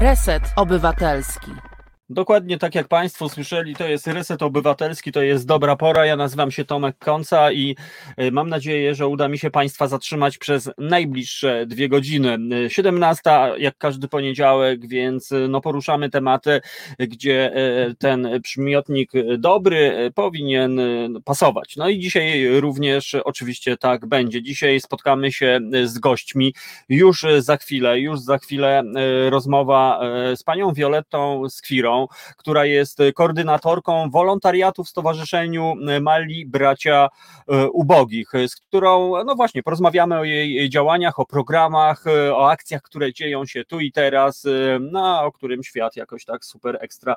[0.00, 1.69] Reset Obywatelski.
[2.12, 6.06] Dokładnie tak jak Państwo słyszeli, to jest Reset Obywatelski, to jest dobra pora.
[6.06, 7.76] Ja nazywam się Tomek Konca i
[8.16, 12.38] e, mam nadzieję, że uda mi się Państwa zatrzymać przez najbliższe dwie godziny.
[12.68, 13.22] 17,
[13.58, 16.60] jak każdy poniedziałek, więc e, no poruszamy tematy,
[16.98, 17.52] gdzie
[17.98, 20.80] ten przymiotnik dobry powinien
[21.24, 21.76] pasować.
[21.76, 24.42] No i dzisiaj również oczywiście tak będzie.
[24.42, 26.54] Dzisiaj spotkamy się z gośćmi.
[26.88, 28.82] Już za chwilę, już za chwilę
[29.28, 30.00] rozmowa
[30.36, 31.99] z panią Violettą Skwirą
[32.36, 37.08] która jest koordynatorką wolontariatu w Stowarzyszeniu Mali Bracia
[37.48, 42.82] e, Ubogich, z którą, no właśnie, porozmawiamy o jej działaniach, o programach, e, o akcjach,
[42.82, 47.16] które dzieją się tu i teraz, e, no, o którym świat jakoś tak super ekstra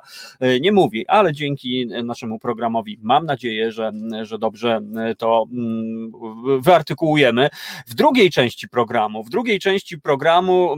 [0.60, 4.80] nie mówi, ale dzięki naszemu programowi mam nadzieję, że, że dobrze
[5.18, 6.12] to mm,
[6.60, 7.48] wyartykułujemy.
[7.86, 10.76] W drugiej części programu, w drugiej części programu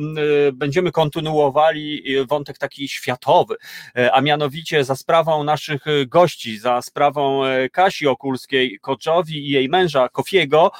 [0.52, 3.56] będziemy kontynuowali wątek taki światowy,
[3.94, 9.50] E, a mianowicie za sprawą naszych e, gości, za sprawą e, Kasi Okulskiej, Koczowi i
[9.50, 10.70] jej męża Kofiego,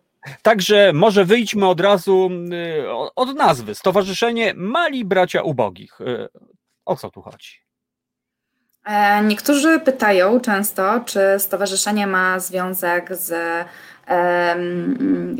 [0.42, 3.74] Także może wyjdźmy od razu y, od nazwy.
[3.74, 6.00] Stowarzyszenie Mali Bracia Ubogich.
[6.00, 6.28] Y,
[6.84, 7.62] o co tu chodzi?
[8.84, 13.34] E, niektórzy pytają często, czy stowarzyszenie ma związek z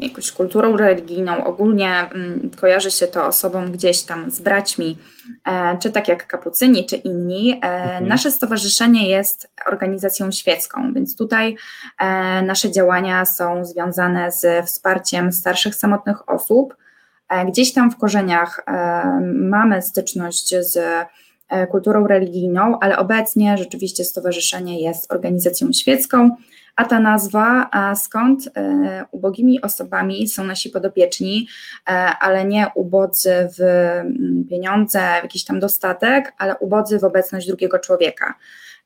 [0.03, 1.45] jakąś kulturą religijną.
[1.45, 4.99] Ogólnie mm, kojarzy się to osobom gdzieś tam z braćmi,
[5.47, 7.53] e, czy tak jak kapucyni, czy inni.
[7.53, 8.09] E, mhm.
[8.09, 11.57] Nasze stowarzyszenie jest organizacją świecką, więc tutaj
[11.99, 16.77] e, nasze działania są związane z wsparciem starszych, samotnych osób.
[17.49, 18.65] Gdzieś tam w korzeniach
[19.35, 20.79] mamy styczność z
[21.71, 26.31] kulturą religijną, ale obecnie rzeczywiście stowarzyszenie jest organizacją świecką
[26.77, 31.49] a ta nazwa, a skąd e, ubogimi osobami są nasi podopieczni,
[31.89, 37.47] e, ale nie ubodzy w mm, pieniądze, w jakiś tam dostatek, ale ubodzy w obecność
[37.47, 38.35] drugiego człowieka.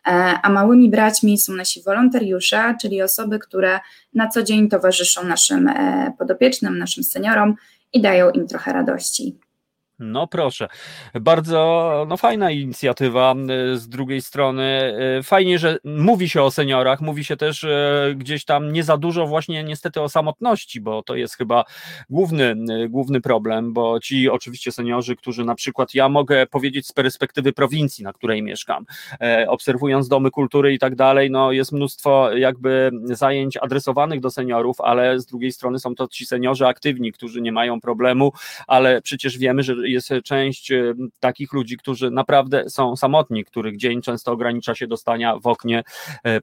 [0.07, 0.11] E,
[0.43, 3.81] a małymi braćmi są nasi wolontariusze, czyli osoby, które
[4.15, 5.71] na co dzień towarzyszą naszym
[6.19, 7.55] podopiecznym, naszym seniorom
[7.93, 9.39] i dają im trochę radości.
[9.99, 10.69] No proszę,
[11.15, 13.35] bardzo no, fajna inicjatywa
[13.73, 14.95] y, z drugiej strony.
[15.19, 18.97] Y, fajnie, że mówi się o seniorach, mówi się też y, gdzieś tam nie za
[18.97, 21.65] dużo właśnie niestety o samotności, bo to jest chyba
[22.11, 22.55] główny,
[22.89, 28.05] główny problem, bo ci oczywiście seniorzy, którzy na przykład ja mogę powiedzieć z perspektywy prowincji,
[28.05, 28.85] na której mieszkam,
[29.21, 34.81] e, obserwując domy kultury i tak dalej, no jest mnóstwo jakby zajęć adresowanych do seniorów,
[34.81, 38.33] ale z drugiej strony są to ci seniorzy aktywni, którzy nie mają problemu,
[38.67, 40.73] ale przecież wiemy, że jest część
[41.21, 45.83] takich ludzi, którzy naprawdę są samotni, których dzień często ogranicza się do stania w oknie,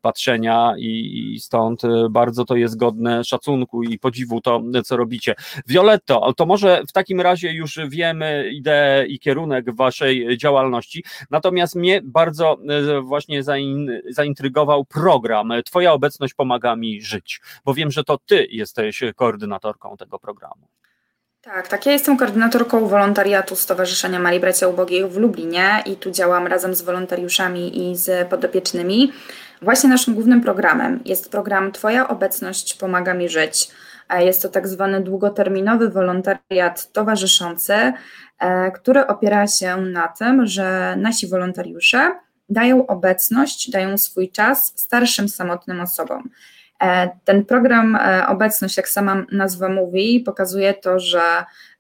[0.01, 5.36] patrzenia i, stąd bardzo to jest godne szacunku i podziwu to, co robicie.
[5.68, 12.01] Violetto, to może w takim razie już wiemy ideę i kierunek waszej działalności, natomiast mnie
[12.04, 12.57] bardzo
[13.04, 13.44] właśnie
[14.10, 20.19] zaintrygował program Twoja obecność pomaga mi żyć, bo wiem, że to Ty jesteś koordynatorką tego
[20.19, 20.68] programu.
[21.44, 21.86] Tak, tak.
[21.86, 26.81] Ja jestem koordynatorką wolontariatu Stowarzyszenia Mali Bracia Ubogich w Lublinie i tu działam razem z
[26.81, 29.12] wolontariuszami i z podopiecznymi.
[29.62, 33.69] Właśnie naszym głównym programem jest program Twoja obecność pomaga mi żyć.
[34.19, 37.94] Jest to tak zwany długoterminowy wolontariat towarzyszący,
[38.40, 42.12] e, który opiera się na tym, że nasi wolontariusze
[42.50, 46.30] dają obecność, dają swój czas starszym, samotnym osobom.
[46.83, 51.21] E, ten program e, Obecność, jak sama nazwa mówi, pokazuje to, że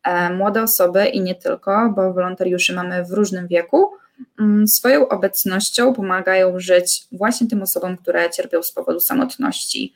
[0.03, 3.91] e, młode osoby i nie tylko, bo wolontariuszy mamy w różnym wieku,
[4.39, 9.93] mm, swoją obecnością pomagają żyć właśnie tym osobom, które cierpią z powodu samotności.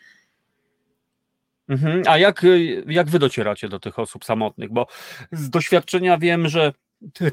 [1.69, 2.03] Mhm.
[2.05, 2.45] A jak,
[2.87, 4.71] jak wy docieracie do tych osób samotnych?
[4.73, 4.87] Bo
[5.31, 6.73] z doświadczenia wiem, że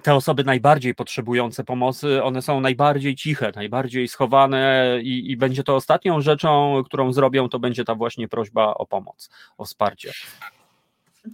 [0.03, 5.77] te osoby najbardziej potrzebujące pomocy, one są najbardziej ciche, najbardziej schowane i, i, będzie to
[5.77, 10.13] ostatnią rzeczą, którą zrobią, to będzie ta właśnie prośba o pomoc, o wsparcie.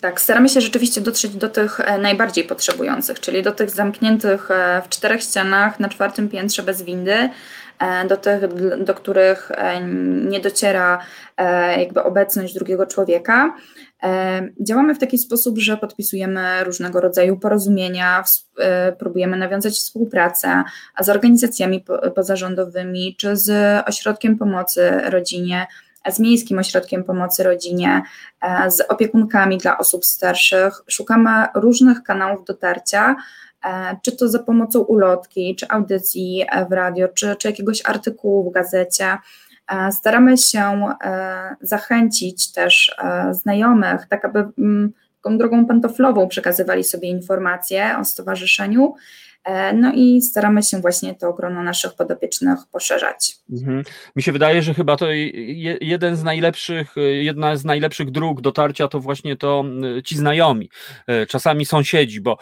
[0.01, 4.83] Tak, staramy się rzeczywiście dotrzeć do tych e, najbardziej potrzebujących, czyli do tych zamkniętych e,
[4.85, 7.31] w czterech ścianach na czwartym piętrze bez windy,
[8.09, 8.41] do tych,
[8.85, 9.53] do których
[10.29, 10.99] nie dociera
[11.79, 13.55] jakby obecność drugiego człowieka.
[14.61, 18.25] Działamy w taki sposób, że podpisujemy różnego rodzaju porozumienia,
[18.99, 20.63] próbujemy nawiązać współpracę
[21.01, 21.85] z organizacjami
[22.15, 23.51] pozarządowymi czy z
[23.89, 25.67] ośrodkiem pomocy rodzinie
[26.09, 28.03] z Miejskim Ośrodkiem Pomocy Rodzinie,
[28.41, 30.83] e, z opiekunkami dla osób starszych.
[30.89, 33.17] Szukamy różnych kanałów dotarcia, e,
[34.03, 39.19] czy to za pomocą ulotki, czy audycji w radio, czy, czy jakiegoś artykułu w gazecie.
[39.73, 40.87] E, staramy się
[41.61, 42.97] zachęcić też
[43.31, 44.93] znajomych, tak aby mm,
[45.23, 48.95] taką drogą pantoflową przekazywali sobie informacje o stowarzyszeniu
[49.45, 53.37] E, no i staramy się właśnie to grono naszych podopiecznych poszerzać.
[53.53, 53.83] Mhm.
[54.17, 55.07] Mi się wydaje, że chyba to
[55.81, 59.65] jeden z najlepszych, jedna z najlepszych dróg dotarcia to właśnie to
[60.05, 60.71] ci znajomi,
[61.07, 62.39] e, czasami sąsiedzi, bo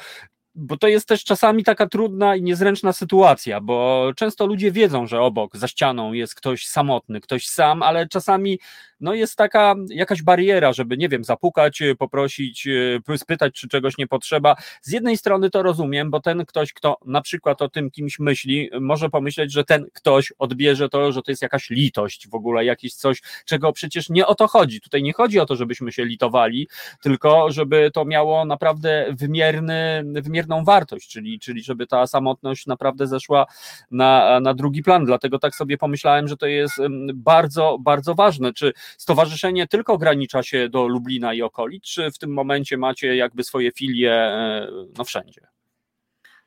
[0.59, 5.21] bo to jest też czasami taka trudna i niezręczna sytuacja, bo często ludzie wiedzą, że
[5.21, 8.59] obok, za ścianą jest ktoś samotny, ktoś sam, ale czasami
[9.01, 13.99] no jest taka jakaś bariera, żeby, nie wiem, zapukać, y, poprosić, y, spytać, czy czegoś
[13.99, 14.57] nie potrzeba.
[14.83, 18.71] Z jednej strony to rozumiem, bo ten ktoś, kto na przykład o tym kimś myśli,
[18.81, 22.95] może pomyśleć, że ten ktoś odbierze to, że to jest jakaś litość w ogóle, jakieś
[22.95, 24.81] coś, czego przecież nie o to chodzi.
[24.81, 26.69] Tutaj nie chodzi o to, żebyśmy się litowali,
[27.03, 33.47] tylko żeby to miało naprawdę wymierny, wymierną wartość, czyli, czyli żeby ta samotność naprawdę zeszła
[33.91, 35.05] na, na drugi plan.
[35.05, 36.75] Dlatego tak sobie pomyślałem, że to jest
[37.15, 38.53] bardzo, bardzo ważne.
[38.53, 43.45] Czy stowarzyszenie tylko ogranicza się do Lublina i okolic, czy w tym momencie macie jakby
[43.45, 44.67] swoje filie e,
[44.99, 45.41] no wszędzie?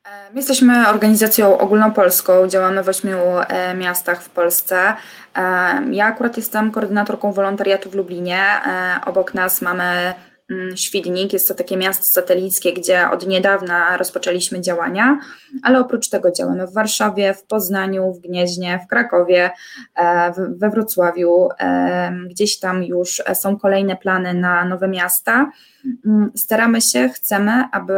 [0.04, 3.18] E, my jesteśmy organizacją ogólnopolską, działamy w ośmiu
[3.48, 4.94] e, miastach w Polsce.
[5.90, 8.44] Ja akurat jestem koordynatorką wolontariatu w Lublinie.
[9.06, 10.14] Obok nas mamy
[10.74, 11.32] Świdnik.
[11.32, 15.18] Jest to takie miasto satelickie, gdzie od niedawna rozpoczęliśmy działania,
[15.62, 19.50] ale oprócz tego działamy w Warszawie, w Poznaniu, w Gnieźnie, w Krakowie,
[19.96, 21.48] e, we Wrocławiu.
[21.60, 25.50] E, gdzieś tam już są kolejne plany na nowe miasta.
[26.06, 27.94] Mm, staramy się, chcemy, aby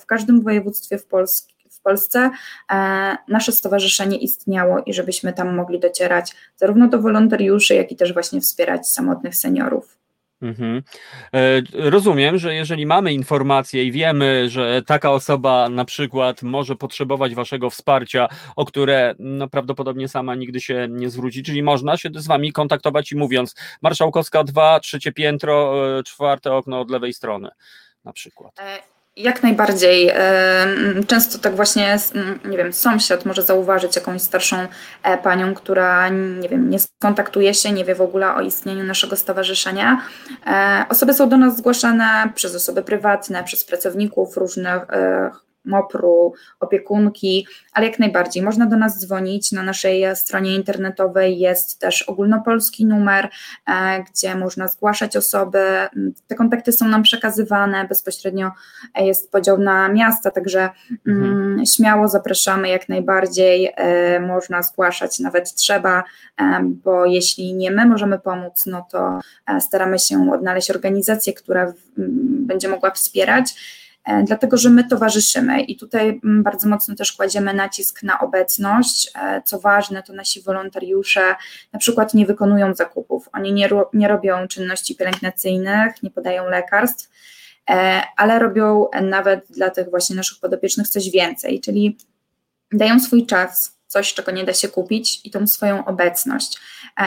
[0.00, 2.30] w każdym województwie w Polsce w Polsce
[2.72, 8.12] e, nasze stowarzyszenie istniało i żebyśmy tam mogli docierać zarówno do wolontariuszy, jak i też
[8.12, 9.98] właśnie wspierać samotnych seniorów.
[10.42, 10.82] Mhm.
[11.34, 17.34] E, rozumiem, że jeżeli mamy informacje i wiemy, że taka osoba na przykład może potrzebować
[17.34, 22.26] waszego wsparcia, o które no, prawdopodobnie sama nigdy się nie zwróci, czyli można się z
[22.26, 27.48] wami kontaktować i mówiąc Marszałkowska 2, trzecie piętro, e, czwarte okno od lewej strony
[28.04, 28.60] na przykład.
[28.60, 30.12] E, jak najbardziej.
[31.06, 31.96] Często tak właśnie,
[32.44, 34.56] nie wiem, sąsiad może zauważyć jakąś starszą
[35.02, 39.16] e, panią, która, nie wiem, nie skontaktuje się, nie wie w ogóle o istnieniu naszego
[39.16, 40.02] stowarzyszenia.
[40.46, 45.30] E, osoby są do nas zgłaszane przez osoby prywatne, przez pracowników różnych e,
[45.68, 49.52] MOPR-u, opiekunki, ale jak najbardziej można do nas dzwonić.
[49.52, 53.28] Na naszej stronie internetowej jest też ogólnopolski numer,
[53.66, 55.58] e, gdzie można zgłaszać osoby.
[56.26, 58.50] Te kontakty są nam przekazywane, bezpośrednio
[59.00, 60.70] jest podział na miasta, także
[61.06, 61.66] mm, mhm.
[61.66, 63.72] śmiało zapraszamy jak najbardziej.
[63.76, 66.04] E, można zgłaszać, nawet trzeba,
[66.40, 69.20] e, bo jeśli nie my możemy pomóc, no to
[69.60, 71.72] staramy się odnaleźć organizację, która
[72.46, 73.54] będzie mogła wspierać.
[74.04, 79.10] E, dlatego że my towarzyszymy i tutaj mm, bardzo mocno też kładziemy nacisk na obecność.
[79.14, 81.34] E, co ważne, to nasi wolontariusze
[81.72, 87.10] na przykład nie wykonują zakupów, oni nie, nie robią czynności pielęgnacyjnych, nie podają lekarstw,
[87.70, 91.98] e, ale robią nawet dla tych właśnie naszych podopiecznych coś więcej, czyli
[92.72, 96.60] dają swój czas, coś, czego nie da się kupić i tą swoją obecność.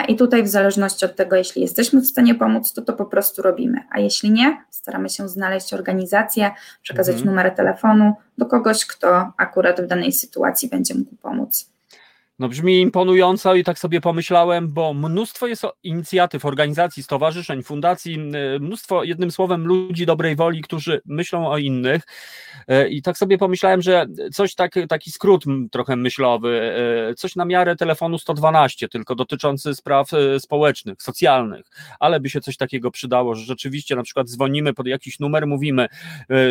[0.08, 3.42] I tutaj w zależności od tego, jeśli jesteśmy w stanie pomóc, to to po prostu
[3.42, 6.50] robimy, a jeśli nie, staramy się znaleźć organizację,
[6.82, 7.30] przekazać mhm.
[7.30, 11.72] numer telefonu do kogoś, kto akurat w danej sytuacji będzie mógł pomóc.
[12.42, 18.18] No brzmi imponująco i tak sobie pomyślałem, bo mnóstwo jest inicjatyw, organizacji, stowarzyszeń, fundacji,
[18.60, 22.02] mnóstwo, jednym słowem, ludzi dobrej woli, którzy myślą o innych.
[22.68, 26.74] E, I tak sobie pomyślałem, że coś tak, taki skrót trochę myślowy,
[27.10, 31.66] e, coś na miarę telefonu 112, tylko dotyczący spraw e, społecznych, socjalnych,
[32.00, 35.88] ale by się coś takiego przydało, że rzeczywiście na przykład dzwonimy pod jakiś numer, mówimy,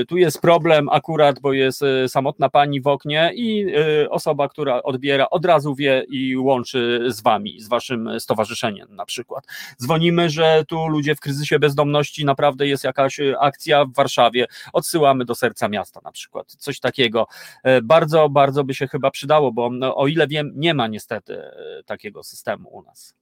[0.07, 3.65] tu jest problem akurat, bo jest samotna pani w oknie i
[4.10, 5.75] osoba, która odbiera od razu
[6.10, 9.48] i łączy z wami, z waszym stowarzyszeniem na przykład.
[9.82, 15.36] Dzwonimy, że tu ludzie w kryzysie bezdomności, naprawdę jest jakaś akcja w Warszawie, odsyłamy do
[15.36, 17.28] serca miasta na przykład, coś takiego.
[17.64, 21.38] E, bardzo, bardzo by się chyba przydało, bo no, o ile wiem, nie ma niestety
[21.38, 23.21] e, takiego systemu u nas.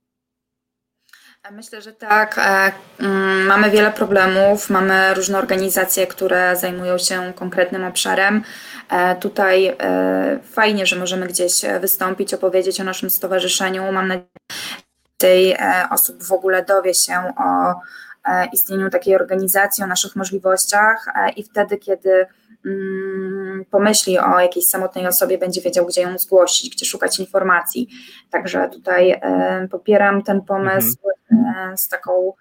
[1.51, 2.38] Myślę, że tak.
[2.38, 8.43] E, mm, mamy wiele problemów, mamy różne organizacje, które zajmują się konkretnym obszarem.
[9.19, 9.77] Tutaj
[10.51, 13.91] fajnie, że możemy gdzieś wystąpić, opowiedzieć o naszym stowarzyszeniu.
[13.91, 17.75] Mam nadzieję, że osób w ogóle dowie się o
[18.53, 21.05] istnieniu takiej organizacji, o naszych możliwościach
[21.36, 22.27] i wtedy, kiedy
[23.72, 27.88] pomyśli o jakiejś samotnej osobie, będzie wiedział, gdzie ją zgłosić, gdzie szukać informacji.
[28.30, 30.98] Także tutaj e, popieram ten pomysł
[31.32, 31.74] mhm.
[31.74, 32.34] E, z, taką,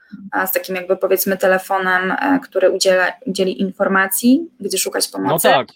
[0.47, 5.49] z takim jakby powiedzmy telefonem, e, który udziela, udzieli informacji, gdzie szukać pomocy.
[5.49, 5.67] No tak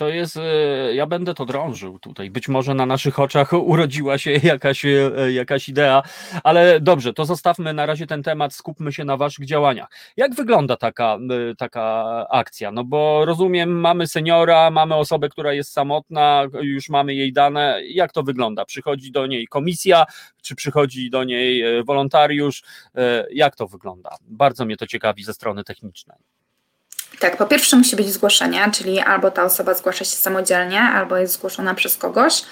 [0.00, 2.30] to jest, e, ja będę to drążył tutaj.
[2.30, 6.02] Być może na naszych oczach urodziła się jakaś, e, jakaś idea,
[6.44, 9.88] ale dobrze, to zostawmy na razie ten temat, skupmy się na waszych działaniach.
[10.16, 11.18] Jak wygląda taka,
[11.50, 12.72] e, taka akcja?
[12.72, 17.80] No bo rozumiem, mamy seniora, mamy osobę, która jest samotna, już mamy jej dane.
[17.84, 18.64] Jak to wygląda?
[18.64, 20.04] Przychodzi do niej komisja,
[20.42, 22.62] czy przychodzi do niej wolontariusz?
[23.30, 24.10] Jak to wygląda?
[24.28, 26.39] Bardzo mnie to ciekawi ze strony technicznej.
[27.18, 31.34] Tak, po pierwsze musi być zgłoszenie, czyli albo ta osoba zgłasza się samodzielnie, albo jest
[31.34, 32.42] zgłoszona przez kogoś.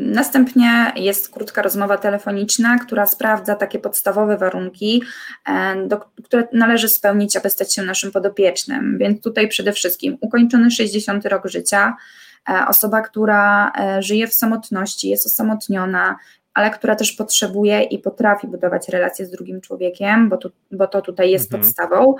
[0.00, 5.02] Następnie jest krótka rozmowa telefoniczna, która sprawdza takie podstawowe warunki,
[5.86, 8.98] do, które należy spełnić, aby stać się naszym podopiecznym.
[8.98, 11.96] Więc tutaj przede wszystkim ukończony 60 rok życia,
[12.48, 16.16] e, osoba, która e, żyje w samotności, jest osamotniona,
[16.54, 21.02] ale która też potrzebuje i potrafi budować relacje z drugim człowiekiem, bo, tu, bo to
[21.02, 21.62] tutaj jest mhm.
[21.62, 22.14] podstawą.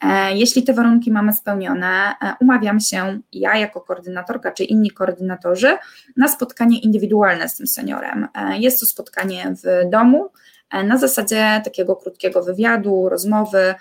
[0.00, 5.76] E, jeśli te warunki mamy spełnione, e, umawiam się ja jako koordynatorka czy inni koordynatorzy
[6.16, 8.28] na spotkanie indywidualne z tym seniorem.
[8.34, 10.30] E, jest to spotkanie w domu
[10.84, 13.74] na zasadzie takiego krótkiego wywiadu, rozmowy,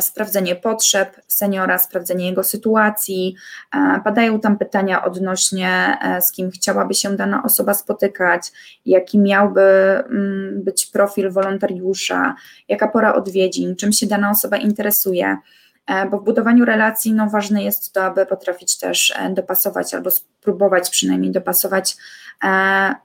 [0.00, 3.34] sprawdzenie potrzeb seniora, sprawdzenie jego sytuacji.
[3.74, 8.52] E, padają tam pytania odnośnie, e, z kim chciałaby się dana osoba spotykać,
[8.86, 12.34] jaki miałby mm, być profil wolontariusza,
[12.68, 15.36] jaka pora odwiedzin, czym się dana osoba interesuje.
[16.10, 21.32] Bo w budowaniu relacji no, ważne jest to, aby potrafić też dopasować albo spróbować przynajmniej
[21.32, 21.96] dopasować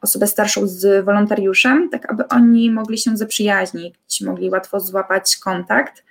[0.02, 3.96] osobę starszą z wolontariuszem, tak aby oni mogli się zaprzyjaźnić,
[4.26, 6.04] mogli łatwo złapać kontakt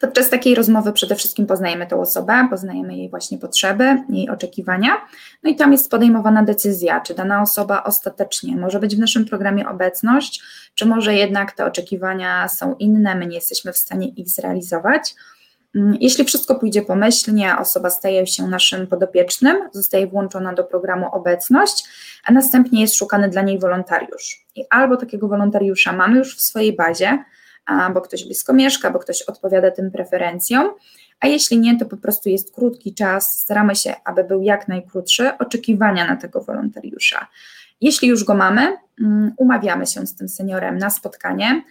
[0.00, 4.90] Podczas takiej rozmowy przede wszystkim poznajemy tę osobę, poznajemy jej właśnie potrzeby, jej oczekiwania,
[5.42, 9.68] no i tam jest podejmowana decyzja, czy dana osoba ostatecznie może być w naszym programie
[9.68, 10.42] obecność,
[10.74, 15.14] czy może jednak te oczekiwania są inne, my nie jesteśmy w stanie ich zrealizować.
[15.74, 21.84] Mm, jeśli wszystko pójdzie pomyślnie, osoba staje się naszym podopiecznym, zostaje włączona do programu obecność,
[22.24, 24.46] a następnie jest szukany dla niej wolontariusz.
[24.56, 27.24] I albo takiego wolontariusza mamy już w swojej bazie,
[27.94, 30.70] bo ktoś blisko mieszka, bo ktoś odpowiada tym preferencjom,
[31.20, 35.38] a jeśli nie, to po prostu jest krótki czas, staramy się, aby był jak najkrótszy,
[35.38, 37.26] oczekiwania na tego wolontariusza.
[37.80, 41.62] Jeśli już go mamy, mm, umawiamy się z tym seniorem na spotkanie.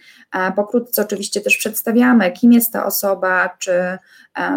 [0.56, 3.98] Pokrótce oczywiście też przedstawiamy, kim jest ta osoba, czy,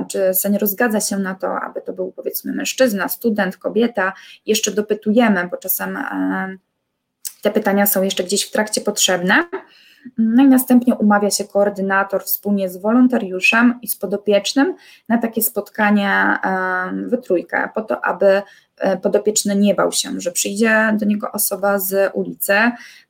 [0.10, 4.14] czy senior zgadza się na to, aby to był powiedzmy mężczyzna, student, kobieta.
[4.46, 6.00] Jeszcze dopytujemy, bo czasem
[7.42, 9.44] te pytania są jeszcze gdzieś w trakcie potrzebne.
[10.18, 14.76] No i następnie umawia się koordynator wspólnie z wolontariuszem i z podopiecznym
[15.10, 16.40] na takie spotkania
[17.08, 18.42] we trójkę, po to, aby
[18.78, 22.54] e, podopieczny nie bał się, że przyjdzie do niego osoba z ulicy.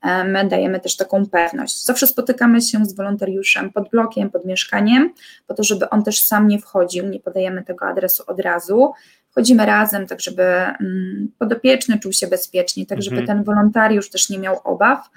[0.03, 1.85] My dajemy też taką pewność.
[1.85, 5.13] Zawsze spotykamy się z wolontariuszem pod blokiem, pod mieszkaniem,
[5.47, 8.91] po to, żeby on też sam nie wchodził, nie podajemy tego adresu od razu.
[9.31, 13.37] Wchodzimy razem, tak żeby mm, podopieczny czuł się bezpiecznie, tak żeby mhm.
[13.37, 15.09] ten wolontariusz też nie miał obaw.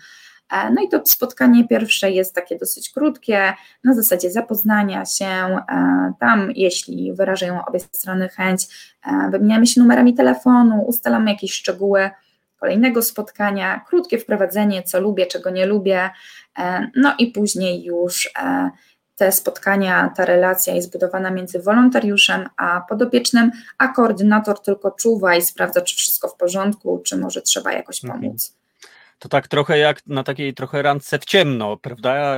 [0.54, 3.52] E, no i to spotkanie pierwsze jest takie dosyć krótkie,
[3.84, 5.26] na zasadzie zapoznania się.
[5.26, 5.58] E,
[6.20, 8.66] tam, jeśli wyrażają obie strony chęć,
[9.06, 12.10] e, wymieniamy się numerami telefonu, ustalamy jakieś szczegóły
[12.60, 16.10] kolejnego spotkania, krótkie wprowadzenie, co lubię, czego nie lubię,
[16.96, 18.32] no i później już
[19.16, 25.42] te spotkania, ta relacja jest budowana między wolontariuszem a podopiecznym, a koordynator tylko czuwa i
[25.42, 28.22] sprawdza, czy wszystko w porządku, czy może trzeba jakoś mhm.
[28.22, 28.54] pomóc
[29.24, 32.36] to tak trochę jak na takiej trochę randce w ciemno, prawda?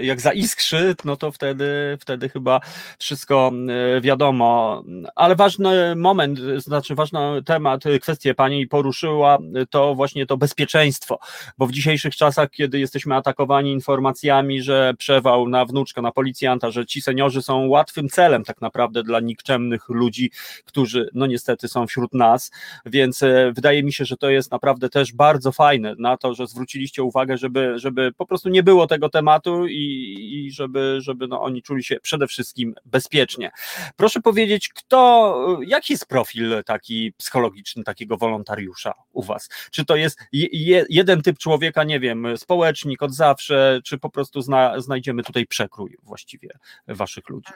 [0.00, 2.60] Jak zaiskrzy, no to wtedy, wtedy chyba
[2.98, 3.52] wszystko
[3.96, 4.82] e, wiadomo.
[5.14, 9.38] Ale ważny moment, znaczy ważny temat, kwestię pani poruszyła,
[9.70, 11.18] to właśnie to bezpieczeństwo,
[11.58, 16.86] bo w dzisiejszych czasach, kiedy jesteśmy atakowani informacjami, że przewał na wnuczka, na policjanta, że
[16.86, 20.30] ci seniorzy są łatwym celem tak naprawdę dla nikczemnych ludzi,
[20.64, 22.50] którzy no niestety są wśród nas,
[22.86, 26.46] więc e, wydaje mi się, że to jest naprawdę też bardzo fajne na to, że
[26.46, 31.42] zwróciliście uwagę, żeby, żeby po prostu nie było tego tematu i, i żeby, żeby no
[31.42, 33.50] oni czuli się przede wszystkim bezpiecznie.
[33.96, 39.48] Proszę powiedzieć, kto, jaki jest profil taki psychologiczny takiego wolontariusza u Was?
[39.70, 44.42] Czy to jest je, jeden typ człowieka, nie wiem, społecznik od zawsze, czy po prostu
[44.42, 46.48] zna, znajdziemy tutaj przekrój właściwie
[46.88, 47.52] Waszych ludzi?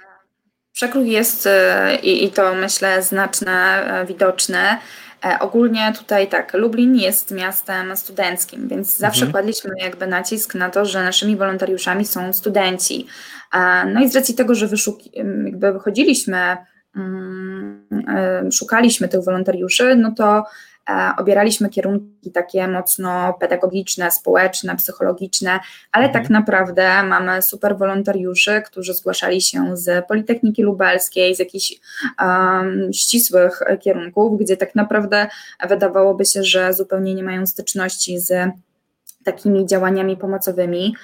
[0.73, 4.79] Przekrój jest e, i, i to myślę znaczne, e, widoczne.
[5.25, 9.33] E, ogólnie tutaj tak, Lublin jest miastem studenckim, więc zawsze mhm.
[9.33, 13.07] kładliśmy jakby nacisk na to, że naszymi wolontariuszami są studenci.
[13.95, 14.69] No i z racji tego, że
[15.45, 16.57] jakby wychodziliśmy,
[16.97, 20.74] mm, szukaliśmy tych wolontariuszy, no to E,
[21.19, 25.61] obieraliśmy kierunki takie mocno pedagogiczne, społeczne, psychologiczne,
[25.93, 26.33] ale tak mhm.
[26.33, 31.73] naprawdę mamy super wolontariuszy, którzy zgłaszali się z Politechniki Lubelskiej, z jakichś
[32.21, 35.27] um, ścisłych kierunków, gdzie tak naprawdę
[35.69, 38.33] wydawałoby się, że zupełnie nie mają styczności z
[39.25, 40.97] takimi działaniami pomocowymi.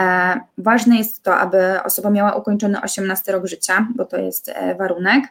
[0.00, 4.74] E, ważne jest to, aby osoba miała ukończony 18 rok życia, bo to jest e,
[4.74, 5.24] warunek.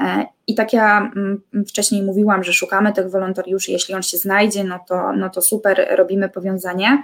[0.00, 4.64] E, I tak ja mm, wcześniej mówiłam, że szukamy tych wolontariuszy, jeśli on się znajdzie,
[4.64, 7.02] no to, no to super, robimy powiązanie,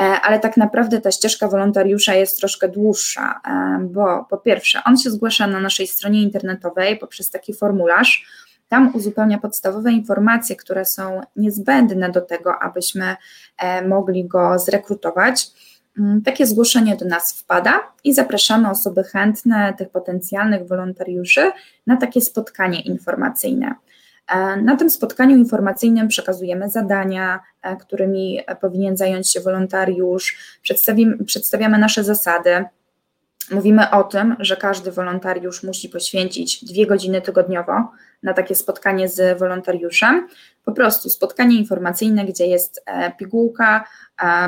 [0.00, 4.96] e, ale tak naprawdę ta ścieżka wolontariusza jest troszkę dłuższa, e, bo po pierwsze, on
[4.96, 8.26] się zgłasza na naszej stronie internetowej poprzez taki formularz,
[8.68, 13.16] tam uzupełnia podstawowe informacje, które są niezbędne do tego, abyśmy
[13.88, 15.50] mogli go zrekrutować.
[15.98, 21.50] Mm, takie zgłoszenie do nas wpada i zapraszamy osoby chętne, tych potencjalnych wolontariuszy,
[21.86, 23.74] na takie spotkanie informacyjne.
[24.28, 30.58] E, na tym spotkaniu informacyjnym przekazujemy zadania, e, którymi powinien zająć się wolontariusz,
[31.26, 32.64] przedstawiamy nasze zasady.
[33.50, 37.88] Mówimy o tym, że każdy wolontariusz musi poświęcić dwie godziny tygodniowo
[38.22, 40.28] na takie spotkanie z wolontariuszem.
[40.64, 43.84] Po prostu spotkanie informacyjne, gdzie jest e, pigułka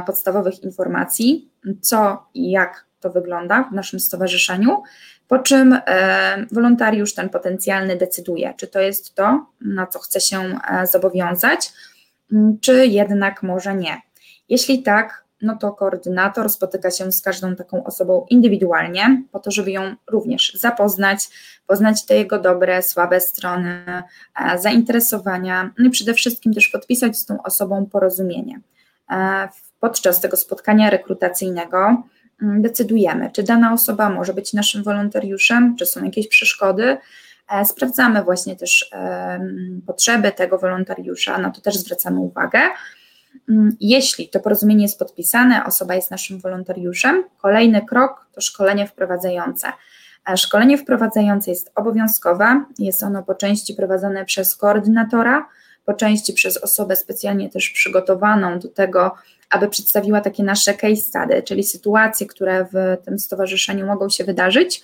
[0.07, 4.83] podstawowych informacji, co i jak to wygląda w naszym stowarzyszeniu,
[5.29, 10.39] po czym e, wolontariusz ten potencjalny decyduje, czy to jest to, na co chce się
[10.41, 11.73] e, zobowiązać,
[12.61, 14.03] czy jednak może nie.
[14.49, 19.71] Jeśli tak, no to koordynator spotyka się z każdą taką osobą indywidualnie, po to, żeby
[19.71, 21.29] ją również zapoznać,
[21.67, 27.27] poznać te jego dobre, słabe strony, e, zainteresowania, no i przede wszystkim też podpisać z
[27.27, 28.61] tą osobą porozumienie.
[29.11, 29.49] E,
[29.81, 32.03] podczas tego spotkania rekrutacyjnego
[32.43, 36.99] mm, decydujemy, czy dana osoba może być naszym wolontariuszem, czy są jakieś przeszkody.
[37.51, 38.91] E, sprawdzamy właśnie też
[39.87, 42.61] potrzeby tego wolontariusza, na to też zwracamy uwagę.
[43.49, 49.73] Mm, jeśli to porozumienie jest podpisane, osoba jest naszym wolontariuszem, kolejny krok to szkolenie wprowadzające.
[50.31, 55.49] E, szkolenie wprowadzające jest obowiązkowe, jest ono po części prowadzone przez koordynatora,
[55.85, 59.15] po części przez osobę specjalnie też przygotowaną do tego,
[59.51, 64.83] aby przedstawiła takie nasze case study, czyli sytuacje, które w tym stowarzyszeniu mogą się wydarzyć.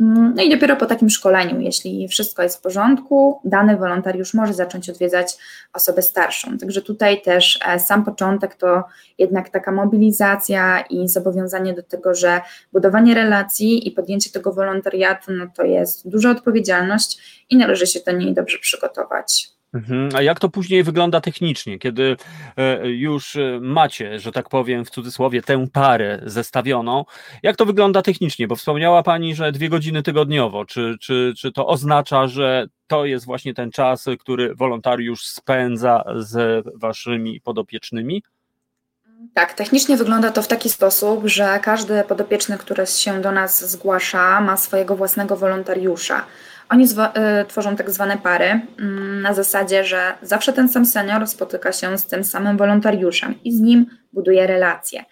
[0.00, 4.54] Mm, no i dopiero po takim szkoleniu, jeśli wszystko jest w porządku, dany wolontariusz może
[4.54, 5.36] zacząć odwiedzać
[5.72, 6.58] osobę starszą.
[6.58, 8.84] Także tutaj też e, sam początek to
[9.18, 12.40] jednak taka mobilizacja i zobowiązanie do tego, że
[12.72, 18.12] budowanie relacji i podjęcie tego wolontariatu no to jest duża odpowiedzialność i należy się do
[18.12, 19.59] niej dobrze przygotować.
[19.74, 20.08] Mhm.
[20.14, 22.16] A jak to później wygląda technicznie, kiedy
[22.56, 27.04] e, już e, macie, że tak powiem w cudzysłowie, tę parę zestawioną?
[27.42, 28.48] Jak to wygląda technicznie?
[28.48, 30.64] Bo wspomniała Pani, że dwie godziny tygodniowo.
[30.64, 36.64] Czy, czy, czy to oznacza, że to jest właśnie ten czas, który wolontariusz spędza z
[36.74, 38.22] Waszymi podopiecznymi?
[39.34, 44.40] Tak, technicznie wygląda to w taki sposób, że każdy podopieczny, który się do nas zgłasza,
[44.40, 46.26] ma swojego własnego wolontariusza.
[46.70, 46.88] Oni y,
[47.48, 52.06] tworzą tak zwane pary mm, na zasadzie, że zawsze ten sam senior spotyka się z
[52.06, 55.04] tym samym wolontariuszem i z nim buduje relacje.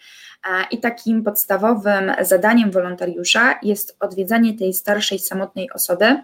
[0.71, 6.17] I takim podstawowym zadaniem wolontariusza jest odwiedzanie tej starszej, samotnej osoby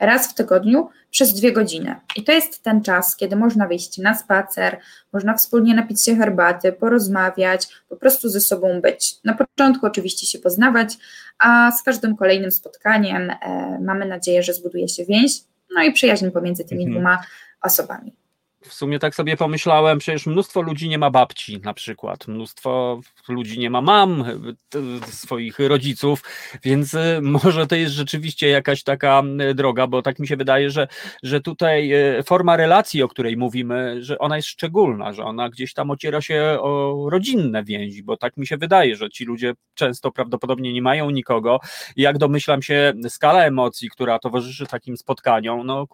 [0.00, 1.96] raz w tygodniu przez dwie godziny.
[2.16, 4.78] I to jest ten czas, kiedy można wyjść na spacer,
[5.12, 9.14] można wspólnie napić się herbaty, porozmawiać, po prostu ze sobą być.
[9.24, 10.98] Na początku oczywiście się poznawać,
[11.38, 15.32] a z każdym kolejnym spotkaniem e, mamy nadzieję, że zbuduje się więź,
[15.74, 16.92] no i przyjaźń pomiędzy tymi mhm.
[16.92, 17.22] dwoma
[17.62, 18.19] osobami
[18.64, 23.58] w sumie tak sobie pomyślałem, przecież mnóstwo ludzi nie ma babci na przykład, mnóstwo ludzi
[23.58, 24.24] nie ma mam,
[25.06, 26.22] swoich rodziców,
[26.64, 30.70] więc y, może to jest rzeczywiście jakaś taka y, droga, bo tak mi się wydaje,
[30.70, 30.88] że,
[31.22, 31.92] że tutaj
[32.24, 36.58] forma relacji, o której mówimy, że ona jest szczególna, że ona gdzieś tam ociera się
[36.60, 41.10] o rodzinne więzi, bo tak mi się wydaje, że ci ludzie często prawdopodobnie nie mają
[41.10, 41.60] nikogo.
[41.96, 45.86] Jak domyślam się, skala emocji, która towarzyszy takim spotkaniom, no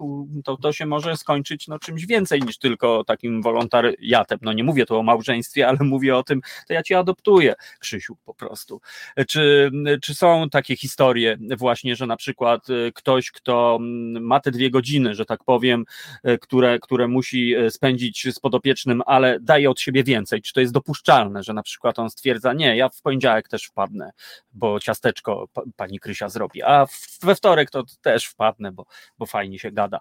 [0.45, 4.39] to, to się może skończyć no, czymś więcej niż tylko takim wolontariatem.
[4.43, 8.17] No nie mówię tu o małżeństwie, ale mówię o tym, to ja cię adoptuję, Krzysiu,
[8.25, 8.81] po prostu.
[9.29, 9.71] Czy,
[10.03, 14.71] czy są takie historie właśnie, że na przykład e, ktoś, kto mm, ma te dwie
[14.71, 15.85] godziny, że tak powiem,
[16.23, 20.43] e, które, które musi e, spędzić z podopiecznym, ale daje od siebie więcej.
[20.43, 24.11] Czy to jest dopuszczalne, że na przykład on stwierdza, nie, ja w poniedziałek też wpadnę,
[24.53, 26.87] bo ciasteczko pani Krysia zrobi, a
[27.23, 28.87] we wtorek to też wpadnę, bo,
[29.19, 30.01] bo fajnie się gada.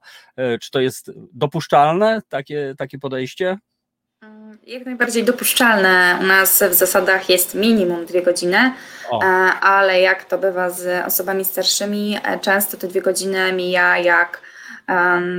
[0.62, 3.58] Czy to jest dopuszczalne, takie takie, takie podejście?
[4.22, 6.20] Mm, jak najbardziej dopuszczalne.
[6.22, 8.74] U nas w zasadach jest minimum dwie godziny,
[9.10, 9.22] o.
[9.22, 9.26] E,
[9.60, 14.42] ale jak to bywa z osobami starszymi, e, często te dwie godziny mija jak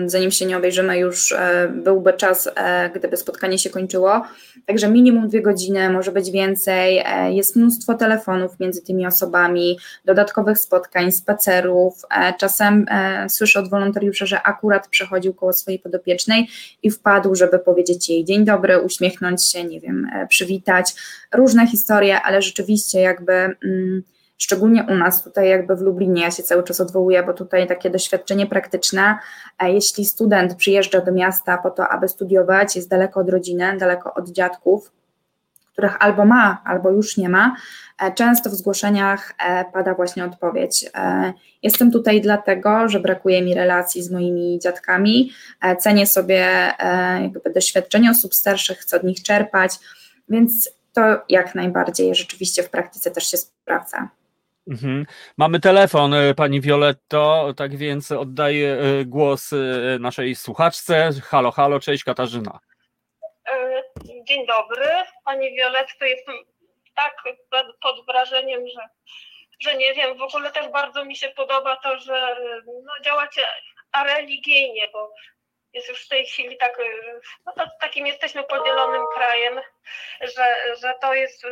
[0.06, 4.22] zanim się nie obejrzymy, już e, byłby czas, e, gdyby spotkanie się kończyło.
[4.66, 7.02] Także minimum dwie godziny, może być więcej.
[7.06, 12.02] E, jest mnóstwo telefonów między tymi osobami, dodatkowych spotkań, spacerów.
[12.38, 12.86] Czasem
[13.28, 16.48] słyszę od wolontariusza, że akurat przechodził koło swojej podopiecznej
[16.82, 20.94] i wpadł, żeby powiedzieć jej dzień dobry, uśmiechnąć się, nie wiem, przywitać.
[21.34, 23.32] Różne historie, ale rzeczywiście jakby.
[23.32, 24.02] Mm,
[24.38, 27.90] szczególnie u nas, tutaj jakby w Lublinie, ja się cały czas odwołuję, bo tutaj takie
[27.90, 29.18] doświadczenie praktyczne,
[29.62, 34.28] jeśli student przyjeżdża do miasta po to, aby studiować, jest daleko od rodziny, daleko od
[34.28, 34.92] dziadków,
[35.76, 37.56] których albo ma, albo już nie ma,
[38.02, 40.84] e, często w zgłoszeniach e, pada właśnie odpowiedź.
[40.94, 45.32] E, jestem tutaj dlatego, że brakuje mi relacji z moimi dziadkami,
[45.78, 46.72] cenię sobie
[47.22, 49.78] jakby doświadczenie osób starszych, chcę od nich czerpać,
[50.28, 54.08] więc to jak najbardziej rzeczywiście w praktyce też się sprawdza.
[54.70, 55.06] Mhm.
[55.38, 59.56] Mamy telefon, e, pani Violetto, tak więc oddaję e, głos e,
[60.00, 61.10] naszej słuchaczce.
[61.24, 62.58] Halo, halo, cześć Katarzyna.
[64.28, 64.86] Dzień dobry,
[65.24, 66.04] pani Violetto.
[66.04, 66.34] Jestem
[66.94, 67.14] tak
[67.82, 68.80] pod wrażeniem, że,
[69.60, 73.42] że nie wiem, w ogóle też bardzo mi się podoba to, że no, działacie
[74.04, 75.12] religijnie, bo
[75.76, 79.60] jest już w tej chwili tak, y, no to takim jesteśmy podzielonym krajem,
[80.20, 81.46] że, że to jest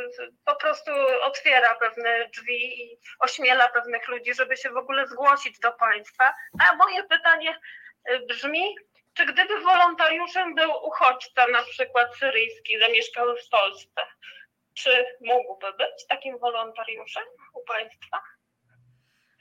[0.45, 0.91] po prostu
[1.23, 6.35] otwiera pewne drzwi i ośmiela pewnych ludzi, żeby się w ogóle zgłosić do państwa.
[6.69, 7.61] A moje pytanie
[8.11, 8.77] y, brzmi,
[9.15, 14.03] czy gdyby wolontariuszem był uchodźca, na przykład syryjski, zamieszkały w Polsce,
[14.75, 18.23] czy mógłby być takim wolontariuszem u państwa?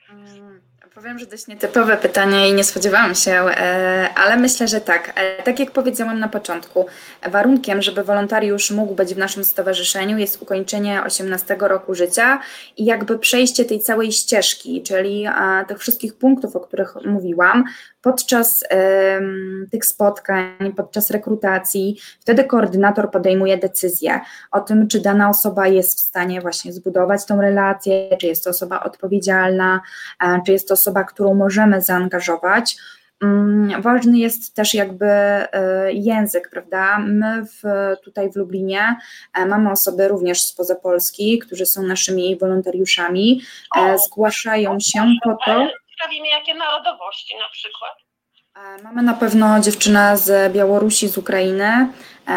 [0.09, 0.72] Mm.
[0.91, 5.13] Powiem, że dość nietypowe pytanie i nie spodziewałam się, e, ale myślę, że tak.
[5.15, 6.85] E, tak jak powiedziałam na początku,
[7.29, 12.39] warunkiem, żeby wolontariusz mógł być w naszym stowarzyszeniu jest ukończenie 18 roku życia
[12.77, 15.25] i jakby przejście tej całej ścieżki, czyli
[15.67, 17.63] tych wszystkich punktów, o których mówiłam,
[18.01, 18.63] podczas
[19.71, 24.19] tych spotkań, podczas rekrutacji, wtedy koordynator podejmuje decyzję
[24.51, 28.49] o tym, czy dana osoba jest w stanie właśnie zbudować tą relację, czy jest to
[28.49, 29.81] osoba odpowiedzialna,
[30.45, 32.75] czy jest to osoba, którą możemy zaangażować.
[33.23, 36.99] Mm, ważny jest też jakby e, język, prawda?
[36.99, 37.61] My w,
[38.03, 38.95] tutaj w Lublinie
[39.33, 43.41] e, mamy osoby również spoza Polski, którzy są naszymi wolontariuszami,
[43.75, 45.67] e, zgłaszają się po to.
[45.95, 47.93] Sprawimy, jakie narodowości na przykład.
[48.83, 51.87] Mamy na pewno dziewczynę z Białorusi, z Ukrainy.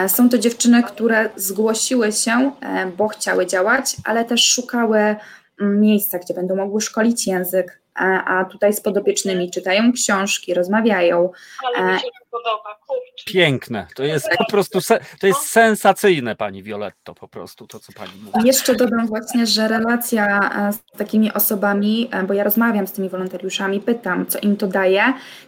[0.09, 2.53] Są to dziewczyny, które zgłosiły się,
[2.97, 4.99] bo chciały działać, ale też szukały
[5.61, 11.31] mm, miejsca, gdzie będą mogły szkolić język, a tutaj z podopiecznymi czytają książki, rozmawiają.
[11.67, 12.79] Ale mi się to podoba.
[13.27, 13.87] Piękne.
[13.95, 14.79] To jest po prostu
[15.21, 18.47] to jest sensacyjne, pani Violetto, po prostu to, co pani mówi.
[18.47, 23.09] Jeszcze dodam właśnie, że relacja e, z takimi osobami, e, bo ja rozmawiam z tymi
[23.09, 25.03] wolontariuszami, pytam, co im to daje,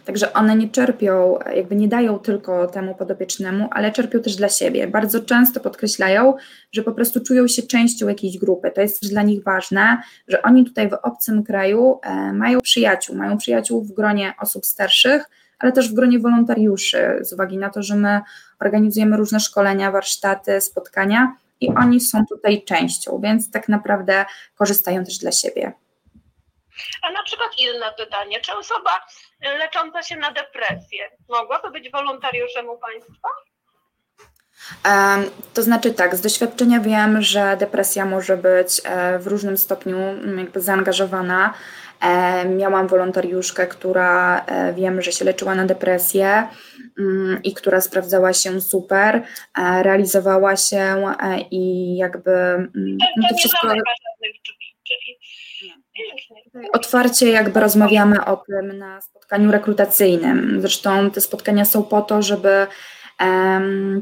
[0.05, 4.49] także one nie czerpią, e, jakby nie dają tylko temu podopiecznemu, ale czerpią też dla
[4.49, 4.87] siebie.
[4.87, 6.33] Bardzo często podkreślają,
[6.71, 8.71] że po prostu czują się częścią jakiejś grupy.
[8.71, 9.97] To jest dla nich ważne,
[10.27, 11.99] że oni tutaj w obcym kraju
[12.33, 17.57] mają przyjaciół, mają przyjaciół w gronie osób starszych, ale też w gronie wolontariuszy, z uwagi
[17.57, 18.21] na to, że my
[18.59, 25.17] organizujemy różne szkolenia, warsztaty, spotkania i oni są tutaj częścią, więc tak naprawdę korzystają też
[25.17, 25.73] dla siebie.
[27.01, 29.05] A na przykład inne pytanie, czy osoba
[29.59, 33.29] lecząca się na depresję mogłaby być wolontariuszem u Państwa?
[35.53, 39.97] To znaczy tak, z doświadczenia wiem, że depresja może być e, w różnym stopniu
[40.37, 41.53] jakby zaangażowana
[42.45, 46.47] miałam wolontariuszkę, która e, wiem, że się leczyła na depresję
[46.99, 49.21] mm, i która sprawdzała się super,
[49.57, 51.03] e, realizowała się
[51.51, 52.31] i jakby.
[52.31, 53.73] Mm, no to wszystko.
[56.73, 60.61] Otwarcie jakby rozmawiamy o tym na spotkaniu rekrutacyjnym.
[60.61, 62.67] Zresztą te spotkania są po to, żeby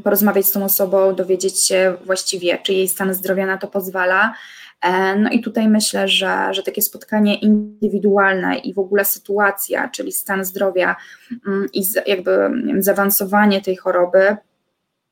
[0.04, 4.34] porozmawiać z tą osobą, dowiedzieć się właściwie, czy jej stan zdrowia na to pozwala,
[4.67, 4.67] E,
[5.18, 10.46] no i tutaj myślę, że, że takie spotkanie indywidualne i w ogóle sytuacja, czyli stan
[10.46, 10.96] zdrowia
[11.48, 14.38] mm, i jakby wiem, zaawansowanie tej choroby,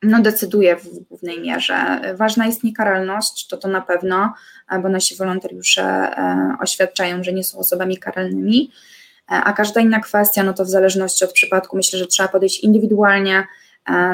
[0.04, 2.02] no decyduje w głównej mierze.
[2.16, 4.34] Ważna jest niekaralność, to to na pewno,
[4.72, 8.72] e, bo nasi wolontariusze e, oświadczają, że nie są osobami karalnymi,
[9.28, 13.48] a każda inna kwestia, no to w zależności od przypadku, myślę, że trzeba podejść indywidualnie,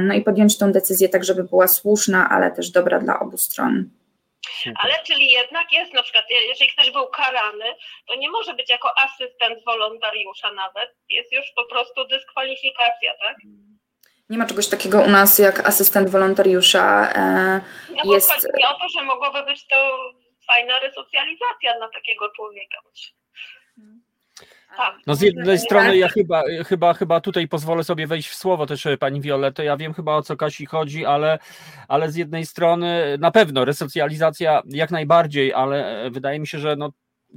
[0.01, 3.89] no i podjąć tą decyzję tak, żeby była słuszna, ale też dobra dla obu stron.
[4.75, 7.65] Ale czyli jednak jest na przykład, jeżeli ktoś był karany,
[8.07, 13.35] to nie może być jako asystent wolontariusza nawet, jest już po prostu dyskwalifikacja, tak?
[14.29, 17.13] Nie ma czegoś takiego u nas jak asystent wolontariusza.
[17.15, 18.31] E, no jest...
[18.31, 19.97] chodzi o to, że mogłoby być to
[20.47, 22.77] fajna resocjalizacja dla takiego człowieka.
[24.77, 24.95] Tak.
[25.07, 28.85] No z jednej strony ja chyba, chyba, chyba tutaj pozwolę sobie wejść w słowo też
[28.85, 31.39] e, pani Violetto, ja wiem chyba o co Kasi chodzi, ale,
[31.87, 36.75] ale z jednej strony na pewno resocjalizacja jak najbardziej, ale e, wydaje mi się, że
[36.75, 36.91] no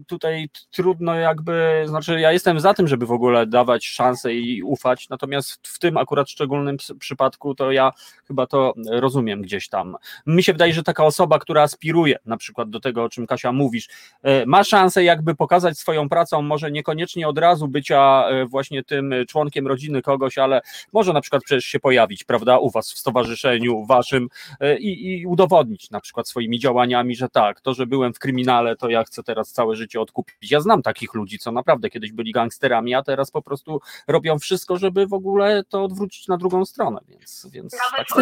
[0.06, 5.08] tutaj trudno jakby, znaczy ja jestem za tym, żeby w ogóle dawać szansę i ufać,
[5.08, 7.92] natomiast w tym akurat szczególnym przypadku to ja
[8.28, 9.96] chyba to rozumiem gdzieś tam.
[10.26, 13.52] Mi się wydaje, że taka osoba, która aspiruje na przykład do tego, o czym Kasia
[13.52, 13.88] mówisz,
[14.22, 19.14] e, ma szansę jakby pokazać swoją pracą, może niekoniecznie od razu bycia e, właśnie tym
[19.28, 20.60] członkiem rodziny kogoś, ale
[20.92, 24.28] może na przykład przecież się pojawić, prawda, u was w stowarzyszeniu waszym
[24.60, 28.76] e, i, i udowodnić na przykład swoimi działaniami, że tak, to, że byłem w kryminale,
[28.76, 30.50] to ja chcę teraz całe życie życie odkupić.
[30.50, 34.76] Ja znam takich ludzi, co naprawdę kiedyś byli gangsterami, a teraz po prostu robią wszystko,
[34.76, 37.00] żeby w ogóle to odwrócić na drugą stronę.
[37.08, 38.18] Więc, więc Nawet tak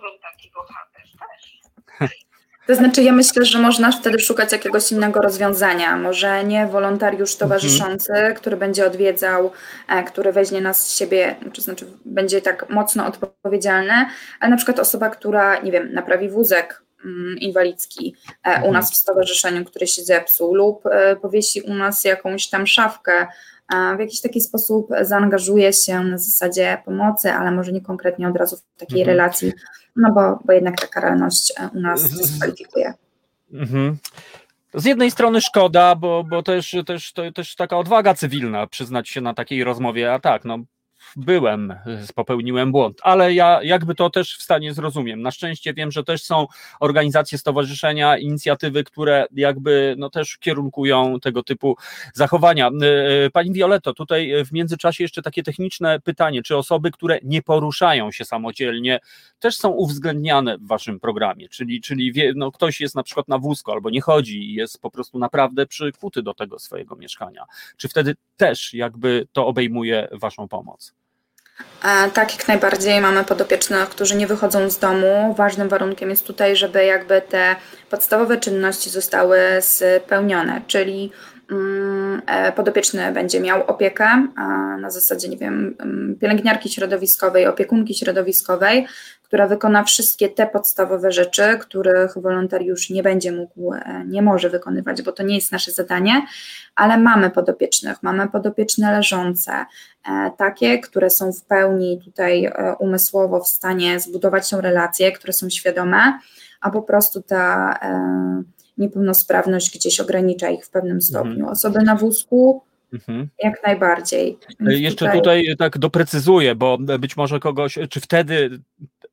[0.00, 1.60] był taki bohater też.
[2.66, 5.96] To znaczy, ja myślę, że można wtedy szukać jakiegoś innego rozwiązania.
[5.96, 8.34] Może nie wolontariusz towarzyszący, mhm.
[8.34, 9.52] który będzie odwiedzał,
[9.88, 14.06] e, który weźmie nas z siebie, to znaczy będzie tak mocno odpowiedzialny,
[14.40, 16.82] ale na przykład osoba, która, nie wiem, naprawi wózek,
[17.38, 18.72] inwalidzki e, u mhm.
[18.72, 23.26] nas w stowarzyszeniu, który się zepsuł, lub e, powiesi u nas jakąś tam szafkę,
[23.96, 28.56] w jakiś taki sposób zaangażuje się na zasadzie pomocy, ale może nie konkretnie od razu
[28.56, 29.16] w takiej mhm.
[29.16, 29.52] relacji,
[29.96, 32.94] no bo, bo jednak ta karalność e, u nas dyskwalifikuje.
[33.52, 33.96] Mhm.
[34.74, 39.20] Z jednej strony szkoda, bo, bo też, też, to też taka odwaga cywilna przyznać się
[39.20, 40.58] na takiej rozmowie, a tak, no
[41.16, 41.74] byłem,
[42.14, 45.22] popełniłem błąd, ale ja jakby to też w stanie zrozumiem.
[45.22, 46.46] Na szczęście wiem, że też są
[46.80, 51.76] organizacje, stowarzyszenia, inicjatywy, które jakby no też kierunkują tego typu
[52.14, 52.70] zachowania.
[52.82, 57.42] E, e, pani Violetto, tutaj w międzyczasie jeszcze takie techniczne pytanie, czy osoby, które nie
[57.42, 59.00] poruszają się samodzielnie,
[59.38, 63.38] też są uwzględniane w waszym programie, czyli, czyli wie, no ktoś jest na przykład na
[63.38, 67.44] wózku albo nie chodzi i jest po prostu naprawdę przykuty do tego swojego mieszkania.
[67.76, 70.99] Czy wtedy też jakby to obejmuje waszą pomoc?
[72.14, 73.00] Tak, jak najbardziej.
[73.00, 75.34] Mamy podopiecznych, którzy nie wychodzą z domu.
[75.38, 77.56] Ważnym warunkiem jest tutaj, żeby jakby te
[77.90, 81.12] podstawowe czynności zostały spełnione, czyli
[81.50, 84.26] mm, e, podopieczny będzie miał opiekę
[84.80, 88.86] na zasadzie, nie wiem, mm, pielęgniarki środowiskowej, opiekunki środowiskowej,
[89.30, 95.02] która wykona wszystkie te podstawowe rzeczy, których wolontariusz nie będzie mógł, e, nie może wykonywać,
[95.02, 96.26] bo to nie jest nasze zadanie,
[96.74, 103.40] ale mamy podopiecznych, mamy podopieczne leżące, e, takie, które są w pełni tutaj e, umysłowo
[103.40, 106.18] w stanie zbudować tą relację, które są świadome,
[106.60, 107.78] a po prostu ta
[108.78, 111.32] niepełnosprawność gdzieś ogranicza ich w pewnym stopniu.
[111.32, 111.52] Mhm.
[111.52, 112.62] Osoby na wózku
[112.92, 113.28] Mhm.
[113.42, 114.38] Jak najbardziej.
[114.60, 115.18] Więc Jeszcze tutaj...
[115.18, 118.60] tutaj tak doprecyzuję, bo być może kogoś, czy wtedy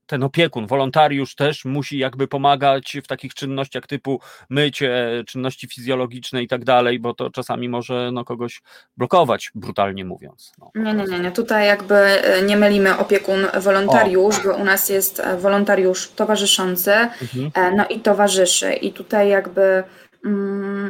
[0.07, 6.47] ten opiekun, wolontariusz też musi jakby pomagać w takich czynnościach typu mycie, czynności fizjologiczne i
[6.47, 8.61] tak dalej, bo to czasami może no, kogoś
[8.97, 10.53] blokować, brutalnie mówiąc.
[10.59, 11.31] No, nie, nie, nie, nie.
[11.31, 14.43] Tutaj jakby e, nie mylimy opiekun wolontariusz, o.
[14.43, 17.51] bo u nas jest e, wolontariusz towarzyszący, mhm.
[17.53, 18.73] E, no i towarzyszy.
[18.73, 19.83] I tutaj jakby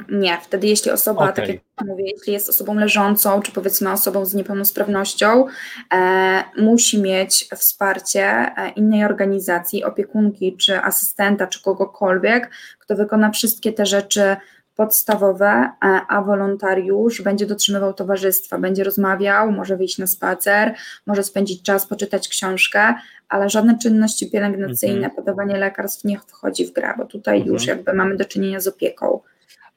[0.10, 1.34] nie, wtedy jeśli osoba, okay.
[1.34, 5.45] tak jak mówię, jeśli jest osobą leżącą, czy powiedzmy osobą z niepełnosprawnością,
[5.93, 13.73] e, musi mieć wsparcie e, innej organizacji, opiekunki, czy asystenta, czy kogokolwiek, kto wykona wszystkie
[13.73, 14.36] te rzeczy
[14.78, 20.74] podstawowe, e, a wolontariusz będzie dotrzymywał towarzystwa, będzie rozmawiał, może wyjść na spacer,
[21.06, 22.94] może spędzić czas, poczytać książkę,
[23.30, 25.16] ale żadne czynności pielęgnacyjne, mhm.
[25.16, 27.78] podawanie lekarstw nie wchodzi w grę, bo tutaj już mhm.
[27.78, 29.20] jakby mamy do czynienia z opieką.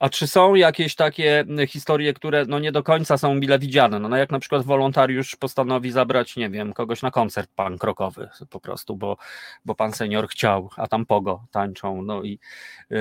[0.01, 3.99] A czy są jakieś takie historie, które no nie do końca są mile widziane?
[3.99, 8.29] No, no jak na przykład wolontariusz postanowi zabrać, nie wiem, kogoś na koncert punk rockowy
[8.51, 9.17] po prostu, bo,
[9.65, 12.39] bo pan senior chciał, a tam pogo tańczą, no i,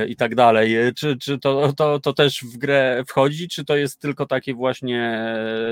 [0.08, 0.76] i tak dalej.
[0.96, 5.26] Czy, czy to, to, to też w grę wchodzi, czy to jest tylko takie właśnie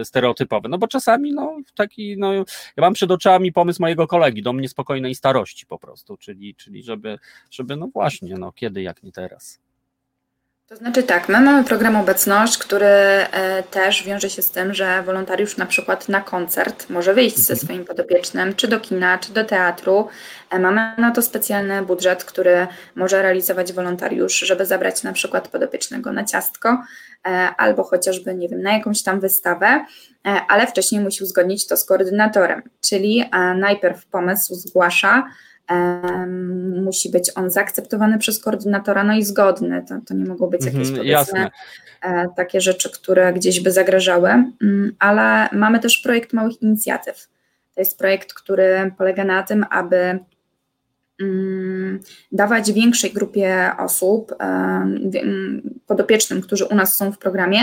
[0.04, 0.70] stereotypowe?
[0.70, 2.44] No bo czasami no taki, no ja
[2.78, 7.20] mam przed oczami pomysł mojego kolegi, dom niespokojnej starości po prostu, czyli, czyli żeby,
[7.52, 9.67] żeby no właśnie, no kiedy jak nie teraz.
[10.70, 15.04] To znaczy tak, my mamy program Obecność, który e, też wiąże się z tym, że
[15.04, 17.60] wolontariusz na przykład na koncert może wyjść ze mhm.
[17.60, 20.08] swoim podopiecznym, czy do kina, czy do teatru.
[20.50, 26.14] E, mamy na to specjalny budżet, który może realizować wolontariusz, żeby zabrać na przykład podopiecznego
[26.14, 26.84] na ciastko,
[27.28, 29.86] e, albo chociażby, nie wiem, na jakąś tam wystawę,
[30.50, 33.24] ale wcześniej musi uzgodnić to z koordynatorem, czyli
[33.56, 35.24] najpierw pomysł zgłasza,
[36.82, 39.86] musi być on zaakceptowany przez koordynatora, no i zgodny.
[39.90, 41.50] To, to nie mogą być jakieś powiedzmy
[42.02, 47.28] e, takie rzeczy, które gdzieś by zagrażały, mm, ale mamy też projekt małych inicjatyw.
[47.76, 50.20] To jest projekt, który polega na tym, aby
[51.22, 52.00] mm,
[52.32, 54.36] dawać większej grupie osób,
[55.88, 57.60] podopiecznym, którzy u nas są w programie,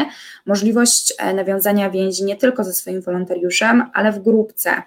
[0.46, 4.82] możliwość e, nawiązania więzi nie tylko ze swoim wolontariuszem, ale w grupce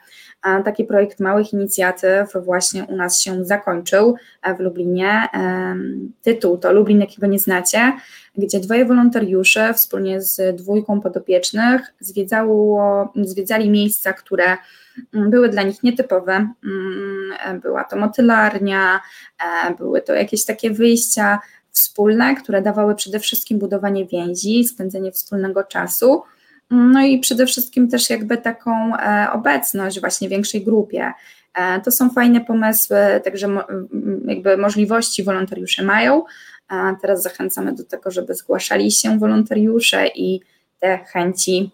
[0.66, 5.28] Taki projekt małych inicjatyw właśnie u nas się zakończył e, w Lublinie.
[6.22, 7.94] Tytuł to Lublin, jakiego nie znacie,
[8.38, 14.58] gdzie dwoje wolontariusze wspólnie z dwójką podopiecznych zwiedzało, zwiedzali miejsca, które
[15.14, 16.34] mm, były dla nich nietypowe.
[16.34, 19.00] Mm, była to motylarnia,
[19.68, 21.40] e, były to jakieś takie wyjścia
[21.72, 26.24] wspólne, które dawały przede wszystkim budowanie więzi, spędzenie wspólnego czasu
[26.72, 31.14] no i przede wszystkim też jakby taką e, obecność właśnie w większej grupie.
[31.54, 33.48] E, to są fajne pomysły, także
[34.26, 36.24] jakby możliwości wolontariusze mają.
[37.02, 40.42] Teraz zachęcamy do tego, żeby zgłaszali się wolontariusze i
[40.80, 41.72] te chęci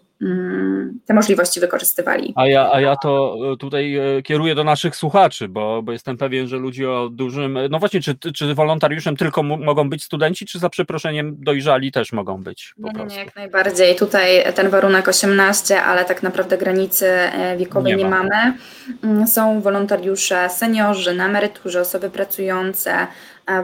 [1.06, 2.32] te możliwości wykorzystywali.
[2.36, 6.16] A ja, a ja to e, tutaj e, kieruję do naszych słuchaczy, bo, bo jestem
[6.16, 7.58] pewien, że ludzie o dużym.
[7.70, 12.42] No właśnie, czy, czy wolontariuszem tylko mogą być studenci, czy za przeproszeniem dojrzali też mogą
[12.42, 12.74] być?
[12.82, 13.96] Po nie, nie, nie, jak najbardziej.
[13.96, 18.22] Tutaj ten warunek 18, ale tak naprawdę granicy e, wiekowej nie, nie ma.
[18.22, 18.58] mamy.
[19.02, 23.06] Mm, są wolontariusze seniorzy, na emeryturze, osoby pracujące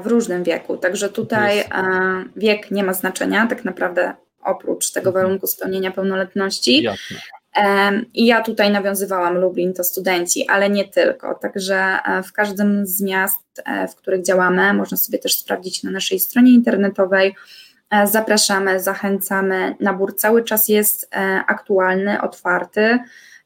[0.03, 0.77] w różnym wieku.
[0.77, 1.64] Także tutaj
[2.37, 5.24] wiek nie ma znaczenia, tak naprawdę oprócz tego mhm.
[5.24, 6.83] warunku spełnienia pełnoletności.
[6.83, 7.16] Jasne.
[8.14, 11.35] I ja tutaj nawiązywałam Lublin, to studenci, ale nie tylko.
[11.35, 15.90] Także e, w każdym z miast, e, w których działamy, można sobie też sprawdzić na
[15.90, 17.35] naszej stronie internetowej.
[17.90, 19.74] E, zapraszamy, zachęcamy.
[19.81, 21.11] Nabór cały czas jest
[21.46, 22.98] aktualny, otwarty.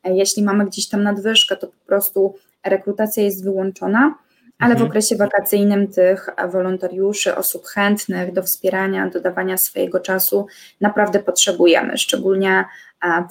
[0.04, 4.14] Jeśli mamy gdzieś tam nadwyżkę, to po prostu rekrutacja jest wyłączona
[4.58, 4.90] ale w mhm.
[4.90, 10.46] okresie wakacyjnym tych wolontariuszy, osób chętnych do wspierania, do dawania swojego czasu
[10.80, 12.64] naprawdę potrzebujemy, szczególnie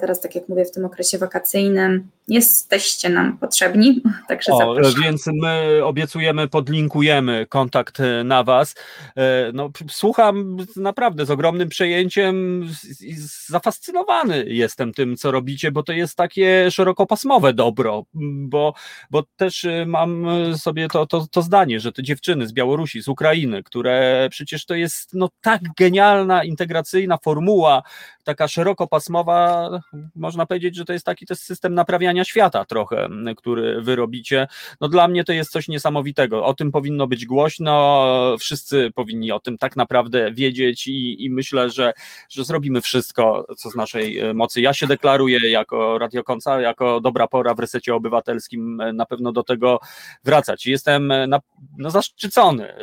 [0.00, 5.80] teraz, tak jak mówię, w tym okresie wakacyjnym jesteście nam potrzebni, także o, Więc my
[5.84, 8.74] obiecujemy, podlinkujemy kontakt e, na Was.
[9.16, 12.64] E, no, słucham naprawdę z ogromnym przejęciem
[13.00, 13.14] i
[13.46, 18.04] zafascynowany jestem tym, co robicie, bo to jest takie szerokopasmowe dobro,
[18.48, 18.74] bo,
[19.10, 20.26] bo też e, mam
[20.58, 24.74] sobie to, to, to zdanie, że te dziewczyny z Białorusi, z Ukrainy, które przecież to
[24.74, 27.82] jest no, tak genialna, integracyjna formuła,
[28.24, 29.70] taka szerokopasmowa,
[30.14, 34.46] można powiedzieć, że to jest taki też system naprawiania świata trochę, który wy robicie.
[34.80, 36.44] No dla mnie to jest coś niesamowitego.
[36.44, 41.70] O tym powinno być głośno, wszyscy powinni o tym tak naprawdę wiedzieć i, i myślę,
[41.70, 41.92] że,
[42.28, 44.60] że zrobimy wszystko, co z naszej e, mocy.
[44.60, 49.42] Ja się deklaruję jako radiokonca, jako dobra pora w resecie obywatelskim e, na pewno do
[49.42, 49.80] tego
[50.24, 50.66] wracać.
[50.66, 51.40] Jestem e, na,
[51.78, 52.74] no, zaszczycony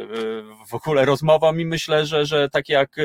[0.67, 2.95] w ogóle rozmową i myślę, że, że tak jak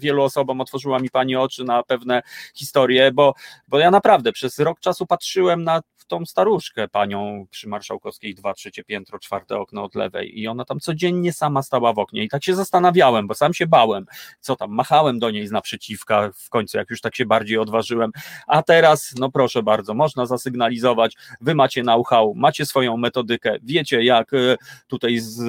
[0.00, 2.22] wielu osobom otworzyła mi Pani oczy na pewne
[2.54, 3.34] historie, bo,
[3.68, 5.74] bo ja naprawdę przez rok czasu patrzyłem na
[6.06, 10.40] tą staruszkę, panią przy Marszałkowskiej, dwa, trzecie piętro, czwarte okno od lewej.
[10.40, 12.24] I ona tam codziennie sama stała w oknie.
[12.24, 14.06] I tak się zastanawiałem, bo sam się bałem,
[14.40, 18.10] co tam, machałem do niej z naprzeciwka w końcu, jak już tak się bardziej odważyłem,
[18.46, 24.34] a teraz, no proszę bardzo, można zasygnalizować, wy macie know-how, macie swoją metodykę, wiecie jak
[24.34, 25.46] e, tutaj z, e,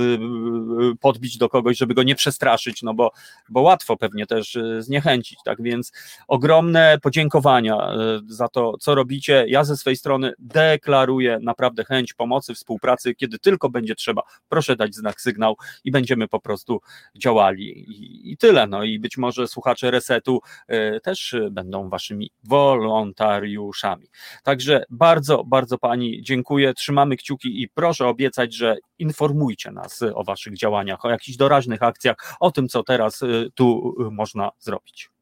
[1.00, 3.12] podbić do kogoś, żeby go nie przestraszyć, no bo,
[3.50, 5.92] bo łatwo pewnie też e, zniechęcić, tak więc
[6.28, 7.78] ogromne podziękowania
[8.28, 13.70] za to, co robicie, ja ze swojej strony deklaruję naprawdę chęć pomocy, współpracy, kiedy tylko
[13.70, 16.82] będzie trzeba, proszę dać znak, sygnał i będziemy po prostu
[17.16, 20.40] działali i, i tyle, no i być może słuchacze Resetu
[20.72, 24.08] y, też będą waszymi wolontariuszami.
[24.44, 30.58] Także bardzo, bardzo Pani dziękuję, trzymamy kciuki i proszę obiecać, że informujcie nas o Waszych
[30.58, 35.17] działaniach, o jakichś doraźnych akcjach, o tym, co teraz y, tu y, można zrobić.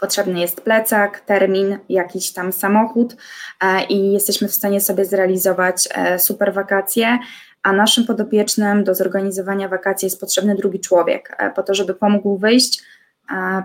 [0.00, 3.16] potrzebny jest plecak, termin, jakiś tam samochód
[3.60, 5.88] e, i jesteśmy w stanie sobie zrealizować
[6.18, 7.18] super wakacje.
[7.62, 12.82] A naszym podopiecznym do zorganizowania wakacji jest potrzebny drugi człowiek, po to, żeby pomógł wyjść,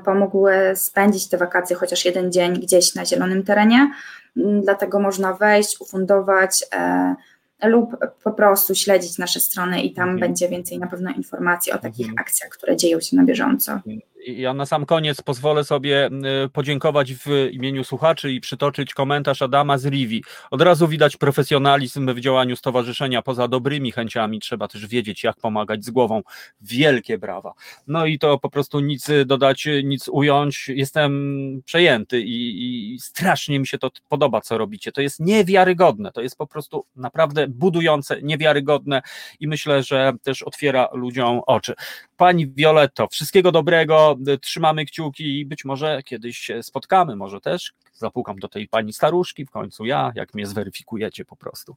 [0.05, 3.91] pomógł spędzić te wakacje chociaż jeden dzień gdzieś na zielonym terenie
[4.63, 7.15] dlatego można wejść, ufundować e,
[7.63, 10.19] lub po prostu śledzić nasze strony i tam mhm.
[10.19, 12.19] będzie więcej na pewno informacji o takich mhm.
[12.19, 13.79] akcjach, które dzieją się na bieżąco.
[14.27, 16.09] Ja na sam koniec pozwolę sobie
[16.53, 20.23] podziękować w imieniu słuchaczy i przytoczyć komentarz Adama z Rivi.
[20.51, 23.21] Od razu widać profesjonalizm w działaniu stowarzyszenia.
[23.21, 26.21] Poza dobrymi chęciami trzeba też wiedzieć, jak pomagać z głową.
[26.61, 27.53] Wielkie brawa.
[27.87, 30.67] No i to po prostu nic dodać, nic ująć.
[30.67, 34.91] Jestem przejęty i, i strasznie mi się to podoba, co robicie.
[34.91, 36.11] To jest niewiarygodne.
[36.11, 39.01] To jest po prostu naprawdę budujące, niewiarygodne
[39.39, 41.73] i myślę, że też otwiera ludziom oczy.
[42.17, 48.39] Pani Violetto, wszystkiego dobrego trzymamy kciuki i być może kiedyś się spotkamy, może też zapukam
[48.39, 51.75] do tej pani staruszki, w końcu ja, jak mnie zweryfikujecie po prostu.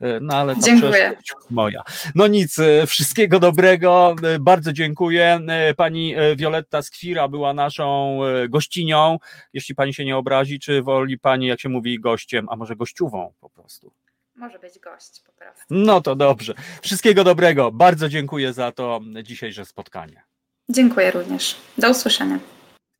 [0.00, 1.16] E, no ale to dziękuję.
[1.50, 1.82] moja.
[2.14, 5.40] No nic, e, wszystkiego dobrego, bardzo dziękuję.
[5.76, 8.18] Pani Wioletta Skwira była naszą
[8.48, 9.18] gościnią.
[9.52, 13.32] Jeśli pani się nie obrazi, czy woli pani, jak się mówi, gościem, a może gościuwą
[13.40, 13.92] po prostu?
[14.34, 15.64] Może być gość po prostu.
[15.70, 16.54] No to dobrze.
[16.82, 17.72] Wszystkiego dobrego.
[17.72, 20.22] Bardzo dziękuję za to dzisiejsze spotkanie.
[20.70, 21.56] Dziękuję również.
[21.78, 22.38] Do usłyszenia.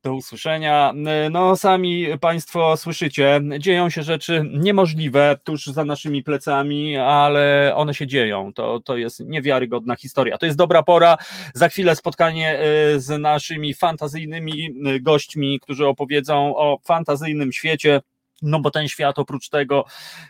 [0.03, 0.93] Do usłyszenia.
[1.31, 8.07] No, sami Państwo słyszycie, dzieją się rzeczy niemożliwe tuż za naszymi plecami, ale one się
[8.07, 8.53] dzieją.
[8.53, 10.37] To, to jest niewiarygodna historia.
[10.37, 11.17] To jest dobra pora.
[11.53, 12.59] Za chwilę spotkanie
[12.95, 14.69] y, z naszymi fantazyjnymi
[15.01, 18.01] gośćmi, którzy opowiedzą o fantazyjnym świecie
[18.41, 19.85] no bo ten świat oprócz tego,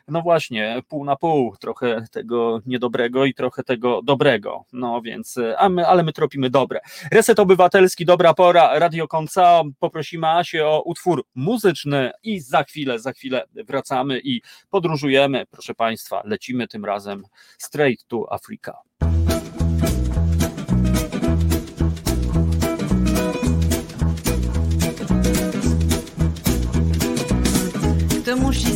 [0.07, 4.65] no właśnie, pół na pół, trochę tego niedobrego i trochę tego dobrego.
[4.73, 6.79] No więc, a my, ale my tropimy dobre.
[7.11, 9.61] Reset Obywatelski, dobra pora, Radio Konca.
[9.79, 15.45] Poprosimy Asię o utwór muzyczny i za chwilę, za chwilę wracamy i podróżujemy.
[15.51, 17.23] Proszę Państwa, lecimy tym razem
[17.57, 18.73] straight to Africa.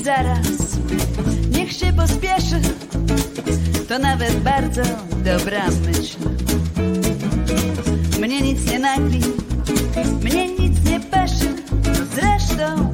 [0.06, 0.48] Zaraz,
[1.52, 2.62] niech się pospieszy.
[3.88, 4.82] To nawet bardzo
[5.24, 6.18] dobra myśl.
[8.20, 9.22] Mnie nic nie nagli,
[10.24, 11.56] mnie nic nie peszy.
[12.16, 12.94] Zresztą,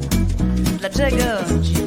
[0.78, 1.24] dlaczego
[1.60, 1.82] dziś?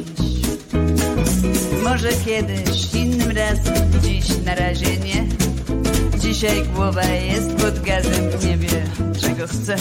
[1.84, 5.26] Może kiedyś, innym razem, dziś na razie nie.
[6.18, 8.84] Dzisiaj głowa jest pod gazem, nie wie
[9.36, 9.76] czego chce.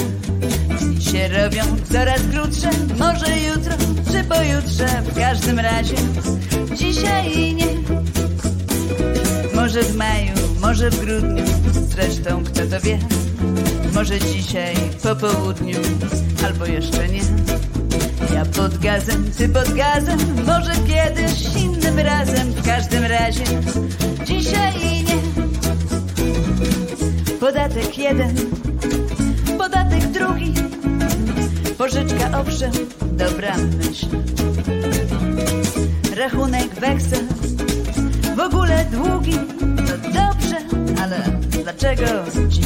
[0.80, 3.74] Dni się robią coraz krótsze, może jutro
[4.12, 5.96] czy pojutrze, w każdym razie
[6.76, 7.68] dzisiaj nie.
[9.56, 10.32] Może w maju,
[10.62, 11.44] może w grudniu,
[11.74, 13.00] zresztą kto to wie.
[13.94, 15.80] Może dzisiaj po południu,
[16.46, 17.22] albo jeszcze nie.
[18.34, 23.44] Ja pod gazem, ty pod gazem, może kiedyś innym razem, w każdym razie
[24.26, 25.16] dzisiaj nie.
[27.40, 28.55] Podatek jeden,
[30.20, 30.54] drugi,
[31.78, 34.08] pożyczka owszem, dobra myśl.
[36.16, 37.26] Rachunek weksel,
[38.36, 40.58] w ogóle długi, no dobrze,
[41.04, 41.24] ale
[41.64, 42.06] dlaczego
[42.48, 42.66] dziś?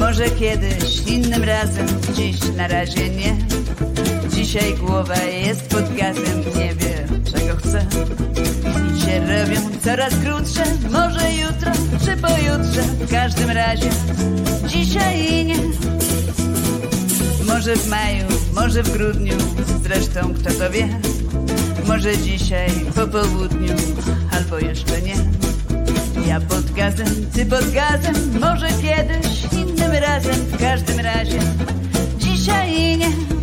[0.00, 3.36] Może kiedyś, innym razem, dziś na razie nie.
[4.28, 7.86] Dzisiaj głowa jest pod gazem, nie wie czego chce.
[9.28, 11.72] Robią coraz krótsze, może jutro
[12.04, 13.90] czy pojutrze, w każdym razie
[14.66, 15.58] dzisiaj nie.
[17.46, 19.34] Może w maju, może w grudniu,
[19.82, 20.88] zresztą kto to wie.
[21.86, 23.74] Może dzisiaj po południu,
[24.32, 25.14] albo jeszcze nie.
[26.26, 31.38] Ja pod gazem, ty pod gazem, może kiedyś, innym razem, w każdym razie
[32.18, 33.37] dzisiaj nie.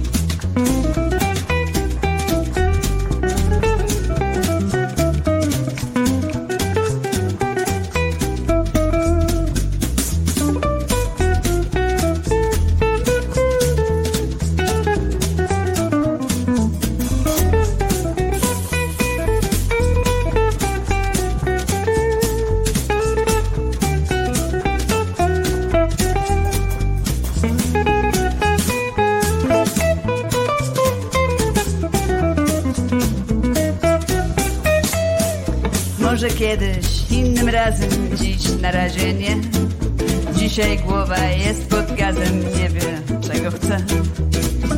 [40.55, 43.77] Dzisiaj głowa jest pod gazem, nie wie czego chce.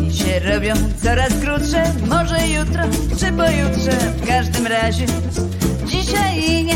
[0.07, 0.73] I się robią
[1.03, 2.84] coraz krótsze, może jutro
[3.19, 5.05] czy pojutrze, w każdym razie
[5.86, 6.75] dzisiaj nie.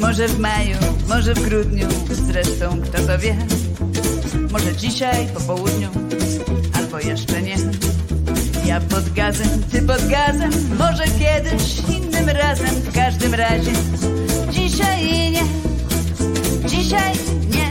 [0.00, 0.76] Może w maju,
[1.08, 3.36] może w grudniu, zresztą kto to wie.
[4.50, 5.88] Może dzisiaj po południu,
[6.72, 7.56] albo jeszcze nie.
[8.66, 13.72] Ja pod gazem, ty pod gazem, może kiedyś, innym razem, w każdym razie
[14.50, 15.67] dzisiaj nie,
[16.88, 17.14] dzisiaj
[17.50, 17.70] nie,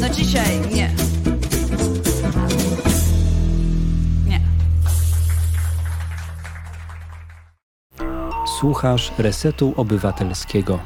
[0.00, 0.90] no dzisiaj nie.
[4.26, 4.40] Nie.
[8.58, 10.78] Słuchasz Resetu Obywatelskiego.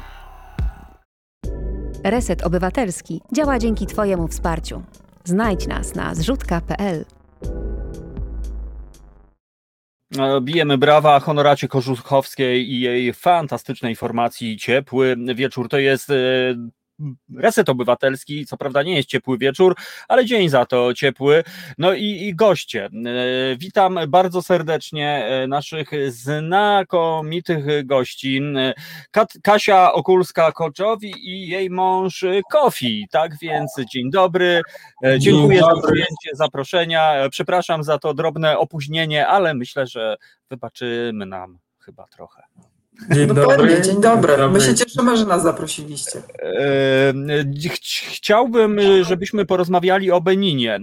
[2.03, 4.83] Reset Obywatelski działa dzięki Twojemu wsparciu.
[5.23, 7.05] Znajdź nas na zrzutka.pl.
[10.17, 15.69] E, Bijemy brawa Honoracie Kożuchowskiej i jej fantastycznej formacji Ciepły Wieczór.
[15.69, 16.15] To jest e,
[17.37, 19.75] reset obywatelski, co prawda nie jest ciepły wieczór,
[20.07, 21.43] ale dzień za to ciepły.
[21.77, 22.85] No i, i goście.
[22.85, 22.89] E,
[23.57, 28.41] Witam bardzo serdecznie e, naszych znakomitych gości.
[28.57, 28.73] E,
[29.11, 33.07] Kat, Kasia Okulska-Koczowi i jej mąż Kofi.
[33.11, 34.61] Tak więc dzień dobry.
[35.17, 37.29] Dziękuję za przyjęcie zaproszenia.
[37.29, 40.17] Przepraszam za to drobne opóźnienie, ale myślę, że
[40.49, 42.43] wybaczymy nam chyba trochę.
[43.11, 43.57] Dzień No dobry.
[43.57, 44.33] pewnie, dzień dobry.
[44.37, 46.19] Dzień My się cieszymy, że nas zaprosiliście.
[46.19, 47.13] E,
[47.69, 50.81] ch- Chciałbym, e, żebyśmy porozmawiali o Beninie, e,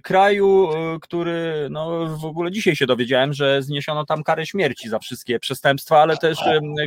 [0.00, 4.98] kraju, e, który no, w ogóle dzisiaj się dowiedziałem, że zniesiono tam karę śmierci za
[4.98, 6.38] wszystkie przestępstwa, ale też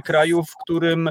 [0.03, 1.09] kraju, w którym,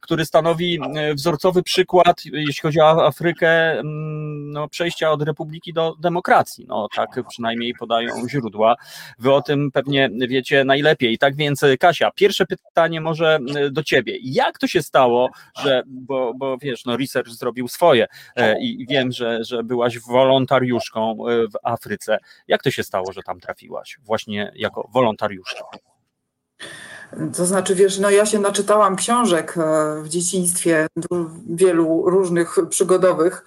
[0.00, 0.80] który stanowi
[1.14, 6.64] wzorcowy przykład, jeśli chodzi o Afrykę, no, przejścia od republiki do demokracji.
[6.68, 8.76] No, tak przynajmniej podają źródła.
[9.18, 11.18] Wy o tym pewnie wiecie najlepiej.
[11.18, 14.18] Tak więc, Kasia, pierwsze pytanie może e, do ciebie.
[14.22, 15.30] Jak to się stało,
[15.62, 18.06] że, bo, bo wiesz, no research zrobił swoje
[18.36, 22.18] e, i wiem, że, że byłaś wolontariuszką e, w Afryce.
[22.48, 25.64] Jak to się stało, że tam trafiłaś właśnie jako wolontariuszka?
[27.36, 29.54] To znaczy, wiesz, no ja się naczytałam książek
[30.02, 30.86] w dzieciństwie,
[31.50, 33.44] wielu różnych przygodowych,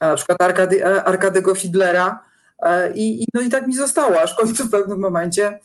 [0.00, 2.24] na przykład Arkady, Arkadego Fidlera
[2.94, 5.58] i, i, no i tak mi zostało, aż w końcu w pewnym momencie,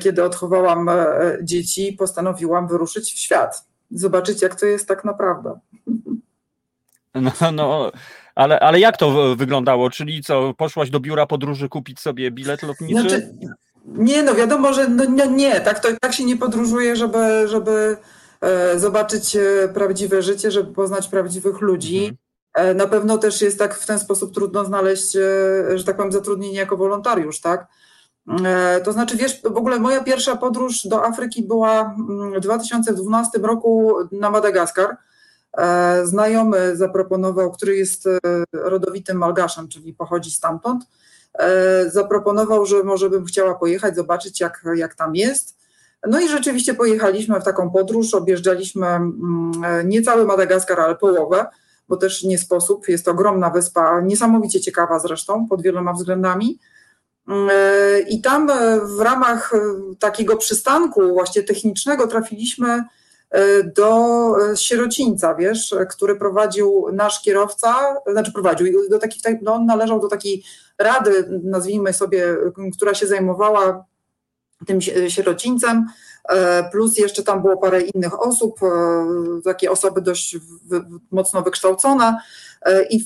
[0.00, 5.58] kiedy odchowałam e, dzieci, postanowiłam wyruszyć w świat, zobaczyć jak to jest tak naprawdę.
[7.14, 7.92] No, no
[8.34, 9.90] ale, ale jak to wyglądało?
[9.90, 13.00] Czyli co, poszłaś do biura podróży kupić sobie bilet lotniczy?
[13.00, 13.34] Znaczy,
[13.84, 17.96] nie, no wiadomo, że no, nie, nie tak, to, tak się nie podróżuje, żeby, żeby
[18.40, 22.18] e, zobaczyć e, prawdziwe życie, żeby poznać prawdziwych ludzi.
[22.54, 22.76] Mhm.
[22.76, 25.12] Na pewno też jest tak w ten sposób trudno znaleźć,
[25.74, 27.66] że tak powiem, zatrudnienie jako wolontariusz, tak?
[28.44, 33.38] E, to znaczy, wiesz, w ogóle moja pierwsza podróż do Afryki była mm, w 2012
[33.38, 34.96] roku na Madagaskar.
[35.58, 38.18] E, Znajomy zaproponował, który jest e,
[38.52, 40.84] rodowitym Malgaszem, czyli pochodzi stamtąd,
[41.86, 45.58] zaproponował, że może bym chciała pojechać, zobaczyć jak, jak tam jest.
[46.06, 49.52] No i rzeczywiście pojechaliśmy w taką podróż, objeżdżaliśmy mm,
[49.84, 51.46] nie cały Madagaskar, ale połowę,
[51.88, 52.88] bo też nie sposób.
[52.88, 56.58] Jest to ogromna wyspa, niesamowicie ciekawa zresztą pod wieloma względami.
[57.28, 59.58] E, I tam e, w ramach e,
[59.98, 62.84] takiego przystanku właśnie technicznego trafiliśmy
[63.76, 67.74] do sierocińca, wiesz, który prowadził nasz kierowca,
[68.12, 70.44] znaczy prowadził, do takich, no on należał do takiej
[70.78, 72.36] rady, nazwijmy sobie,
[72.76, 73.84] która się zajmowała
[74.66, 75.86] tym si- sierocińcem
[76.72, 78.60] plus jeszcze tam było parę innych osób,
[79.44, 80.36] takie osoby dość
[81.10, 82.18] mocno wykształcone
[82.90, 83.04] i,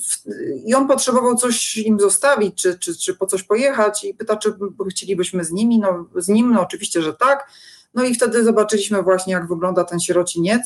[0.64, 4.54] i on potrzebował coś im zostawić, czy, czy, czy po coś pojechać i pyta, czy
[4.90, 7.50] chcielibyśmy z nimi, no z nim, no oczywiście, że tak,
[7.94, 10.62] no i wtedy zobaczyliśmy właśnie, jak wygląda ten sierociniec.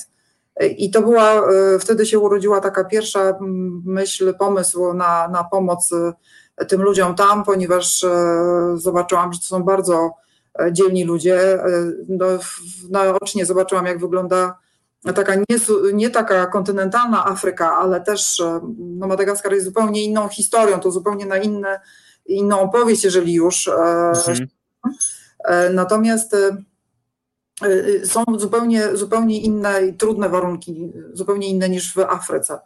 [0.77, 1.43] I to była,
[1.81, 3.39] wtedy się urodziła taka pierwsza
[3.85, 5.91] myśl, pomysł na, na pomoc
[6.69, 8.05] tym ludziom tam, ponieważ
[8.75, 10.11] zobaczyłam, że to są bardzo
[10.73, 11.59] dzielni ludzie.
[12.09, 12.27] No,
[12.91, 14.59] naocznie zobaczyłam, jak wygląda
[15.15, 15.45] taka nie,
[15.93, 18.43] nie taka kontynentalna Afryka, ale też
[18.79, 21.81] no Madagaskar jest zupełnie inną historią, to zupełnie na inne,
[22.27, 23.69] inną opowieść, jeżeli już.
[23.69, 24.49] Mhm.
[25.75, 26.37] Natomiast
[28.05, 32.59] są zupełnie, zupełnie inne i trudne warunki, zupełnie inne niż w Afryce.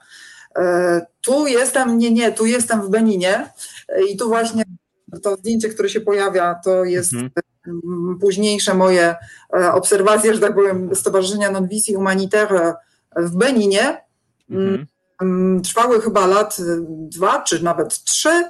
[1.20, 3.52] Tu jestem, nie, nie, tu jestem w Beninie
[4.08, 4.64] i tu właśnie
[5.22, 7.30] to zdjęcie, które się pojawia, to jest mhm.
[8.20, 9.16] Późniejsze moje
[9.72, 12.74] obserwacje, że tak powiem, Stowarzyszenia Non-Visi Humanitaire
[13.16, 14.04] w Beninie.
[14.50, 14.86] Mhm.
[15.62, 16.56] Trwały chyba lat
[16.88, 18.44] dwa, czy nawet trzy.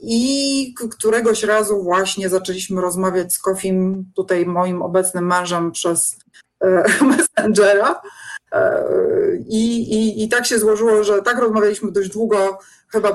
[0.00, 6.16] I któregoś razu właśnie zaczęliśmy rozmawiać z Kofim, tutaj moim obecnym mężem, przez
[7.08, 8.02] Messengera.
[9.48, 13.12] I, i, I tak się złożyło, że tak rozmawialiśmy dość długo, chyba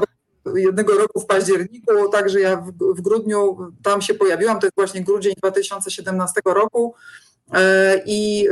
[0.56, 5.04] jednego roku w październiku, także ja w, w grudniu tam się pojawiłam, to jest właśnie
[5.04, 6.96] grudzień 2017 roku
[8.06, 8.48] i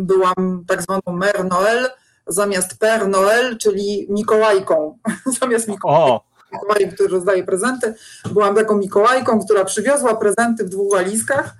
[0.00, 1.90] byłam tak zwaną Mère Noël
[2.26, 4.98] zamiast Père Noël, czyli Mikołajką.
[5.40, 6.20] zamiast Mikołajką.
[6.52, 7.94] Mikołaj, który rozdaje prezenty.
[8.32, 11.54] Byłam taką Mikołajką, która przywiozła prezenty w dwóch walizkach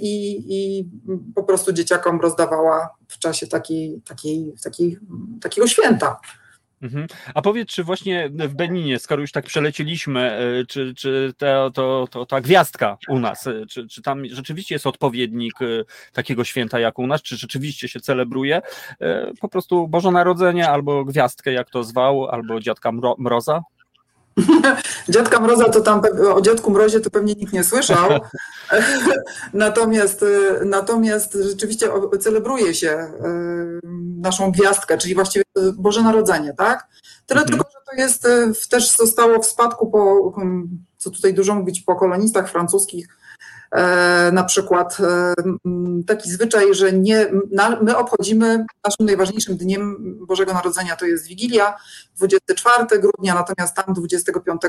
[0.00, 0.88] i, i
[1.34, 4.98] po prostu dzieciakom rozdawała w czasie takiej, takiej, takiej,
[5.42, 6.20] takiego święta.
[6.84, 7.06] Mhm.
[7.34, 12.26] A powiedz, czy właśnie w Beninie, skoro już tak przelecieliśmy, czy, czy te, to, to,
[12.26, 15.54] ta gwiazdka u nas, czy, czy tam rzeczywiście jest odpowiednik
[16.12, 18.62] takiego święta jak u nas, czy rzeczywiście się celebruje
[19.40, 23.62] po prostu Boże Narodzenie albo gwiazdkę, jak to zwał, albo Dziadka Mroza?
[25.08, 26.02] Dziadka Mroza to tam,
[26.34, 28.10] o Dziadku Mrozie to pewnie nikt nie słyszał.
[29.54, 30.24] natomiast,
[30.64, 31.88] natomiast rzeczywiście
[32.20, 33.12] celebruje się
[34.20, 36.86] naszą gwiazdkę, czyli właściwie Boże Narodzenie, tak?
[37.26, 37.58] Tyle mhm.
[37.58, 38.28] tylko, że to jest,
[38.70, 40.32] też zostało w spadku po,
[40.96, 43.08] co tutaj dużo mówić, po kolonistach francuskich,
[44.32, 44.96] na przykład
[46.06, 47.26] taki zwyczaj, że nie,
[47.82, 49.96] my obchodzimy naszym najważniejszym dniem
[50.26, 51.76] Bożego Narodzenia to jest Wigilia,
[52.16, 54.62] 24 grudnia, natomiast tam 25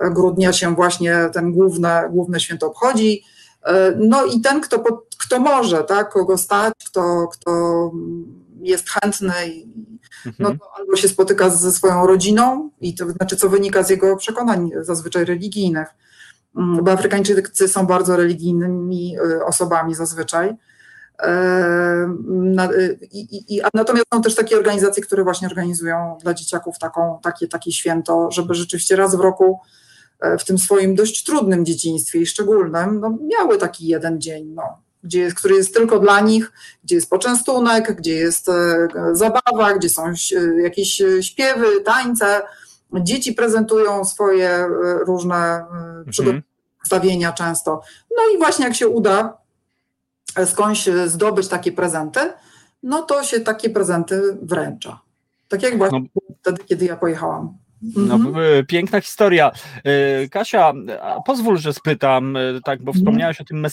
[0.00, 3.22] grudnia się właśnie ten główne, główne święto obchodzi.
[3.96, 4.84] No i ten, kto,
[5.18, 7.90] kto może, tak, kogo stać, kto, kto
[8.62, 9.32] jest chętny,
[10.24, 10.58] no mhm.
[10.58, 14.70] to albo się spotyka ze swoją rodziną, i to znaczy, co wynika z jego przekonań
[14.80, 15.88] zazwyczaj religijnych
[16.54, 20.56] bo Afrykańczycy są bardzo religijnymi y, osobami zazwyczaj.
[21.22, 22.14] E,
[22.72, 27.48] y, I, i, natomiast są też takie organizacje, które właśnie organizują dla dzieciaków taką, takie,
[27.48, 29.60] takie święto, żeby rzeczywiście raz w roku
[30.20, 34.62] e, w tym swoim dość trudnym dzieciństwie i szczególnym no, miały taki jeden dzień, no,
[35.04, 36.52] gdzie jest, który jest tylko dla nich,
[36.84, 40.12] gdzie jest poczęstunek, gdzie jest e, zabawa, gdzie są
[40.62, 42.42] jakieś śpiewy, tańce,
[42.94, 44.68] Dzieci prezentują swoje e,
[45.06, 46.42] różne e, mhm.
[47.32, 47.82] często.
[48.16, 49.38] No i właśnie jak się uda
[50.36, 52.20] e, skądś zdobyć takie prezenty,
[52.82, 55.00] no to się takie prezenty wręcza.
[55.48, 56.34] Tak jak właśnie no.
[56.40, 57.58] wtedy, kiedy ja pojechałam.
[57.82, 58.66] No, mhm.
[58.66, 59.50] Piękna historia.
[60.30, 60.72] Kasia,
[61.26, 62.96] pozwól, że spytam, tak, bo mhm.
[62.96, 63.66] wspomniałaś o tym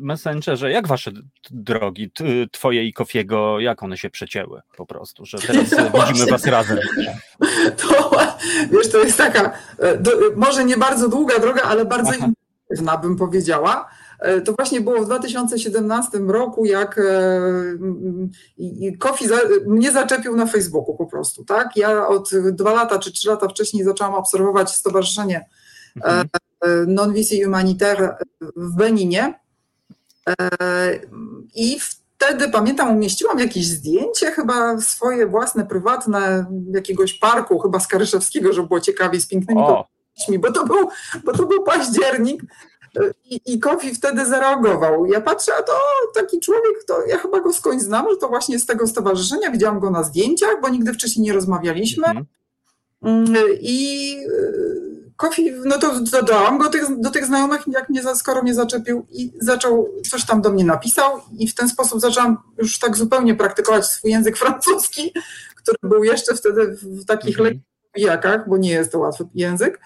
[0.00, 0.70] messengerze.
[0.70, 1.10] Jak wasze
[1.50, 2.10] drogi,
[2.52, 5.70] twoje i Kofiego, jak one się przecięły po prostu, że teraz
[6.08, 6.78] widzimy was razem?
[7.76, 8.10] To,
[8.72, 9.52] wiesz, to jest taka,
[10.00, 12.26] do, może nie bardzo długa droga, ale bardzo Aha.
[12.26, 13.88] intensywna, bym powiedziała.
[14.44, 17.00] To właśnie było w 2017 roku, jak
[18.98, 21.76] Kofi za, mnie zaczepił na Facebooku po prostu, tak?
[21.76, 25.48] Ja od dwa lata czy trzy lata wcześniej zaczęłam obserwować stowarzyszenie
[25.96, 26.28] mhm.
[26.86, 28.16] Non-Visi Humanitaire
[28.56, 29.40] w Beninie
[31.54, 38.52] i wtedy, pamiętam, umieściłam jakieś zdjęcie, chyba swoje własne, prywatne, jakiegoś parku, chyba z Karyszewskiego,
[38.52, 40.88] żeby było ciekawie, z pięknymi kobietami, bo to był,
[41.24, 42.42] bo to był październik
[43.24, 45.06] i, i Kofi wtedy zareagował.
[45.06, 45.72] Ja patrzę, a to
[46.14, 49.80] taki człowiek, to ja chyba go skądś znam, że to właśnie z tego stowarzyszenia, widziałam
[49.80, 52.06] go na zdjęciach, bo nigdy wcześniej nie rozmawialiśmy.
[52.06, 52.26] Mhm.
[53.02, 54.16] Mm, I
[55.16, 59.32] Kofi, no to dodałam go tych, do tych znajomych, jak mnie, skoro mnie zaczepił i
[59.40, 63.86] zaczął, coś tam do mnie napisał i w ten sposób zaczęłam już tak zupełnie praktykować
[63.86, 65.12] swój język francuski,
[65.56, 69.80] który był jeszcze wtedy w takich mm lekkich bo nie jest to łatwy język.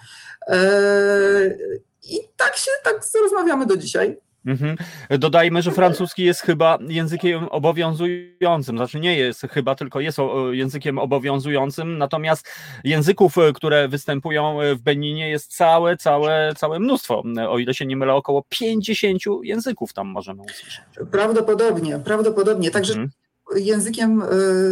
[2.09, 4.17] E, I tak się, tak rozmawiamy do dzisiaj.
[4.47, 4.77] Mhm.
[5.11, 10.19] Dodajmy, że francuski jest chyba językiem obowiązującym, znaczy nie jest chyba, tylko jest
[10.51, 12.49] językiem obowiązującym, natomiast
[12.85, 17.87] języków, e, które występują e, w Beninie jest całe, całe, całe mnóstwo, o ile się
[17.87, 20.81] nie mylę, około 50 języków tam możemy usłyszeć.
[21.11, 22.71] Prawdopodobnie, prawdopodobnie.
[22.71, 23.11] Także Mhm.
[23.57, 24.23] językiem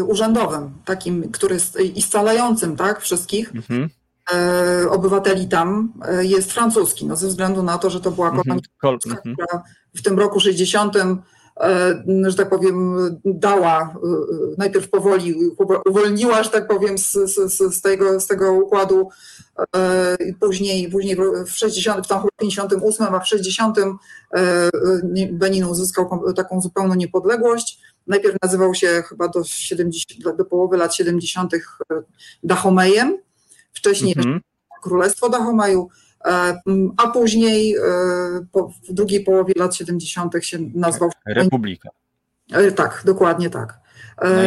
[0.07, 3.89] urzędowym, takim, który jest i scalającym tak, wszystkich Mhm.
[4.35, 8.45] E, obywateli tam e, jest francuski, no, ze względu na to, że to była Mhm.
[8.45, 9.35] kolonia, Kol- mhm.
[9.37, 9.63] która
[9.95, 11.15] w tym roku 60, e,
[12.27, 13.95] że tak powiem, dała,
[14.59, 15.35] najpierw powoli
[15.89, 19.09] uwolniła, że tak powiem, z, z, z, tego, z tego układu,
[20.29, 21.17] i później, później
[21.47, 23.89] w 60, tam chyba w 58, a w 60 e,
[25.05, 27.81] nie- Benin uzyskał taką zupełną niepodległość.
[28.07, 31.53] Najpierw nazywał się chyba do, 70, do połowy lat 70.
[32.43, 33.19] Dahomejem,
[33.77, 34.41] wcześniej Mhm.
[34.83, 35.89] Królestwo Dahomaju,
[36.25, 36.61] e,
[36.97, 37.81] a później e,
[38.53, 40.33] po, w drugiej połowie lat 70.
[40.41, 41.11] się nazwał.
[41.27, 41.89] Republika.
[42.53, 43.87] E, Tak, dokładnie tak.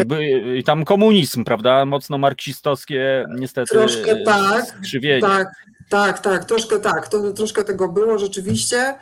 [0.08, 1.86] No i, tam komunizm, prawda?
[1.86, 3.72] Mocno marksistowskie, niestety.
[3.72, 5.22] Troszkę tak, Skrzywienie.
[5.22, 5.48] Tak,
[5.90, 8.96] tak, tak, troszkę tak, to, troszkę tego było rzeczywiście.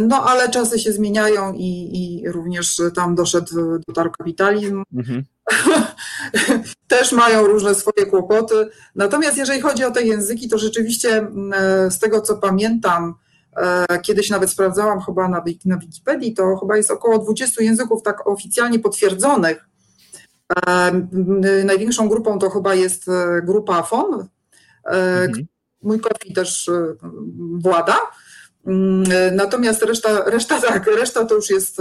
[0.00, 4.82] No ale czasy się zmieniają i, i również tam doszedł, dotarł kapitalizm.
[4.94, 5.24] Mhm.
[6.88, 8.68] Też mają różne swoje kłopoty.
[8.94, 13.14] Natomiast jeżeli chodzi o te języki, to rzeczywiście e, z tego co pamiętam,
[13.56, 18.26] e, kiedyś nawet sprawdzałam chyba na, na Wikipedii, to chyba jest około 20 języków tak
[18.26, 19.68] oficjalnie potwierdzonych.
[20.66, 20.92] E,
[21.64, 23.06] Największą grupą to chyba jest
[23.42, 24.28] grupa FON,
[24.86, 25.46] Mhm.
[25.82, 26.70] mój kofi też
[27.54, 27.96] włada.
[29.32, 31.78] Natomiast reszta, reszta tak, reszta to już jest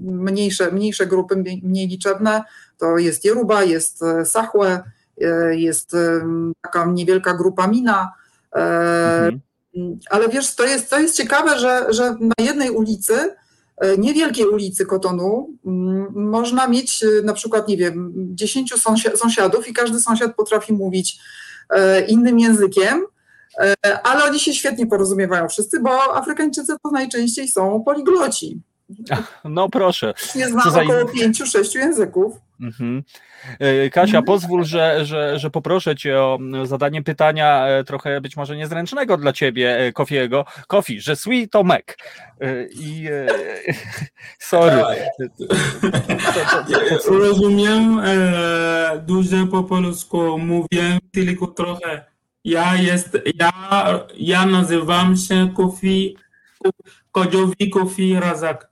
[0.00, 2.44] mniejsze, mniejsze grupy, mniej mniej liczebne.
[2.80, 4.82] To jest Jeruba, jest e, Sachłe,
[5.20, 8.12] e, jest em, taka niewielka grupa Mina.
[8.56, 9.30] e,
[9.74, 9.98] Mhm.
[10.10, 13.34] Ale wiesz, to jest, to jest ciekawe, że, że na jednej ulicy,
[13.76, 19.68] e, niewielkiej ulicy Kotonu, mm, można mieć e, na przykład, nie wiem, 10 sąsia- sąsiadów
[19.68, 21.18] i każdy sąsiad potrafi mówić
[21.70, 23.04] e, innym językiem,
[23.58, 28.60] e, ale oni się świetnie porozumiewają wszyscy, bo Afrykańczycy to najczęściej są poligloci.
[29.44, 30.14] No proszę.
[30.34, 32.36] Nie znam Co za około pięciu, sześciu języków.
[32.60, 33.02] Mhm.
[33.58, 38.56] E, Kasia, pozwól, że, że, że poproszę Cię o zadanie pytania e, trochę być może
[38.56, 40.44] niezręcznego dla Ciebie, e, Kofiego.
[40.66, 41.98] Kofi, że suis Tomek.
[42.40, 43.08] E, I
[44.38, 44.82] sorry.
[45.38, 45.54] To- to-
[47.04, 52.04] to- Rozumiem, e, duże po polsku mówię tylko trochę.
[52.44, 53.52] Ja, jest, ja,
[54.16, 56.16] ja nazywam się Kofi,
[57.12, 58.69] Kodziowi Kofi Razak.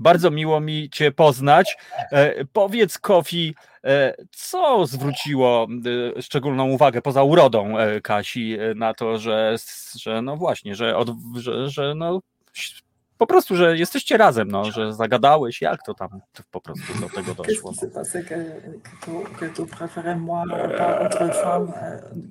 [0.00, 1.76] Bardzo miło mi Cię poznać.
[2.12, 5.68] E, Powiedz, Kofi, e, co zwróciło
[6.16, 9.56] e, szczególną uwagę poza urodą Kasi na to, że,
[9.96, 12.20] że no właśnie, że, od, że, że no
[13.20, 16.08] po prostu, że jesteście razem, no, że zagadałeś, jak to tam
[16.50, 17.72] po prostu do tego doszło.
[17.72, 18.36] s'est passé que,
[19.02, 20.44] que, que tu préférais moi,
[20.78, 21.72] pas autre femme,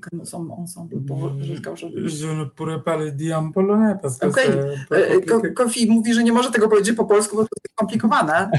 [0.02, 2.10] que nous sommes ensemble pour, jusqu'à aujourd'hui.
[2.10, 5.54] Je ne pourrais pas le dire en polonais parce que compliqué.
[5.54, 8.52] Kofi mówi, że nie może tego powiedzieć po polsku, bo to jest skomplikowane.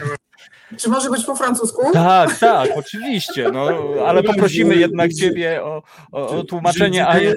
[0.76, 1.82] Czy może być po francusku?
[1.92, 3.68] Tak, tak, oczywiście, no,
[4.06, 7.36] ale poprosimy jednak Ciebie o, o, o tłumaczenie, a je, dirais,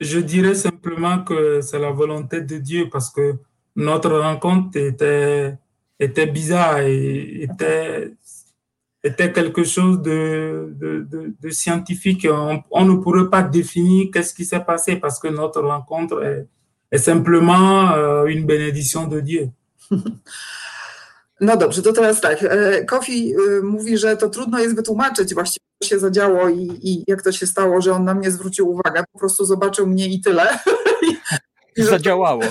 [0.00, 3.47] je dirais simplement que c'est la volonté de Dieu parce que
[3.78, 5.56] notre rencontre était,
[6.00, 8.12] était bizarre et était,
[9.04, 12.26] était quelque chose de, de, de, de scientifique.
[12.28, 16.48] On, on ne pourrait pas définir qu'est-ce qui s'est passé parce que notre rencontre est,
[16.90, 19.50] est simplement euh, une bénédiction de Dieu.
[21.40, 22.42] No dobrze, to teraz tak.
[22.42, 27.04] E, Kofi e, mówi, że to trudno jest wytłumaczyć właściwie, co się zadziało i, i
[27.06, 29.04] jak to się stało, że on na mnie zwrócił uwagę.
[29.12, 30.58] Po prostu zobaczył mnie i tyle.
[31.78, 32.42] I zadziałało.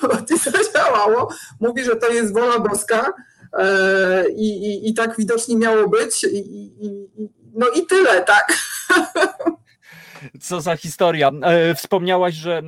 [0.00, 1.28] to zadziałało.
[1.60, 3.12] Mówi, że to jest wola boska
[3.58, 6.24] e, i, i, i tak widocznie miało być.
[6.24, 7.08] I, i, i,
[7.54, 8.52] no i tyle, tak.
[10.40, 11.30] Co za historia.
[11.42, 12.62] E, Wspomniałaś, że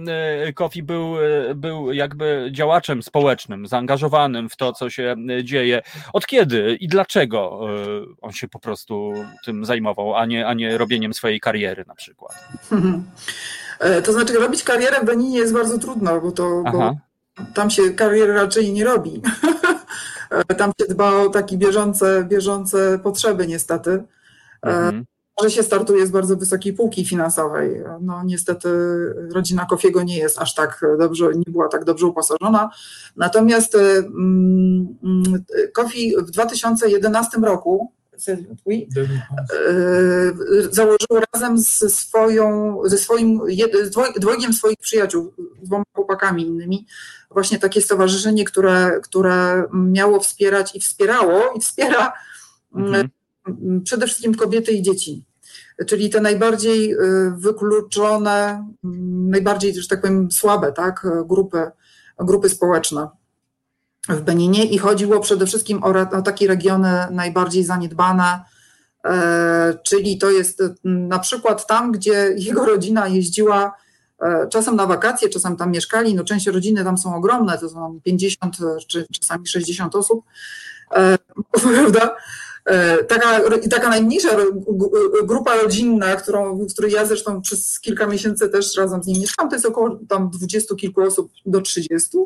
[0.46, 5.82] e, Kofi był, e, był jakby działaczem społecznym, zaangażowanym w to, co się dzieje.
[6.12, 7.61] Od kiedy i dlaczego
[8.22, 9.12] on się po prostu
[9.44, 12.32] tym zajmował, a nie, a nie robieniem swojej kariery na przykład?
[14.05, 16.96] To znaczy, robić karierę w Beninie jest bardzo trudno, bo, to, bo
[17.55, 19.22] tam się kariery raczej nie robi.
[20.59, 24.05] Tam się dba o takie bieżące, bieżące potrzeby, niestety.
[24.62, 25.05] Mhm.
[25.39, 27.82] Może się startuje z bardzo wysokiej półki finansowej.
[28.01, 28.68] No niestety
[29.32, 32.70] rodzina Kofiego nie jest aż tak dobrze, nie była tak dobrze uposażona.
[33.16, 37.93] Natomiast mm, mm, Kofi w 2011 roku
[38.64, 38.89] oui,
[40.70, 43.41] założył razem ze, swoją, ze swoim,
[44.16, 45.32] dwojgiem swoich przyjaciół,
[45.62, 46.87] dwoma chłopakami innymi,
[47.30, 52.12] właśnie takie stowarzyszenie, które, które miało wspierać i wspierało i wspiera
[52.74, 53.09] mhm.
[53.84, 55.24] Przede wszystkim kobiety i dzieci.
[55.86, 56.97] Czyli te najbardziej
[57.36, 58.66] wykluczone,
[59.28, 61.70] najbardziej, że tak powiem, słabe tak, grupy,
[62.18, 63.09] grupy społeczne
[64.09, 68.45] w Beninie i chodziło przede wszystkim o, o takie regiony najbardziej zaniedbane,
[69.05, 73.74] e, czyli to jest na przykład tam, gdzie jego rodzina jeździła
[74.22, 78.01] e, czasem na wakacje, czasem tam mieszkali, no część rodziny tam są ogromne, to są
[78.05, 78.57] 50
[78.88, 80.24] czy czasami 60 osób,
[80.90, 81.18] e,
[81.74, 82.16] prawda?
[83.09, 84.29] Taka, I taka najmniejsza
[85.25, 89.49] grupa rodzinna, którą, w której ja zresztą przez kilka miesięcy też razem z nim mieszkam,
[89.49, 92.19] to jest około tam dwudziestu kilku osób do 30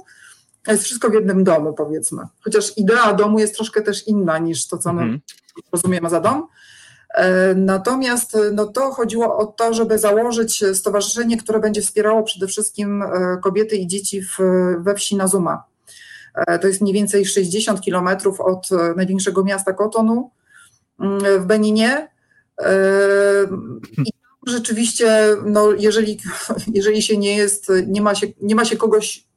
[0.72, 2.22] jest wszystko w jednym domu, powiedzmy.
[2.41, 5.20] Chociaż idea domu jest troszkę też inna niż to, co my mm.
[5.72, 6.47] rozumiemy za dom.
[7.14, 13.03] E, natomiast no to chodziło o to, żeby założyć stowarzyszenie, które będzie wspierało przede wszystkim
[13.03, 14.39] e, kobiety i dzieci w,
[14.78, 15.53] we wsi Nazuma.
[15.53, 15.77] E,
[16.61, 20.30] to jest mniej więcej 60 kilometrów od największego miasta Kotonu
[21.01, 22.09] mm, w Beninie.
[23.99, 24.11] I
[24.47, 26.18] rzeczywiście, no jeżeli,
[26.74, 29.28] jeżeli się nie jest, nie ma się, nie ma się kogoś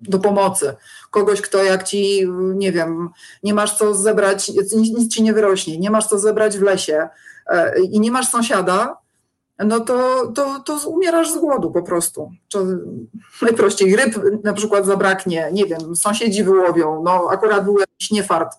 [0.00, 0.74] do pomocy.
[1.10, 3.08] Kogoś, kto jak ci, nie wiem,
[3.42, 7.08] nie masz co zebrać, nic, nic ci nie wyrośnie, nie masz co zebrać w lesie
[7.46, 8.96] e, i nie masz sąsiada,
[9.58, 12.32] no to, to, to umierasz z głodu po prostu.
[13.42, 18.56] Najprościej ryb na przykład zabraknie, nie wiem, sąsiedzi wyłowią, no akurat był jakiś niefart,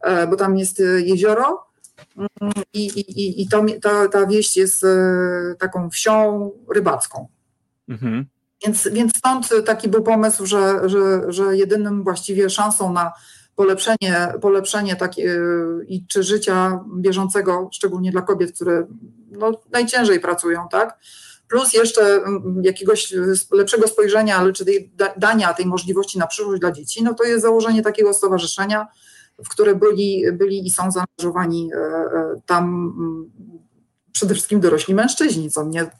[0.00, 1.66] e, bo tam jest jezioro
[2.16, 7.26] mm, i, i, i to, ta, ta wieś jest e, taką wsią rybacką.
[7.88, 8.26] Mhm.
[8.66, 13.12] Więc, więc stąd taki był pomysł, że, że, że jedynym właściwie szansą na
[13.56, 15.40] polepszenie, polepszenie takie,
[15.88, 18.86] i czy życia bieżącego, szczególnie dla kobiet, które
[19.30, 20.98] no, najciężej pracują, tak?
[21.48, 23.14] Plus jeszcze mm, jakiegoś
[23.52, 27.42] lepszego spojrzenia, ale czy tej, dania tej możliwości na przyszłość dla dzieci, no to jest
[27.42, 28.86] założenie takiego stowarzyszenia,
[29.44, 32.64] w które byli, byli i są zaangażowani e, e, tam
[32.98, 33.30] mm,
[34.18, 35.90] przede wszystkim dorośli mężczyźni, co mnie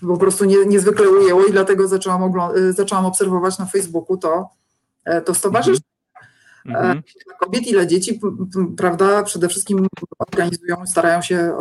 [0.00, 4.48] po prostu nie, niezwykle ujęło i dlatego zaczęłam, y, zaczęłam obserwować na Facebooku to,
[5.04, 5.93] e, to stowarzyszenie.
[6.66, 7.02] Mm -hmm.
[7.26, 8.20] Dla kobiet i dla dzieci,
[8.76, 9.86] prawda, przede wszystkim
[10.18, 11.56] organizują, starają się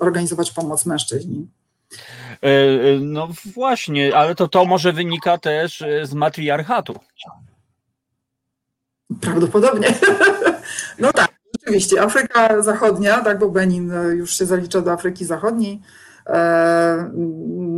[0.00, 1.48] organizować pomoc mężczyźni.
[2.42, 2.50] E,
[3.00, 6.94] no właśnie, ale to, to może wynika też z matriarchatu.
[9.20, 9.88] Prawdopodobnie.
[10.98, 11.28] No tak.
[11.60, 15.80] Rzeczywiście, Afryka Zachodnia, tak, bo Benin e, już się zalicza do Afryki Zachodniej.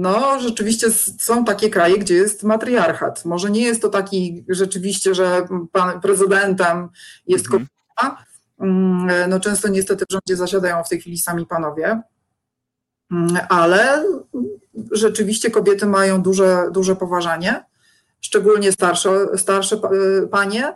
[0.02, 3.24] E, no, rzeczywiście są takie kraje, gdzie jest matriarchat.
[3.24, 6.88] Może nie jest to taki rzeczywiście, że pan prezydentem
[7.26, 7.66] jest mhm.
[7.66, 8.24] kobieta.
[8.60, 12.02] Mm, e, no, często niestety w rządzie zasiadają w tej chwili sami panowie,
[13.12, 14.04] mm, ale
[14.92, 17.64] rzeczywiście kobiety mają duże, duże poważanie,
[18.20, 19.80] szczególnie starsze, starsze
[20.30, 20.74] panie.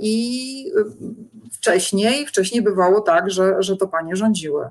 [0.00, 0.72] I
[1.52, 4.70] wcześniej, wcześniej bywało tak, że, że to panie rządziły.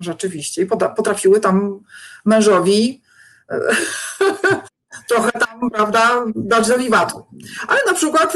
[0.00, 0.62] Rzeczywiście.
[0.62, 0.66] I
[0.96, 1.80] potrafiły tam
[2.24, 3.02] mężowi
[5.08, 7.26] trochę tam, prawda, dać do wiwatu.
[7.68, 8.32] Ale na przykład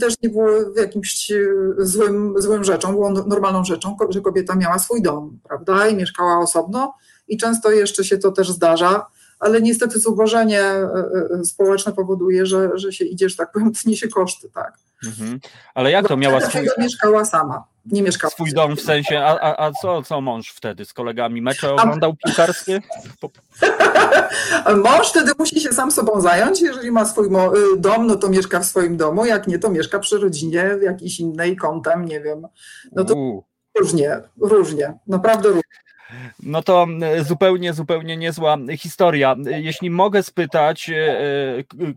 [0.00, 1.32] też nie było jakimś
[1.78, 6.94] złym, złym rzeczą, było normalną rzeczą, że kobieta miała swój dom, prawda, i mieszkała osobno
[7.28, 9.06] i często jeszcze się to też zdarza,
[9.38, 10.88] ale niestety zubożenie e,
[11.40, 14.72] e, społeczne powoduje, że, że się idzie, że tak powiem, niesie koszty, tak.
[15.06, 15.40] Mhm.
[15.74, 16.68] Ale jak to miała swój...
[16.78, 18.30] mieszkała sama, nie mieszkała.
[18.30, 22.10] Swój dom w sensie, a, a, a co, co mąż wtedy z kolegami mecze oglądał
[22.10, 22.26] a...
[22.26, 22.82] piłkarskie?
[24.84, 27.30] mąż wtedy musi się sam sobą zająć, jeżeli ma swój y,
[27.78, 31.56] dom, no to mieszka w swoim domu, jak nie, to mieszka przy rodzinie jakiejś innej
[31.56, 32.46] kątem, nie wiem.
[32.92, 33.44] No to U.
[33.78, 35.62] różnie, różnie, naprawdę różnie.
[36.42, 39.36] No to e, zupełnie, zupełnie niezła historia.
[39.46, 40.90] Jeśli mogę spytać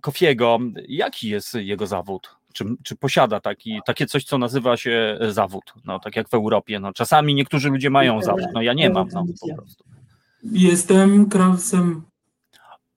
[0.01, 2.40] Kofiego, jaki jest jego zawód?
[2.53, 5.73] Czy, czy, posiada taki, takie coś, co nazywa się zawód?
[5.85, 6.79] No, tak jak w Europie.
[6.79, 9.83] No, czasami niektórzy ludzie mają zawód, no ja nie mam no, po prostu.
[10.43, 12.01] Jestem krawcem.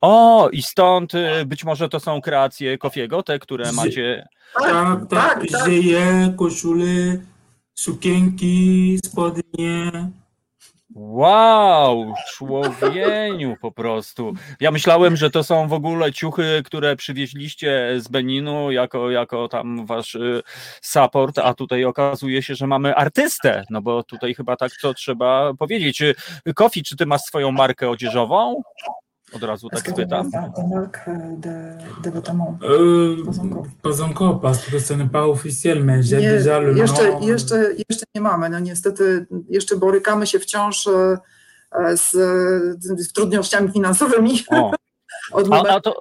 [0.01, 1.13] O, i stąd
[1.47, 4.29] być może to są kreacje Kofiego, te, które macie.
[4.55, 5.51] Tak, tak, tak.
[5.51, 5.65] tak.
[5.65, 7.19] Żyje, koszule,
[7.75, 9.91] sukienki, spodnie.
[10.97, 14.33] Wow, człowieniu po prostu.
[14.61, 19.87] Ja myślałem, że to są w ogóle ciuchy, które przywieźliście z Beninu jako, jako tam
[19.87, 20.43] wasz y,
[20.83, 25.55] support, a tutaj okazuje się, że mamy artystę, no bo tutaj chyba tak to trzeba
[25.55, 26.03] powiedzieć.
[26.55, 28.63] Kofi, czy ty masz swoją markę odzieżową?
[29.35, 30.31] Od razu tak spytam.
[33.83, 34.41] Pas encore.
[34.41, 37.23] parce que ce n'est pas officiel, mais j'ai Nie, déjà le jeszcze, nom.
[37.23, 37.57] jeszcze,
[37.89, 38.51] jeszcze nie mamy.
[38.51, 41.19] No niestety jeszcze borykamy się wciąż e,
[41.73, 42.11] e, z,
[42.81, 44.73] z trudnościami finansowymi O,
[45.39, 46.01] od a, a to.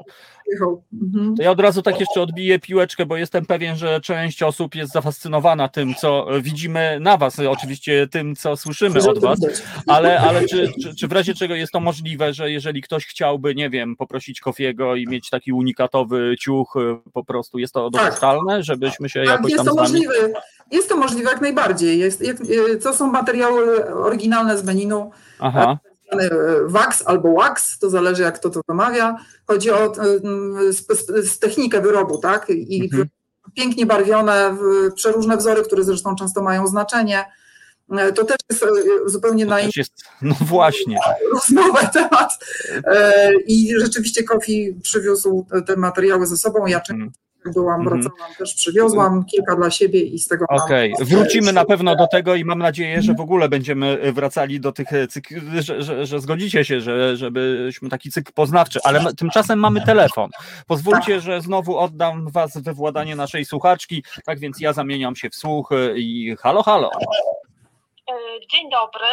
[1.37, 4.93] To ja od razu tak jeszcze odbiję piłeczkę, bo jestem pewien, że część osób jest
[4.93, 9.39] zafascynowana tym, co widzimy na was, oczywiście tym, co słyszymy od was.
[9.87, 13.55] Ale, ale czy, czy, czy w razie czego jest to możliwe, że jeżeli ktoś chciałby,
[13.55, 16.73] nie wiem, poprosić Kofiego i mieć taki unikatowy ciuch,
[17.13, 18.03] po prostu jest to Tak.
[18.03, 20.13] dopuszczalne, żebyśmy się Tak, jakoś jest tam to możliwe.
[20.71, 21.99] Jest to możliwe jak najbardziej.
[21.99, 25.11] Jest, jak, e, to są materiały oryginalne z Beninu.
[25.39, 25.77] Aha,
[26.19, 26.29] e,
[26.67, 29.15] wax albo wax, to zależy jak kto to wymawia.
[29.47, 29.91] Chodzi o e,
[31.39, 32.49] technikę wyrobu, tak?
[32.49, 33.07] I Mhm.
[33.55, 34.57] pięknie barwione,
[34.95, 37.25] przeróżne wzory, które zresztą często mają znaczenie.
[37.91, 38.65] E, To też jest
[39.05, 40.97] zupełnie na jest, no właśnie.
[41.33, 42.39] rozmowę temat.
[43.47, 46.65] I rzeczywiście Kofi przywiózł te- te materiały ze sobą.
[46.67, 47.11] Ja często Mhm.
[47.53, 48.01] Byłam, Mhm.
[48.01, 52.35] wracałam, też przywiozłam kilka dla siebie i z tego Okej, wrócimy na pewno do tego
[52.35, 56.05] i mam nadzieję, że w ogóle będziemy y, wracali do tych e, cykl, że, że,
[56.05, 60.29] że zgodzicie się, że, żebyśmy taki cykl poznawczy, ale tymczasem mamy telefon.
[60.67, 65.35] Pozwólcie, że znowu oddam was we władanie naszej słuchaczki, tak więc ja zamieniam się w
[65.35, 66.89] słuch y, i halo, halo.
[68.09, 68.13] E,
[68.51, 69.07] Dzień dobry.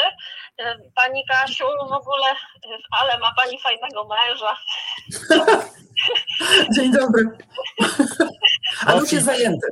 [0.59, 4.57] E, Pani Kasiu, w ogóle, e, ale ma Pani fajnego męża.
[6.77, 7.23] Dzień dobry.
[8.87, 9.67] A już jest zajęty.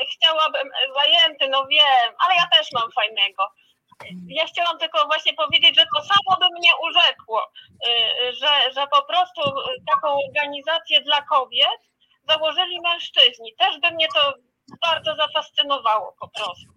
[0.00, 3.50] E, chciałabym, e, zajęty, no wiem, ale ja też mam fajnego.
[4.28, 7.42] Ja chciałam tylko właśnie powiedzieć, że to samo by mnie urzekło,
[7.88, 9.42] e, że, że po prostu
[9.92, 11.80] taką organizację dla kobiet
[12.28, 13.54] założyli mężczyźni.
[13.58, 14.34] Też by mnie to
[14.86, 16.75] bardzo zafascynowało po prostu.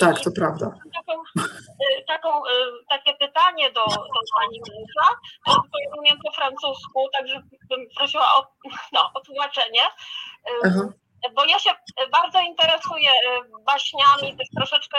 [0.00, 0.70] Tak, to prawda.
[0.94, 2.50] taką, y, taką, y,
[2.88, 5.08] takie pytanie do, do pani męża,
[5.46, 8.46] to rozumiem po francusku, także bym prosiła o,
[8.92, 9.82] no, o tłumaczenie.
[9.82, 10.88] Y, Aha.
[11.34, 11.70] Bo ja się
[12.12, 13.10] bardzo interesuję
[13.66, 14.98] baśniami, też troszeczkę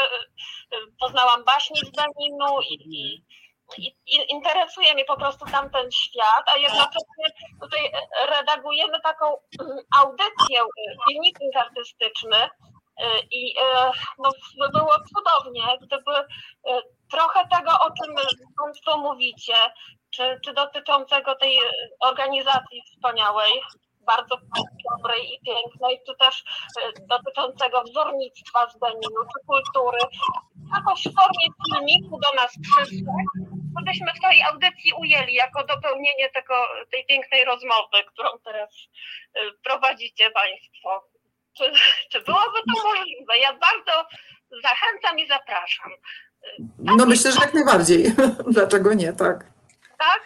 [0.99, 3.25] poznałam baśni z Beninu i, i,
[3.78, 7.25] i, i interesuje mnie po prostu tamten świat, a jednocześnie
[7.61, 7.91] tutaj
[8.30, 9.38] redagujemy taką y,
[9.99, 10.61] audycję,
[11.07, 12.49] filmik artystyczny,
[13.32, 16.82] I y, no, by było cudownie, gdyby y,
[17.12, 18.16] trochę tego, o czym
[18.64, 19.56] Państwo mówicie,
[20.10, 21.60] czy, czy dotyczącego tej
[22.00, 23.52] organizacji wspaniałej,
[24.08, 24.38] bardzo
[24.91, 26.43] dobrej i pięknej, czy też
[27.10, 30.00] dotyczącego wzornictwa z Beninu, czy kultury,
[30.76, 33.26] jakoś w formie filmiku do nas przysłać,
[33.80, 38.70] żebyśmy w tej audycji ujęli jako dopełnienie tego, tej pięknej rozmowy, którą teraz
[39.64, 41.16] prowadzicie Państwo.
[41.58, 41.72] Czy,
[42.10, 43.38] czy byłoby to możliwe?
[43.38, 44.08] Ja bardzo
[44.64, 45.91] zachęcam i zapraszam.
[46.80, 48.16] No myślę, że jak najbardziej.
[48.55, 49.45] Dlaczego nie, tak.
[49.97, 50.24] Tak?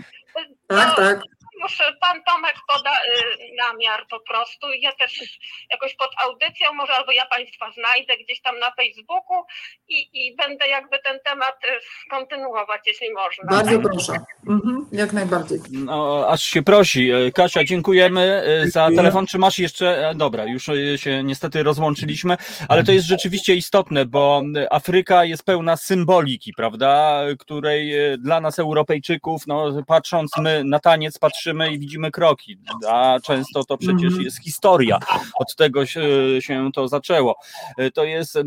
[0.68, 1.20] Tak, tak.
[1.64, 4.68] Już pan Tomek poda y, namiar po prostu.
[4.80, 5.12] Ja też
[5.72, 9.38] jakoś pod audycją, może albo ja Państwa znajdę gdzieś tam na Facebooku
[9.88, 11.68] i, i będę jakby ten temat y,
[12.10, 13.44] kontynuować, jeśli można.
[13.50, 14.14] Bardzo proszę.
[14.50, 15.60] Mhm, jak najbardziej.
[15.72, 17.12] No, aż się prosi.
[17.12, 19.28] E, Kasia, dziękujemy e, za telefon.
[19.28, 20.10] Czy masz jeszcze.
[20.10, 22.38] e, Dobra, już e, się niestety rozłączyliśmy,
[22.70, 27.22] ale to jest rzeczywiście istotne, bo e, Afryka jest pełna symboliki, prawda?
[27.40, 32.58] Której e, dla nas, Europejczyków, no, patrząc my na taniec, patrzymy i widzimy kroki,
[32.90, 34.22] a często to przecież Mhm.
[34.22, 35.00] jest historia.
[35.36, 36.02] Od tego się,
[36.40, 37.36] się to zaczęło.
[37.78, 38.38] E, To jest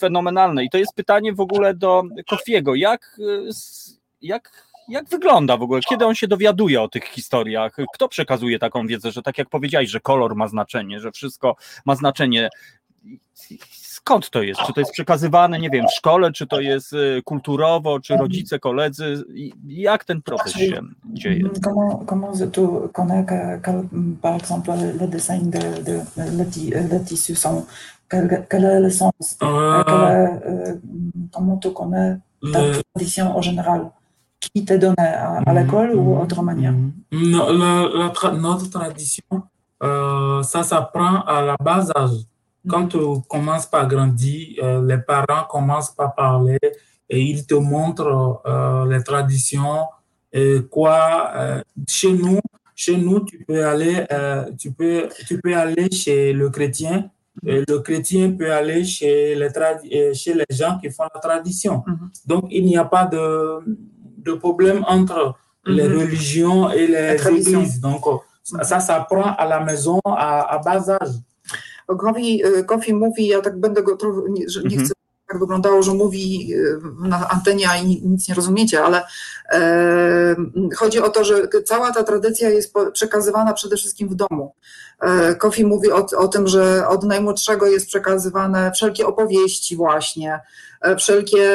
[0.00, 0.64] fenomenalne.
[0.64, 2.74] I to jest pytanie w ogóle do Kofiego.
[2.74, 3.16] Jak.
[3.48, 3.50] e,
[4.22, 5.80] jak jak wygląda w ogóle?
[5.88, 7.76] Kiedy on się dowiaduje o tych historiach?
[7.94, 11.94] Kto przekazuje taką wiedzę, że tak jak powiedziałeś, że kolor ma znaczenie, że wszystko ma
[11.96, 12.48] znaczenie?
[13.72, 14.60] Skąd to jest?
[14.60, 18.58] Czy to jest przekazywane, nie wiem, w szkole, czy to jest y, kulturowo, czy rodzice,
[18.58, 19.24] koledzy?
[19.66, 21.48] Jak ten proces się dzieje?
[21.64, 23.84] Comment, comment tu connais que, que,
[24.22, 26.00] par exemple, le dessin de, de
[26.38, 27.64] le, ti- le tissu sont,
[28.08, 29.36] quel, quel est le sens?
[29.42, 30.80] Euh, Quel est, euh,
[31.32, 32.16] comment tu connais
[32.52, 33.90] ta le- tradition en général?
[34.40, 36.74] Qui t'a donné à, à l'école ou autre manière?
[37.12, 39.24] Non, la- la tra- notre tradition,
[39.82, 42.18] euh, ça s'apprend à la bas âge.
[42.68, 42.98] Quand tu
[43.28, 46.58] commences par grandir, euh, les parents commencent par parler
[47.10, 49.84] et ils te montrent euh, les traditions
[50.32, 51.30] et quoi.
[51.36, 52.40] euh, chez nous,
[52.74, 54.04] chez nous, tu peux aller,
[54.58, 57.10] tu peux, tu peux aller chez le chrétien.
[57.46, 61.82] Et le chrétien peut aller chez les, chez les gens qui font la tradition.
[61.86, 62.10] Mhm.
[62.26, 63.60] Donc, il n'y a pas de,
[64.18, 65.34] de problème entre
[65.66, 65.98] les Mhm.
[66.00, 67.80] religions et les églises.
[67.80, 68.02] Donc,
[68.42, 71.14] ça, ça s'apprend à la maison à, à bas âge.
[71.86, 74.84] Kofi, y, Kofi mówi, ja tak będę go trochę, nie, że nie Mhm.
[74.84, 74.94] chcę
[75.28, 76.54] tak wyglądało, że mówi
[77.00, 79.02] na antenie i nic nie rozumiecie, ale
[79.52, 80.36] e,
[80.76, 84.54] chodzi o to, że cała ta tradycja jest przekazywana przede wszystkim w domu.
[85.00, 90.40] E, Kofi mówi o, o tym, że od najmłodszego jest przekazywane wszelkie opowieści właśnie,
[90.80, 91.50] e, wszelkie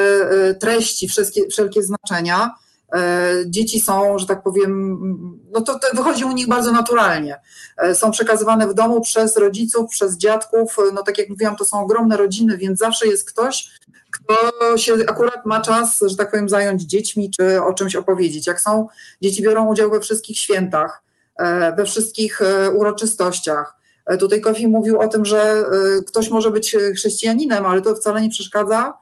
[0.59, 2.55] treści, wszelkie, wszelkie znaczenia.
[3.45, 4.99] Dzieci są, że tak powiem,
[5.51, 7.39] no to, to wychodzi u nich bardzo naturalnie.
[7.93, 10.77] Są przekazywane w domu przez rodziców, przez dziadków.
[10.93, 13.79] No tak jak mówiłam, to są ogromne rodziny, więc zawsze jest ktoś,
[14.11, 18.47] kto się akurat ma czas, że tak powiem, zająć dziećmi czy o czymś opowiedzieć.
[18.47, 18.87] Jak są,
[19.21, 21.03] dzieci biorą udział we wszystkich świętach,
[21.39, 23.75] e, we wszystkich e, uroczystościach.
[24.05, 25.63] E, tutaj Kofi mówił o tym, że
[26.07, 28.93] ktoś może być chrześcijaninem, ale to wcale nie przeszkadza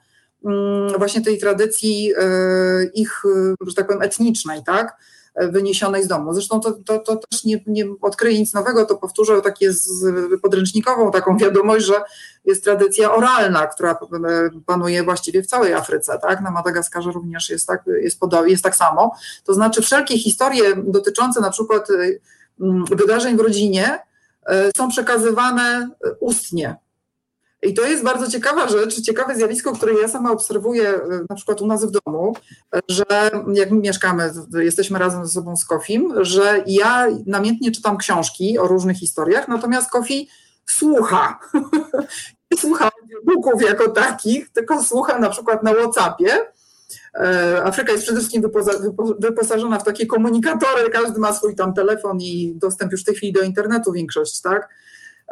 [0.97, 2.13] właśnie tej tradycji
[2.93, 3.23] ich,
[3.67, 4.97] że tak powiem, etnicznej, tak?
[5.41, 6.33] wyniesionej z domu.
[6.33, 9.89] Zresztą to, to, to też nie, nie odkryję nic nowego, to powtórzę tak jest
[10.41, 11.93] podręcznikową taką wiadomość, że
[12.45, 13.97] jest tradycja oralna, która
[14.65, 16.41] panuje właściwie w całej Afryce, tak?
[16.41, 19.15] Na Madagaskarze również jest tak, jest, jest tak samo.
[19.43, 21.88] To znaczy wszelkie historie dotyczące na przykład
[22.61, 23.99] mm, wydarzeń w rodzinie
[24.45, 26.75] e, są przekazywane ustnie
[27.62, 31.62] i to jest bardzo ciekawa rzecz, ciekawe zjawisko, które ja sama obserwuję e, na przykład
[31.62, 32.34] u nas w domu,
[32.89, 33.05] że
[33.53, 38.68] jak my mieszkamy, jesteśmy razem ze sobą z Kofim, że ja namiętnie czytam książki o
[38.68, 40.30] różnych historiach, natomiast Kofi
[40.66, 41.39] słucha.
[42.51, 46.38] Nie słucha audiobooków jako takich, tylko słucha na przykład na Whatsappie.
[47.16, 48.43] E, Afryka jest przede wszystkim
[49.20, 53.34] wyposażona w takie komunikatory, każdy ma swój tam telefon i dostęp już w tej chwili
[53.34, 54.70] do internetu większość, tak?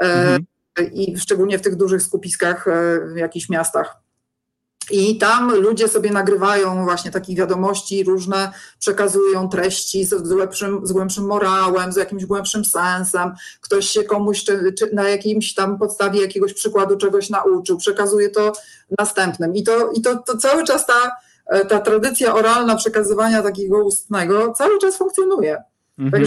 [0.01, 0.45] E, mhm
[0.93, 4.05] i szczególnie w tych dużych skupiskach e, w jakichś miastach.
[4.91, 11.25] I tam ludzie sobie nagrywają właśnie takich wiadomości różne, przekazują treści z, głębszym, z głębszym
[11.25, 13.33] morałem, z jakimś głębszym sensem.
[13.61, 18.53] Ktoś się komuś czy, czy na jakimś tam podstawie jakiegoś przykładu czegoś nauczył, przekazuje to
[18.99, 19.55] następnym.
[19.55, 21.11] I to, i to, to cały czas ta,
[21.45, 25.63] e, ta tradycja oralna przekazywania takiego ustnego cały czas funkcjonuje.
[25.99, 26.25] Mhm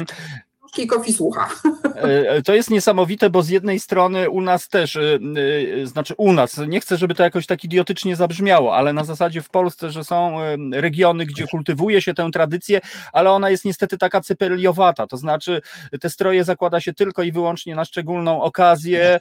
[0.68, 1.48] książki Kofi słucha.
[1.96, 5.18] E, e, to jest niesamowite, bo z jednej strony u nas też, e,
[5.84, 9.48] znaczy u nas, nie chcę, żeby to jakoś tak idiotycznie zabrzmiało, ale na zasadzie w
[9.50, 10.38] Polsce, że są
[10.72, 12.80] regiony, gdzie kultywuje się tę tradycję,
[13.12, 15.62] ale ona jest niestety taka cypeliowata, to znaczy
[16.00, 19.18] te stroje zakłada się tylko i wyłącznie na szczególną okazję.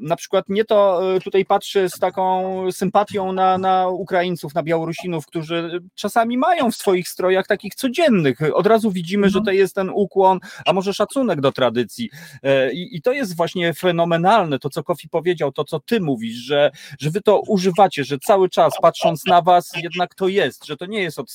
[0.00, 5.80] Na przykład nie to tutaj patrzę z taką sympatią na, na Ukraińców, na Białorusinów, którzy
[5.94, 8.38] czasami mają w swoich strojach takich codziennych.
[8.54, 12.10] Od razu widzimy, że to jest ten ukłon, a może szacunek do tradycji.
[12.42, 16.36] E, I, I, to jest właśnie fenomenalne, to co Kofi powiedział, to co ty mówisz,
[16.36, 20.76] że, że wy to używacie, że cały czas patrząc na was jednak to jest, że
[20.76, 21.32] to nie jest od,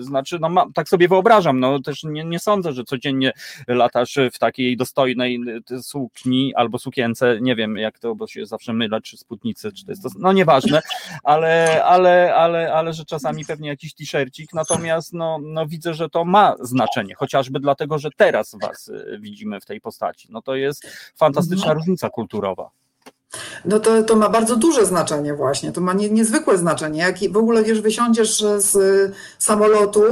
[0.00, 3.32] znaczy, no ma, tak sobie wyobrażam, no też nie, nie sądzę, że codziennie
[3.68, 5.40] latasz w takiej dostojnej
[5.82, 9.92] sukni albo sukience, nie wiem jak to, bo się zawsze mylę, czy spódnicy, czy to
[9.92, 10.82] jest to, no nieważne,
[11.24, 16.24] ale, ale, ale, ale że czasami pewnie jakiś t-shircik, natomiast no, no widzę, że to
[16.24, 20.28] ma znaczenie, chociażby dlatego, że teraz teraz was y, widzimy w tej postaci.
[20.30, 20.86] No to jest
[21.16, 21.74] fantastyczna no.
[21.74, 22.70] różnica kulturowa.
[23.64, 27.00] No to, to ma bardzo duże znaczenie właśnie, to ma nie, niezwykłe znaczenie.
[27.00, 28.76] Jak w ogóle wiesz, wysiądziesz z
[29.38, 30.04] samolotu,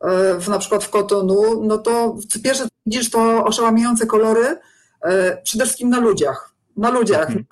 [0.00, 4.56] e, w, na przykład w Kotonu, no to pierwsze widzisz to oszałamiające kolory,
[5.02, 6.54] e, przede wszystkim na ludziach.
[6.76, 7.26] Na ludziach.
[7.26, 7.44] Mhm.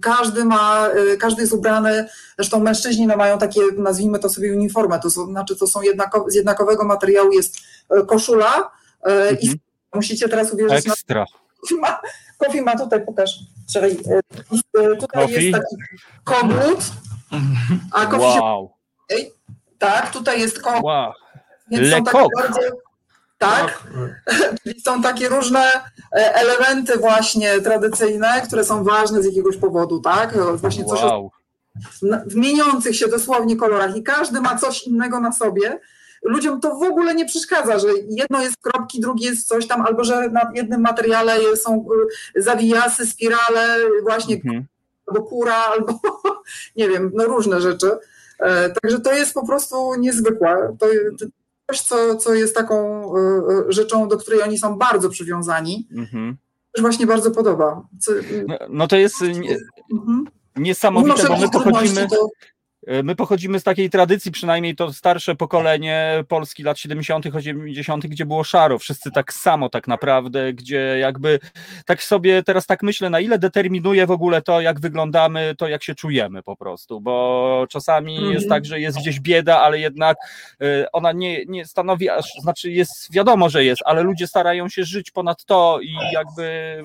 [0.00, 2.08] Każdy ma, każdy jest ubrany,
[2.38, 6.34] zresztą mężczyźni no mają takie, nazwijmy to sobie uniformę, to znaczy to są jednako, z
[6.34, 7.58] jednakowego materiału jest
[8.06, 8.70] koszula
[9.40, 9.58] i mhm.
[9.96, 11.26] Musicie teraz uwierzyć Ekstra.
[11.80, 12.00] na...
[12.38, 13.30] Kofi ma tutaj, pokaż.
[13.72, 13.96] Czyli,
[14.78, 15.76] e, tutaj jest taki
[16.24, 16.78] kogut,
[17.92, 18.70] a Kofi wow.
[19.10, 19.16] się...
[19.78, 20.84] Tak, tutaj jest kogut.
[20.84, 21.12] Wow.
[21.70, 22.60] Więc są takie bardzo...
[23.38, 23.84] Tak,
[24.62, 25.72] czyli są takie różne
[26.12, 30.56] e, elementy właśnie tradycyjne, które są ważne z jakiegoś powodu, tak?
[30.56, 31.30] Właśnie coś wow.
[32.26, 35.80] w mieniących się dosłownie kolorach i każdy ma coś innego na sobie,
[36.26, 40.04] ludziom to w ogóle nie przeszkadza, że jedno jest kropki, drugie jest coś tam, albo
[40.04, 41.86] że na jednym materiale są
[42.36, 44.64] y, zawijasy, spirale, właśnie mhm.
[45.06, 46.00] albo kura, albo
[46.76, 47.90] nie wiem, no różne rzeczy.
[48.38, 50.76] E, także to jest po prostu niezwykłe.
[50.78, 50.86] To
[51.70, 53.20] coś, co, co jest taką y,
[53.68, 55.88] y, rzeczą, do której oni są bardzo przywiązani.
[55.96, 56.36] Mhm.
[56.72, 57.82] Też właśnie bardzo podoba.
[58.00, 58.12] Co,
[58.46, 59.56] no, no, to jest nie,
[59.92, 60.24] mhm.
[60.56, 62.08] niesamowite, bo my pochodzimy...
[62.08, 62.28] To
[63.02, 68.44] my pochodzimy z takiej tradycji, przynajmniej to starsze pokolenie Polski lat 70., 80., gdzie było
[68.44, 71.38] szaro, wszyscy tak samo tak naprawdę, gdzie jakby
[71.86, 75.82] tak sobie teraz tak myślę, na ile determinuje w ogóle to, jak wyglądamy, to jak
[75.84, 78.48] się czujemy po prostu, bo czasami jest Mhm.
[78.48, 80.16] tak, że jest gdzieś bieda, ale jednak
[80.60, 84.84] e, ona nie, nie stanowi aż, znaczy jest wiadomo, że jest, ale ludzie starają się
[84.84, 86.84] żyć ponad to i jakby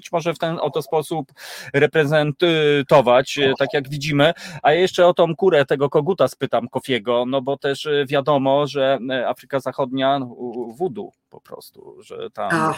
[0.00, 1.32] być może w ten oto sposób
[1.74, 4.32] reprezentować, e, tak jak widzimy.
[4.62, 8.98] A jeszcze o tą kurę tego koguta spytam Kofiego, no bo też e, wiadomo, że
[9.10, 10.26] e, Afryka Zachodnia no,
[10.74, 12.74] wudu po prostu, że tam A.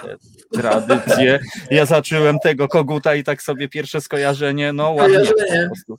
[0.53, 1.41] tradycje.
[1.71, 5.63] Ja zacząłem tego koguta i tak sobie pierwsze skojarzenie, no ładnie Skojarzenie.
[5.63, 5.99] po prostu.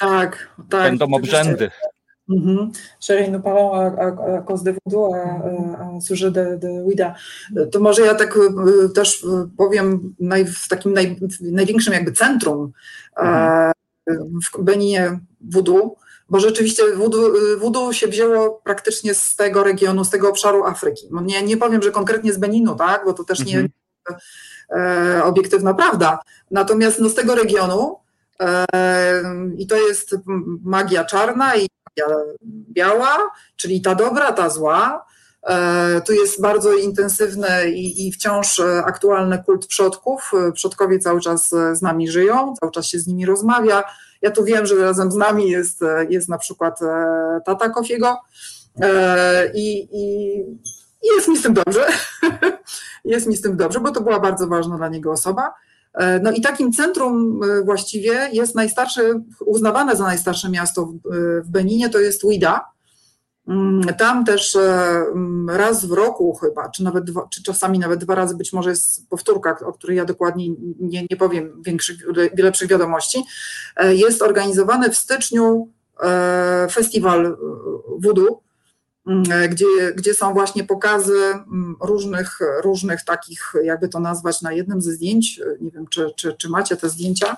[0.00, 0.82] Tak, tak.
[0.82, 1.70] Będą obrzędy.
[2.28, 2.72] Mhm.
[3.00, 7.14] Chérie, nous parlons à, à, à cause de voodoo, à, à sujet de, de Ouida.
[7.72, 12.72] To może ja tak e, też e, powiem naj, w takim naj, największym jakby centrum
[13.16, 13.72] e,
[14.52, 15.96] w Beninie voodoo,
[16.30, 21.06] bo rzeczywiście voodoo, voodoo się wzięło praktycznie z tego regionu, z tego obszaru Afryki.
[21.10, 23.70] No Nie, nie powiem, że konkretnie z Beninu, tak, bo to też nie Mhm.
[24.70, 26.18] e, obiektywna prawda.
[26.50, 27.96] Natomiast no, z tego regionu
[28.40, 28.64] e,
[29.58, 30.16] i to jest
[30.64, 31.68] magia czarna i
[32.70, 33.16] biała,
[33.56, 35.04] czyli ta dobra, ta zła.
[35.46, 40.30] E, Tu jest bardzo intensywny i, i wciąż e, aktualny kult przodków.
[40.48, 43.84] E, Przodkowie cały czas z nami żyją, cały czas się z nimi rozmawia.
[44.22, 46.80] Ja tu wiem, że razem z nami jest, jest na przykład
[47.46, 48.16] tata Kofiego
[49.54, 50.36] i, i,
[51.02, 51.86] i jest mi z tym dobrze.
[53.04, 55.54] jest mi z tym dobrze, bo to była bardzo ważna dla niego osoba.
[55.94, 61.42] E, No i takim centrum e, właściwie jest najstarsze, uznawane za najstarsze miasto w, e,
[61.50, 62.64] Beninie, to jest Ouida.
[63.48, 68.14] Mm, Tam też mm, raz w roku chyba, czy nawet dwa, czy czasami nawet dwa
[68.14, 70.48] razy, być może jest powtórka, o której ja dokładnie
[70.80, 71.96] nie, nie powiem większych,
[72.38, 73.24] lepszych wiadomości,
[73.88, 75.68] jest organizowany w styczniu
[76.70, 77.36] festiwal mm,
[79.50, 84.92] gdzie, gdzie są właśnie pokazy mm, różnych, różnych takich, jakby to nazwać, na jednym ze
[84.92, 85.40] zdjęć.
[85.60, 87.36] Nie wiem, czy, czy, czy macie te zdjęcia,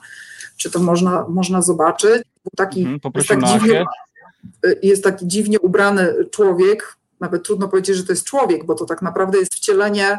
[0.56, 2.22] czy to można, można zobaczyć.
[2.56, 4.74] Taki, Mhm, jest, tak dziwnie, Achę.
[4.82, 9.02] jest taki dziwnie ubrany człowiek, nawet trudno powiedzieć, że to jest człowiek, bo to tak
[9.02, 10.18] naprawdę jest wcielenie,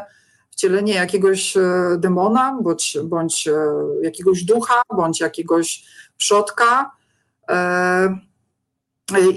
[0.50, 1.62] wcielenie jakiegoś e,
[1.98, 3.54] demona, bądź, bądź e,
[4.02, 5.84] jakiegoś ducha, bądź jakiegoś
[6.16, 6.90] przodka.
[7.48, 8.18] E,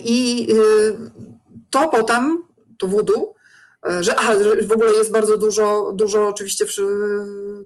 [0.04, 1.32] I e,
[1.72, 2.44] to potem,
[2.78, 3.34] to voodoo,
[3.88, 6.88] e, że, aha, że w ogóle jest bardzo dużo, dużo oczywiście przy,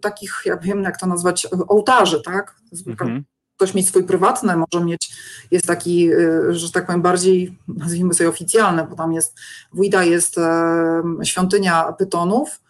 [0.02, 2.56] takich, ja wiem jak to nazwać, ołtarzy, tak?
[2.88, 3.24] Mhm.
[3.56, 5.12] Ktoś mieć swój prywatny, może mieć,
[5.52, 9.36] jest taki, e, że tak powiem, bardziej, nazwijmy sobie oficjalny, bo tam jest,
[9.74, 12.62] w jest e, świątynia pytonów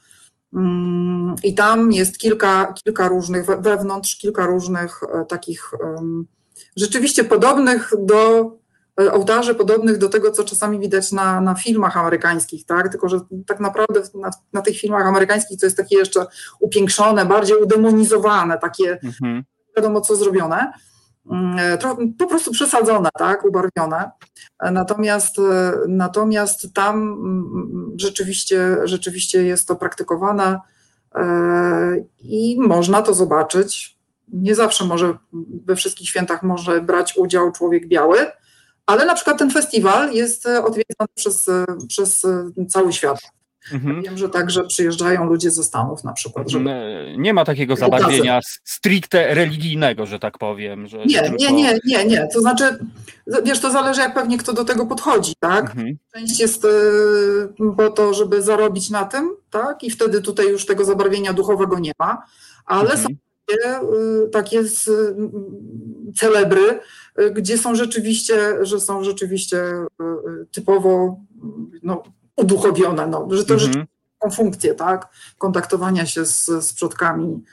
[0.54, 5.72] mm, i tam jest kilka, kilka różnych, we- wewnątrz kilka różnych e, takich
[6.76, 8.52] rzeczywiście podobnych do e,
[9.12, 12.90] ołtarzy, podobnych do tego, co czasami widać na, na filmach amerykańskich, tak?
[12.90, 16.26] Tylko, że tak naprawdę na, na tych filmach amerykańskich to jest takie jeszcze
[16.60, 19.44] upiększone, bardziej udemonizowane, takie Mhm.
[19.78, 20.74] wiadomo co zrobione,
[21.32, 24.12] Mm, tro- po prostu przesadzone, tak, ubarwione.
[24.72, 25.36] Natomiast,
[25.88, 30.60] natomiast tam mm, rzeczywiście, rzeczywiście jest to praktykowane
[31.16, 33.98] e, i można to zobaczyć.
[34.28, 35.18] Nie zawsze może
[35.66, 38.18] we wszystkich świętach może brać udział człowiek biały,
[38.86, 43.20] ale na przykład ten festiwal jest e, odwiedzany przez, e, przez e, cały świat.
[43.74, 44.02] Mhm.
[44.02, 46.70] Wiem, że także przyjeżdżają ludzie ze Stanów na przykład, żeby
[47.18, 50.88] Nie ma takiego zabarwienia stricte religijnego, że tak powiem.
[50.88, 52.28] Że Nie, nie, nie, nie, nie.
[52.34, 52.80] To znaczy,
[53.44, 55.66] wiesz, to zależy, jak pewnie kto do tego podchodzi, tak?
[55.66, 55.98] Mhm.
[56.14, 56.68] Część jest
[57.78, 59.84] po to, żeby zarobić na tym, tak?
[59.84, 62.26] I wtedy tutaj już tego zabarwienia duchowego nie ma,
[62.66, 63.18] ale są Mhm.
[63.46, 63.80] Takie,
[64.26, 64.66] y, takie y,
[66.16, 66.80] celebry,
[67.20, 69.64] y, gdzie są rzeczywiście, że są rzeczywiście
[70.52, 71.18] typowo
[71.84, 72.04] no,
[72.36, 73.60] uduchowione, no, że to Mhm.
[73.60, 73.88] rzeczywiście
[74.20, 75.08] taką funkcję, tak?
[75.38, 77.44] Kontaktowania się z, z przodkami.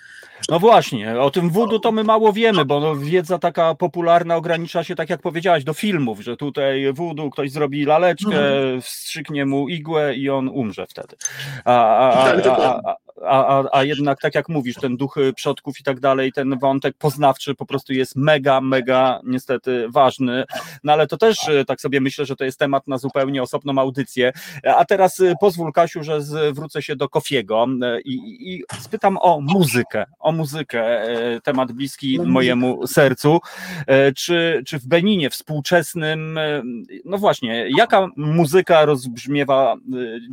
[0.48, 4.94] No właśnie, o tym voodoo to my mało wiemy, bo wiedza taka popularna ogranicza się,
[4.94, 8.40] tak jak powiedziałaś, do filmów, że tutaj voodoo ktoś zrobi laleczkę,
[8.82, 11.16] wstrzyknie mu igłę i on umrze wtedy.
[11.64, 12.94] A, a, Tak, a,
[13.27, 16.97] a, a, a, jednak, tak jak mówisz, ten duch przodków i tak dalej, ten wątek
[16.99, 20.44] poznawczy po prostu jest mega, mega niestety ważny.
[20.85, 23.78] No ale to też e, tak sobie myślę, że to jest temat na zupełnie osobną
[23.78, 24.32] audycję.
[24.77, 27.66] A teraz e, pozwól, Kasiu, że zwrócę się do Kofiego
[28.05, 28.15] i,
[28.55, 31.03] i, spytam o muzykę, o muzykę,
[31.43, 33.40] temat bliski No, mojemu sercu.
[34.16, 36.39] Czy, czy w Beninie współczesnym,
[37.05, 39.77] no właśnie, jaka muzyka rozbrzmiewa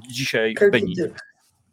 [0.09, 1.09] dzisiaj w Beninie?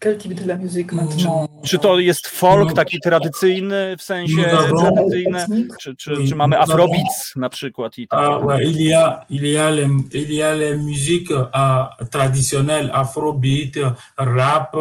[0.01, 1.48] Quel type de la musique maintenant?
[1.64, 4.44] Czy to jest folk taki tradycyjny, w sensie
[4.78, 5.47] tradycyjny,
[5.81, 8.20] czy, czy, czy mamy afrobeats na przykład i tak?
[8.20, 11.97] Ah, ouais, il y a, il y a les, il y a les musiques ah,
[12.10, 13.74] traditionnelles, afrobeat,
[14.18, 14.77] rap,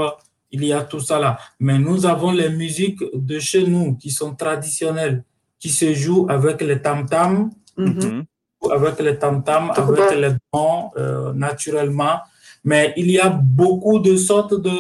[0.52, 1.38] il y a tout ça là.
[1.60, 5.24] Mais nous avons les musiques de chez nous qui sont traditionnelles,
[5.60, 8.26] qui se jouent avec les tam-tams, Mhm.
[8.72, 12.20] avec les tam-tams, Tout avec les dons, euh, naturellement.
[12.70, 14.78] Mais il y a beaucoup de sortes de,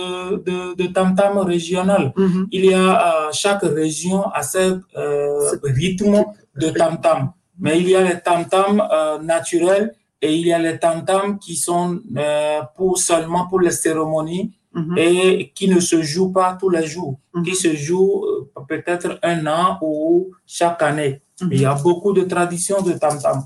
[0.47, 2.11] de, de tam-tams régionales.
[2.17, 2.47] Mhm.
[2.51, 2.87] Il y a
[3.27, 6.23] euh, chaque région a ses euh, rythmes
[6.61, 7.31] de tam-tam.
[7.59, 11.55] Mais il y a les tam-tams euh, naturels et il y a les tam-tams qui
[11.55, 14.97] sont euh, pour seulement pour les cérémonies Mhm.
[14.97, 17.43] et qui ne se jouent pas tous les jours, Mhm.
[17.45, 18.25] qui se jouent
[18.67, 21.21] peut-être un an ou chaque année.
[21.49, 23.37] Il y a beaucoup de traditions de tam-tam.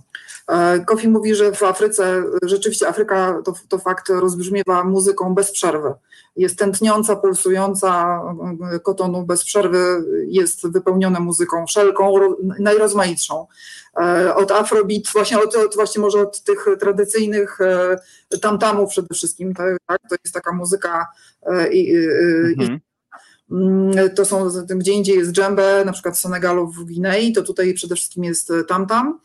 [0.50, 5.94] E, Kofi mówi, że w Afryce rzeczywiście Afryka to, to fakt rozbrzmiewa muzyką bez przerwy.
[6.36, 8.22] Jest tętniąca, pulsująca,
[8.74, 13.48] e, kotonu bez przerwy jest wypełnione muzyką wszelką, ro- najrozmaitszą.
[14.02, 17.58] E, Od afrobeat, właśnie od, od, właśnie może od tych tradycyjnych
[18.42, 20.00] tamtamów przede wszystkim, tak, tak?
[20.10, 21.08] to jest taka muzyka
[21.72, 22.80] i, i, i Mhm.
[23.52, 27.74] Mm, To są, gdzie indziej jest dżembe, na przykład w Senegalu, w Gwinei, to tutaj
[27.74, 29.20] przede wszystkim jest tam-tam.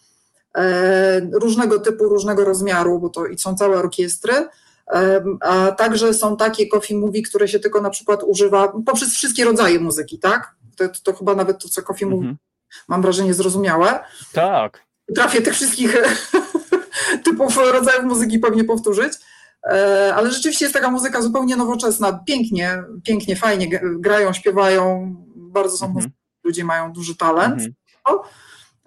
[0.56, 4.32] E, Różnego typu, różnego rozmiaru, bo to i są całe orkiestry,
[4.94, 9.44] e, a także są takie Kofi mówi, które się tylko na przykład używa poprzez wszystkie
[9.44, 10.54] rodzaje muzyki, tak?
[10.76, 12.36] To, to chyba nawet to, co Kofi mówi, Mhm.
[12.88, 14.00] mam wrażenie zrozumiałe.
[14.32, 14.84] Tak.
[15.14, 15.96] Trafię tych wszystkich
[17.24, 19.12] typów rodzajów muzyki pewnie powtórzyć.
[19.70, 25.86] E, Ale rzeczywiście jest taka muzyka zupełnie nowoczesna, pięknie, pięknie, fajnie grają, śpiewają, bardzo są
[25.86, 26.10] Mhm.
[26.44, 27.52] ludzie mają duży talent.
[27.54, 27.74] Mhm.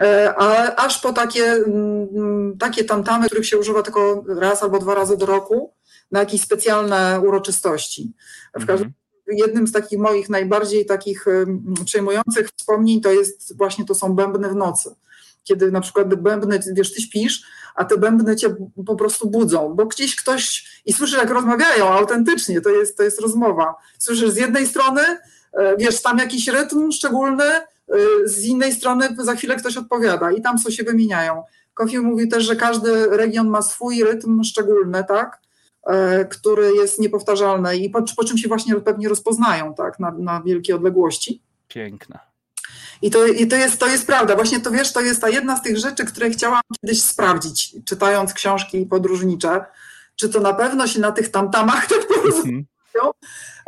[0.01, 4.95] E, A aż po takie, mm, takie tamtamy, których się używa tylko raz albo dwa
[4.95, 5.73] razy do roku
[6.11, 8.13] na jakieś specjalne uroczystości.
[8.53, 8.93] W każdym Mhm.
[9.27, 11.25] jednym z takich moich najbardziej takich
[11.85, 14.95] przejmujących wspomnień to jest właśnie to są bębny w nocy.
[15.43, 17.43] Kiedy na przykład bębny, wiesz, ty śpisz,
[17.75, 18.55] a te bębny cię
[18.85, 23.21] po prostu budzą, bo gdzieś ktoś i słyszysz, jak rozmawiają autentycznie, to jest, to jest
[23.21, 23.75] rozmowa.
[23.99, 25.01] Słyszysz z jednej strony,
[25.53, 27.43] e, wiesz, tam jakiś rytm szczególny,
[28.25, 31.43] z innej strony za chwilę ktoś odpowiada i tam co się wymieniają.
[31.73, 35.39] Kofi mówi też, że każdy region ma swój rytm szczególny, tak?
[35.87, 40.41] e, który jest niepowtarzalny i po, po czym się właśnie pewnie rozpoznają tak, na, na
[40.45, 41.41] wielkie odległości.
[41.67, 42.19] Piękna.
[43.01, 44.35] I, to, i to, jest, to jest prawda.
[44.35, 48.33] Właśnie to wiesz, to jest ta jedna z tych rzeczy, które chciałam kiedyś sprawdzić, czytając
[48.33, 49.65] książki podróżnicze,
[50.15, 52.65] czy to na pewno się na tych tamtamach tak Mhm.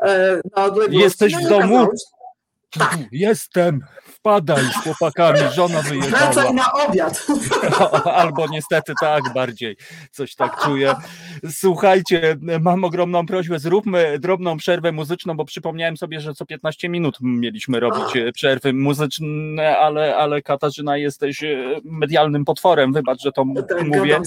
[0.01, 1.01] e, na odległości.
[1.03, 1.85] Jesteś w No i domu?
[1.85, 2.97] się- Tak.
[3.11, 3.81] Jestem.
[4.29, 6.31] Wpadaj z chłopakami, żona wyjechała.
[6.31, 7.27] Wracaj na obiad.
[8.21, 9.75] Albo niestety tak bardziej,
[10.11, 10.93] coś tak czuję.
[11.49, 17.17] Słuchajcie, mam ogromną prośbę, zróbmy drobną przerwę muzyczną, bo przypomniałem sobie, że co 15 minut
[17.21, 23.45] mieliśmy robić e, przerwy muzyczne, ale, ale Katarzyna jesteś e, medialnym potworem, wybacz, że to
[23.69, 24.19] Tak, mówię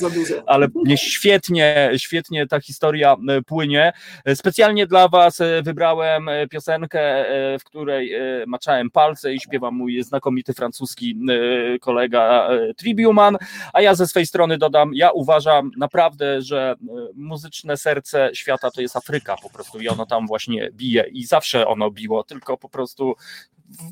[0.47, 3.93] ale świetnie, świetnie ta historia e, płynie.
[4.35, 7.25] Specjalnie dla Was wybrałem piosenkę,
[7.61, 8.13] w której
[8.47, 13.37] maczałem palce i śpiewa mój znakomity francuski e, kolega e, Tribuman,
[13.73, 18.81] a ja ze swej strony dodam, ja uważam naprawdę, że e, muzyczne serce świata to
[18.81, 22.69] jest Afryka po prostu i ono tam właśnie bije i zawsze ono biło, tylko po
[22.69, 23.15] prostu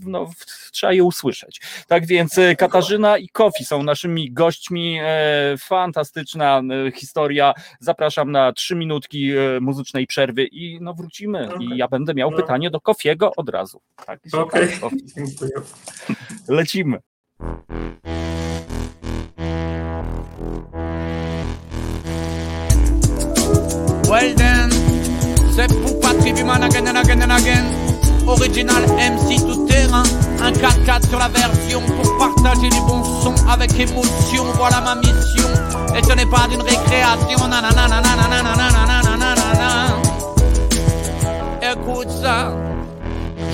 [0.06, 0.30] no,
[0.72, 1.60] trzeba je usłyszeć.
[1.88, 4.98] Tak więc e, Katarzyna i Kofi są naszymi gośćmi.
[5.02, 7.54] E, fantastyczna e, historia.
[7.80, 11.48] Zapraszam na trzy minutki muzycznej przerwy i no wrócimy.
[11.60, 12.36] I ja będę miał No.
[12.36, 13.80] pytanie do Kofiego od razu.
[14.06, 14.68] Tak, Okej.
[14.80, 14.96] Kofi.
[15.16, 15.50] Dziękuję.
[16.48, 16.98] Lecimy.
[24.08, 24.70] Well then,
[25.54, 27.89] c'est pour Patrick again and again and again.
[28.30, 30.04] Original MC tout terrain,
[30.40, 34.44] un 4x4 sur la version pour partager les bons sons avec émotion.
[34.56, 35.48] Voilà ma mission.
[35.96, 37.48] Et ce n'est pas d'une récréation.
[37.48, 38.42] Nanana, nanana,
[39.02, 39.96] nanana.
[41.72, 42.52] Écoute ça.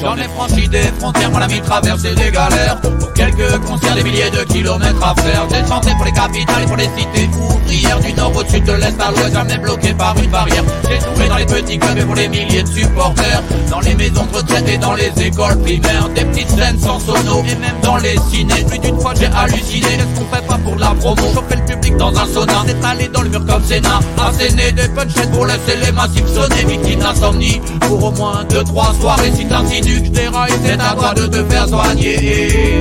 [0.00, 2.80] J'en ai franchi des frontières, mon ami, traversé des galères.
[2.80, 5.46] Pour quelques concerts, des milliers de kilomètres à faire.
[5.50, 8.00] J'ai chanté pour les capitales et pour les cités ouvrières.
[8.00, 10.64] Du nord au sud, de l'est à l'ouest, jamais bloqué par une barrière.
[10.88, 13.42] J'ai joué dans les petits clubs et pour les milliers de supporters.
[13.70, 16.08] Dans les maisons de retraite et dans les écoles primaires.
[16.14, 18.64] Des petites scènes sans sono et même dans les ciné.
[18.68, 21.22] Plus d'une fois j'ai halluciné, qu'est-ce qu'on fait pas pour la promo?
[21.34, 25.30] Chauffer le public dans un sauna, allé dans le mur comme Sénat Asséner des punchlines
[25.30, 26.64] pour laisser les massifs sonner.
[26.66, 29.44] Victime d'insomnie pour au moins deux, trois soirées Si
[29.86, 32.80] t'insinues que je déraille, c'est à toi de te faire soigner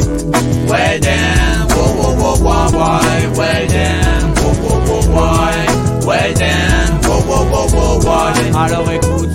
[0.68, 3.00] Ouais then, wow wow wow wow wow
[3.38, 9.30] Ouais then, wow wow wow wow Ouais then, wow wow wow wow wow Alors écoute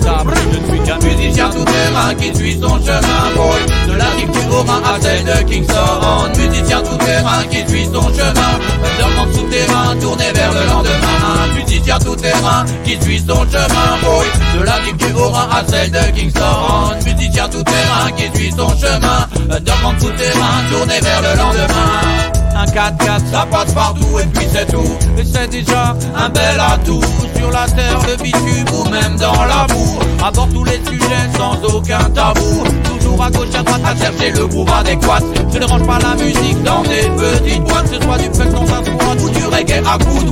[0.51, 3.59] je ne suis qu'un musicien tout terrain qui suit son chemin, boy.
[3.87, 6.31] De la rive du à celle de Kingston.
[6.37, 8.53] Musicien tout terrain qui suit son chemin.
[8.99, 11.55] Dormant souterrain, tourné vers le lendemain.
[11.55, 14.25] Musicien tout terrain qui suit son chemin, boy.
[14.57, 16.95] De la rive du Haut-Rhin à celle de Kingston.
[17.05, 19.27] Musicien tout terrain qui suit son chemin.
[19.61, 22.30] Dormant souterrain, tourné vers le lendemain.
[22.61, 24.95] Un 4x4, ça passe partout et puis c'est tout.
[25.17, 27.01] Et c'est déjà un bel atout
[27.35, 29.97] sur la terre, le bitume ou même dans la boue.
[30.23, 32.63] Aborde tous les sujets sans aucun tabou.
[32.83, 35.21] Toujours à gauche, à droite, à chercher le groove adéquat.
[35.51, 37.87] Je ne range pas la musique dans des petites boîtes.
[37.87, 38.81] Ce soit du funk dans un
[39.17, 40.31] ou du reggae à coups de.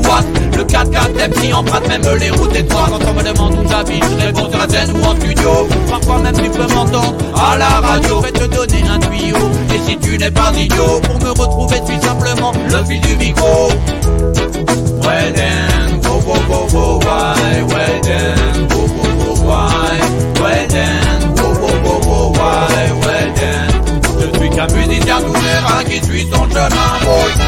[0.57, 2.89] Le 4x4 est pris emprunte même les routes étroites.
[2.89, 5.67] Quand on me demande où j'habite, je réponds sur la scène ou en studio.
[5.89, 8.19] Parfois même tu peux m'entendre à la radio.
[8.19, 9.37] vais te donner un tuyau.
[9.73, 13.69] Et si tu n'es pas idiot, pour me retrouver, suis le fil du micro.
[15.03, 17.63] Ouais, then, go, go, go, why,
[18.69, 19.99] go, go, why,
[20.41, 22.89] ouais, then, go, go, go, why.
[24.19, 24.67] Je suis qu'un
[25.83, 26.69] qui suit son chemin.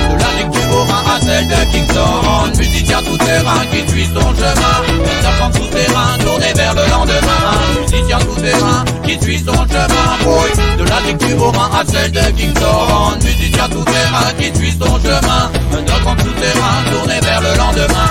[0.09, 2.57] De la du Haut-Rhin à celle de Kingston.
[2.57, 4.75] Musicien tout terrain qui suit son chemin.
[5.21, 7.43] Serpent souterrain tourné vers le lendemain.
[7.81, 10.51] Musicien tout terrain qui suit son chemin, boy.
[10.77, 13.17] De la du Haut-Rhin à celle de Kingston.
[13.23, 15.51] Musicien tout terrain qui suit son chemin.
[15.73, 18.09] Un serpent souterrain tourné vers le lendemain.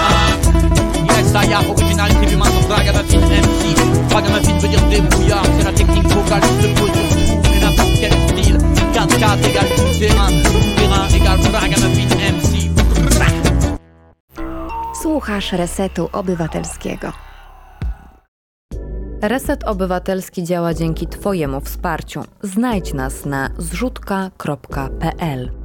[1.16, 4.12] Yes, I am original, c'est l'humain sur Ragamuffin MC.
[4.12, 7.90] Ragamuffin veut dire débrouillard, c'est la technique vocale qui se pose sur tout et n'importe
[8.00, 8.69] quel style.
[9.06, 12.52] 4-4 égale tout terrain, tout terrain égale Ragamuffin MC.
[15.02, 17.12] Słuchasz Resetu Obywatelskiego.
[19.22, 22.24] Reset Obywatelski działa dzięki Twojemu wsparciu.
[22.42, 25.59] Znajdź nas na zrzutka.pl.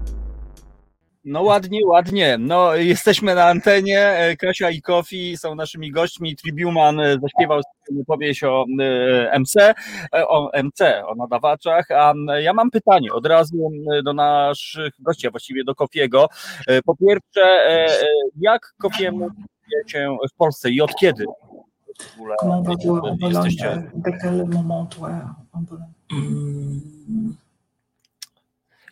[1.25, 2.37] No ładnie, ładnie.
[2.39, 3.99] No jesteśmy na antenie.
[3.99, 6.35] E, Kasia i Kofi są naszymi gośćmi.
[6.35, 7.61] Tribuman e, zaśpiewał
[8.07, 9.73] powieść o e, MC,
[10.11, 11.91] o MC, o nadawaczach.
[11.91, 13.71] A ja mam pytanie od razu
[14.03, 16.27] do naszych gości, a właściwie do Kofiego.
[16.85, 17.67] Po pierwsze,
[18.39, 19.29] jak Kofiemu
[19.87, 21.25] się w Polsce i od kiedy?
[21.99, 22.67] W ogóle Comment
[23.21, 25.11] jesteście euh, Dès quel moment toi
[25.53, 26.81] en Pologne Hum,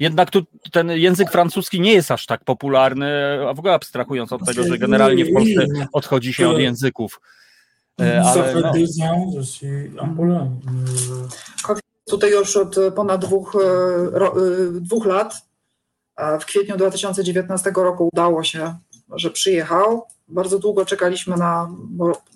[0.04, 4.46] Jednak tu ten język francuski nie jest aż tak popularny, a w ogóle abstrahując od
[4.46, 7.22] tego, że generalnie w Polsce odchodzi się od języków.
[8.02, 8.74] E, Ale no,
[12.06, 13.60] Tutaj już od ponad dwóch, e,
[14.20, 15.42] ro, e, dwóch lat,
[16.16, 18.76] a w kwietniu 2019 roku udało się,
[19.16, 20.08] że przyjechał.
[20.28, 21.70] Bardzo długo czekaliśmy na,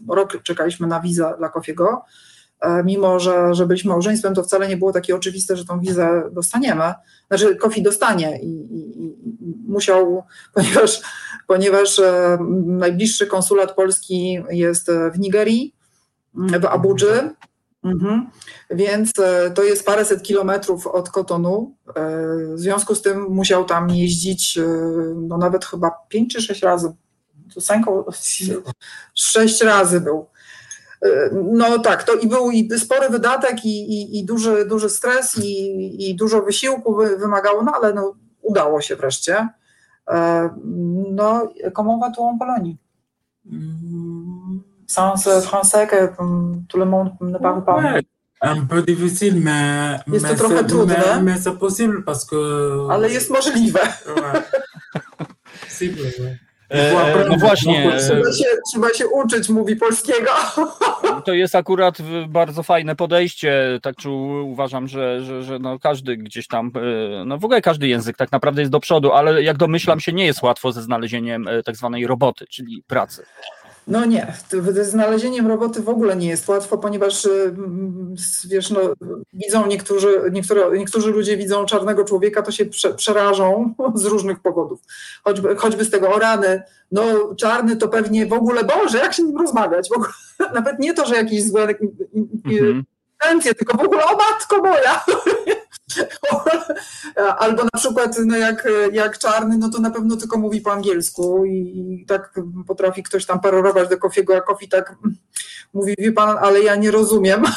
[0.09, 2.01] rok czekaliśmy na wizę dla Kofiego.
[2.61, 6.23] E, Mimo, że, że byliśmy małżeństwem, to wcale nie było takie oczywiste, że tą wizę
[6.31, 6.93] dostaniemy.
[7.27, 9.15] Znaczy, Kofi dostanie i, i, i
[9.67, 10.23] musiał,
[10.55, 11.01] ponieważ,
[11.47, 15.75] ponieważ e, najbliższy konsulat polski jest w Nigerii,
[16.33, 17.29] w Abudży.
[17.83, 18.29] Mhm.
[18.69, 21.75] Więc e, to jest paręset kilometrów od Kotonu.
[21.87, 21.93] E,
[22.53, 24.63] W związku z tym musiał tam jeździć e,
[25.15, 26.93] no nawet chyba pięć czy sześć razy.
[29.15, 30.25] Sześć razy był.
[31.01, 35.37] E, No tak, to i był i spory wydatek, i, i, i duży, duży stres,
[35.37, 39.47] i, i dużo wysiłku wy, wymagało, no ale no, udało się wreszcie.
[40.09, 40.49] E,
[41.11, 42.75] No, comment va tu en Pologne?
[43.45, 47.75] hum, Sans français que hum, tout le monde ne parle pas.
[47.83, 48.01] ouais,
[48.41, 50.93] un peu difficile, mais, Jest to mais trochę c'est- trudne.
[50.97, 52.87] mais- mais c'est possible parce que.
[52.91, 53.79] Ale jest możliwe.
[54.15, 54.41] Ouais.
[55.67, 56.37] Possible, ouais.
[56.69, 60.31] E, apprendre no właśnie, e, Trzeba się, trzeba się uczyć, mówi polskiego.
[61.25, 63.79] to jest akurat bardzo fajne podejście.
[63.81, 67.87] Tak czy uważam, że, że, że no każdy gdzieś tam, e, no w ogóle każdy
[67.87, 71.47] język tak naprawdę jest do przodu, ale jak domyślam się, nie jest łatwo ze znalezieniem
[71.47, 73.25] e, tak zwanej roboty, czyli pracy.
[73.87, 74.33] No nie,
[74.81, 77.55] znalezieniem roboty w ogóle nie jest łatwo, ponieważ y,
[78.47, 78.79] wiesz, no,
[79.33, 84.79] widzą niektórzy, niektóre, niektórzy ludzie widzą czarnego człowieka, to się prze, przerażą z różnych powodów.
[85.23, 86.61] Choćby, choćby z tego o rany,
[86.91, 87.03] no
[87.35, 89.89] czarny to pewnie w ogóle, Boże, jak się nim rozmawiać?
[89.89, 90.09] W ogóle,
[90.55, 91.61] nawet nie to, że jakieś złe
[92.45, 92.83] Mhm.
[93.23, 95.03] intencje, tylko w ogóle o matko moja!
[97.39, 101.45] Albo na przykład no jak, jak czarny, no to na pewno tylko mówi po angielsku
[101.45, 101.51] i,
[102.01, 104.95] i tak potrafi ktoś tam parorować do Kofiego, a Kofi tak
[105.73, 107.43] mówi, wie pan, ale ja nie rozumiem.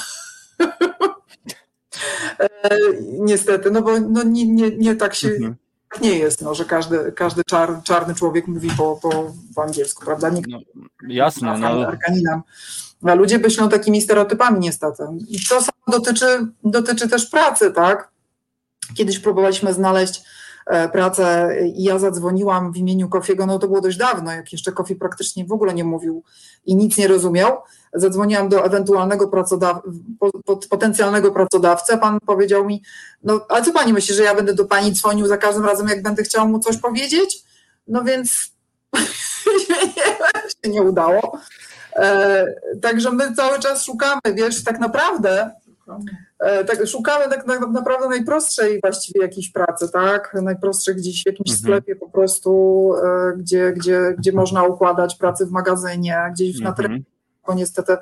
[2.39, 2.79] E,
[3.19, 5.57] Niestety, no bo no nie, nie, nie tak się Mhm.
[5.93, 10.05] tak nie jest, no, że każdy, każdy czar, czarny człowiek mówi po, po, po angielsku,
[10.05, 10.29] prawda?
[10.29, 10.59] Nikt No,
[11.09, 12.41] jasne, no, Arkaninem.
[13.03, 15.03] A ludzie myślą takimi stereotypami niestety.
[15.29, 18.09] I to samo dotyczy, dotyczy też pracy, tak?
[18.95, 20.23] Kiedyś próbowaliśmy znaleźć
[20.67, 24.73] e, pracę i ja zadzwoniłam w imieniu Kofiego, no to było dość dawno, jak jeszcze
[24.73, 26.23] Kofi praktycznie w ogóle nie mówił
[26.67, 27.59] i nic nie rozumiał.
[27.95, 29.83] Zadzwoniłam do ewentualnego pracodaw
[30.71, 32.83] potencjalnego pracodawcy, pan powiedział mi,
[33.23, 36.03] no a co pani myśli, że ja będę do pani dzwonił za każdym razem, jak
[36.03, 37.45] będę chciał mu coś powiedzieć?
[37.89, 38.53] No więc
[40.65, 41.39] się nie udało.
[41.97, 42.47] E,
[42.83, 45.51] także my cały czas szukamy, wiesz, tak naprawdę
[46.67, 50.37] tak, szukamy tak naprawdę najprostszej właściwie jakiejś pracy, tak?
[50.43, 51.63] Najprostszej gdzieś w jakimś mhm.
[51.63, 56.65] sklepie po prostu, e, gdzie, gdzie, gdzie można układać pracę w magazynie, gdzieś mhm.
[56.65, 57.03] na terenie.
[57.47, 57.97] Bo niestety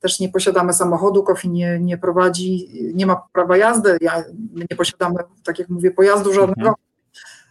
[0.00, 5.16] też nie posiadamy samochodu, Kofi nie, nie prowadzi, nie ma prawa jazdy, ja, nie posiadamy,
[5.44, 6.74] tak jak mówię, pojazdu żadnego.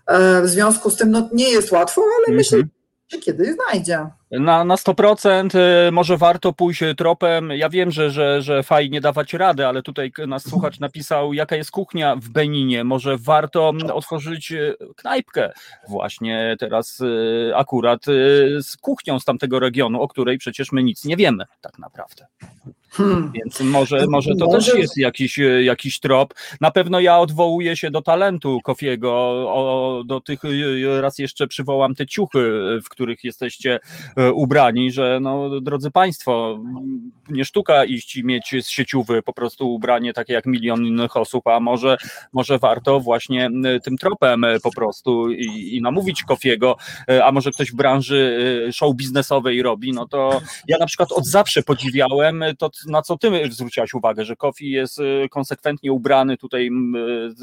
[0.05, 0.45] Mhm.
[0.45, 2.59] W związku z tym no, nie jest łatwo, ale myślę,
[3.07, 4.07] że kiedyś znajdzie.
[4.31, 5.57] Na, na 100%
[5.87, 7.49] y, może warto pójść tropem.
[7.49, 11.71] Ja wiem, że, że, że fajnie dawać radę, ale tutaj nas słuchacz napisał, jaka jest
[11.71, 12.83] kuchnia w Beninie.
[12.83, 15.51] Może warto otworzyć y, knajpkę
[15.87, 18.05] właśnie teraz y, akurat
[18.61, 22.25] z kuchnią z tamtego regionu, o której przecież my nic nie wiemy tak naprawdę.
[22.91, 23.31] Hmm.
[23.31, 24.71] Więc może, może to może...
[24.71, 26.33] też jest jakiś, jakiś trop.
[26.61, 29.11] Na pewno ja odwołuję się do talentu Kofiego,
[29.53, 30.39] o, do tych,
[31.01, 32.39] raz jeszcze przywołam te ciuchy,
[32.85, 33.79] w których jesteście
[34.33, 36.59] ubrani, że no, drodzy Państwo,
[37.29, 41.47] nie sztuka iść i mieć z sieciówy po prostu ubranie takie jak milion innych osób,
[41.47, 41.97] a może,
[42.33, 43.49] może warto właśnie
[43.83, 46.75] tym tropem e, po prostu i, i namówić Kofiego,
[47.09, 48.39] e, a może ktoś w branży
[48.73, 53.31] show biznesowej robi, no to ja na przykład od zawsze podziwiałem to, na co ty
[53.51, 56.69] zwróciłaś uwagę, że Kofi jest konsekwentnie ubrany tutaj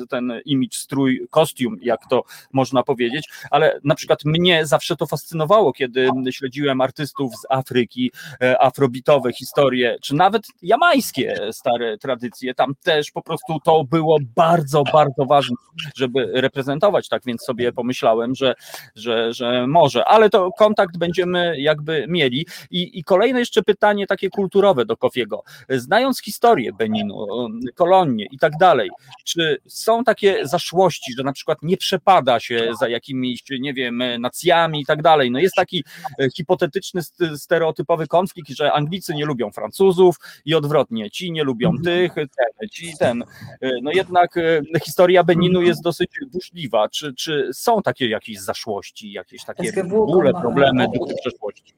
[0.08, 2.22] ten image, strój, kostium, jak to
[2.52, 8.12] można powiedzieć, ale na przykład mnie zawsze to fascynowało, kiedy śledziłem artystów z Afryki,
[8.43, 14.82] e, afrobitowe historie, czy nawet jamańskie stare tradycje, tam też po prostu to było bardzo,
[14.93, 15.56] bardzo ważne,
[15.97, 18.55] żeby reprezentować, tak więc sobie pomyślałem, że,
[18.94, 22.47] że, że może, ale to kontakt będziemy jakby mieli.
[22.70, 25.43] I, i kolejne jeszcze pytanie takie kulturowe do Kofiego.
[25.68, 27.26] Znając historię Beninu,
[27.74, 28.90] kolonie i tak dalej,
[29.24, 34.80] czy są takie zaszłości, że na przykład nie przepada się za jakimiś, nie wiem, nacjami
[34.80, 35.30] i tak dalej.
[35.30, 35.84] No jest taki
[36.18, 37.02] e, hipotetyczny,
[37.36, 41.84] stereotypowy konflikt, że Anglicy nie lubią Francuzów i odwrotnie, ci nie lubią mhm.
[41.84, 43.22] tych, ten, ci ten.
[43.60, 46.88] E, no jednak e, historia Beninu jest dosyć burzliwa.
[46.88, 51.74] Czy, czy są takie jakieś zaszłości, jakieś takie bóle, problemy duchy przeszłości?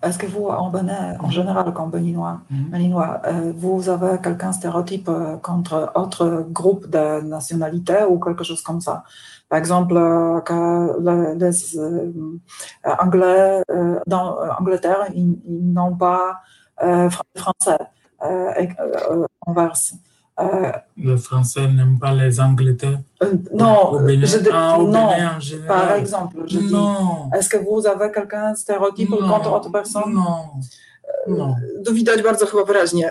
[0.00, 0.70] Est-ce que vous, en
[1.20, 6.88] en général, comme béninois, mm béninois euh, vous avez quelqu'un stéréotype euh, contre autre groupe
[6.88, 9.02] de nationalité ou quelque chose comme ça?
[9.48, 10.54] Par exemple, euh, que
[11.00, 11.78] les,
[12.84, 13.62] Anglais,
[14.06, 16.42] dans Angleterre, ils, ils n'ont pas
[17.34, 17.78] français,
[19.46, 19.94] inverse.
[20.40, 25.08] Euh, le français n'aime pas les Anglais euh, Non, au Bénin, je ah, au non
[25.08, 25.66] Bénin en général.
[25.66, 26.36] par exemple.
[26.46, 27.30] Je non.
[27.34, 29.28] Est-ce que vous avez quelqu'un stéréotype non.
[29.28, 30.14] contre autre personne?
[30.14, 30.50] Non.
[31.26, 31.54] Non.
[31.84, 33.10] To widać bardzo chyba wyraźnie.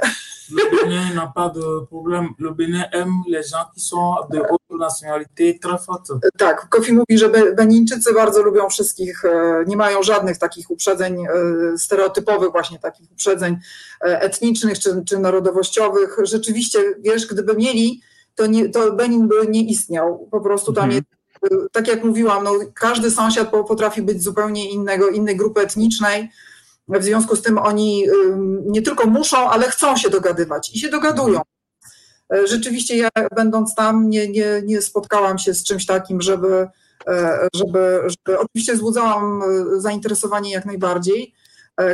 [0.51, 2.29] Le Bénin n'a pas de problème.
[2.39, 6.11] Le Bénin aime les gens qui sont de haute nationalité très forte.
[6.37, 11.77] Tak, Kofi mówi, że Benińczycy bardzo lubią wszystkich, e, nie mają żadnych takich uprzedzeń e,
[11.77, 13.57] stereotypowych, właśnie takich uprzedzeń
[14.01, 16.17] e, etnicznych czy, czy narodowościowych.
[16.23, 18.01] Rzeczywiście, wiesz, gdyby mieli,
[18.35, 20.27] to, nie, to Benin by nie istniał.
[20.31, 21.03] Po prostu tam mhm.
[21.41, 26.29] jest, tak jak mówiłam, no, każdy sąsiad potrafi być zupełnie innego, innej grupy etnicznej
[26.89, 28.05] w związku z tym oni
[28.65, 31.41] nie tylko muszą, ale chcą się dogadywać i się dogadują.
[32.33, 36.67] E, rzeczywiście ja będąc tam nie, nie, nie spotkałam się z czymś takim, żeby,
[37.07, 41.33] e, żeby, żeby oczywiście wzbudzałam e, zainteresowanie jak najbardziej.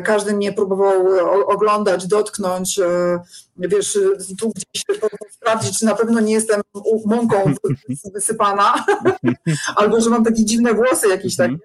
[0.03, 1.07] Każdy mnie próbował
[1.47, 2.79] oglądać, dotknąć,
[3.57, 3.99] wiesz,
[4.39, 4.83] tu gdzieś
[5.31, 6.61] sprawdzić, czy na pewno nie jestem
[7.05, 7.53] mąką
[8.13, 8.85] wysypana,
[9.75, 11.57] albo że mam takie dziwne włosy jakieś takie.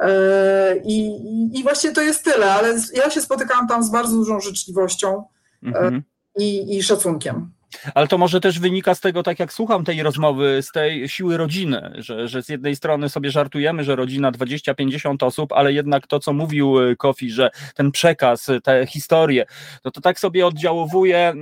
[0.00, 1.18] E, I,
[1.58, 5.24] I właśnie to jest tyle, ale ja się spotykałam tam z bardzo dużą życzliwością
[5.62, 6.02] e, mhm.
[6.38, 7.52] i, i szacunkiem.
[7.94, 11.36] Ale to może też wynika z tego, tak jak słucham tej rozmowy, z tej siły
[11.36, 16.18] rodziny, że, że z jednej strony sobie żartujemy, że rodzina 20-50 osób, ale jednak to,
[16.18, 19.46] co mówił e, Kofi, że ten przekaz, te historie,
[19.84, 21.34] no to tak sobie oddziałowuje,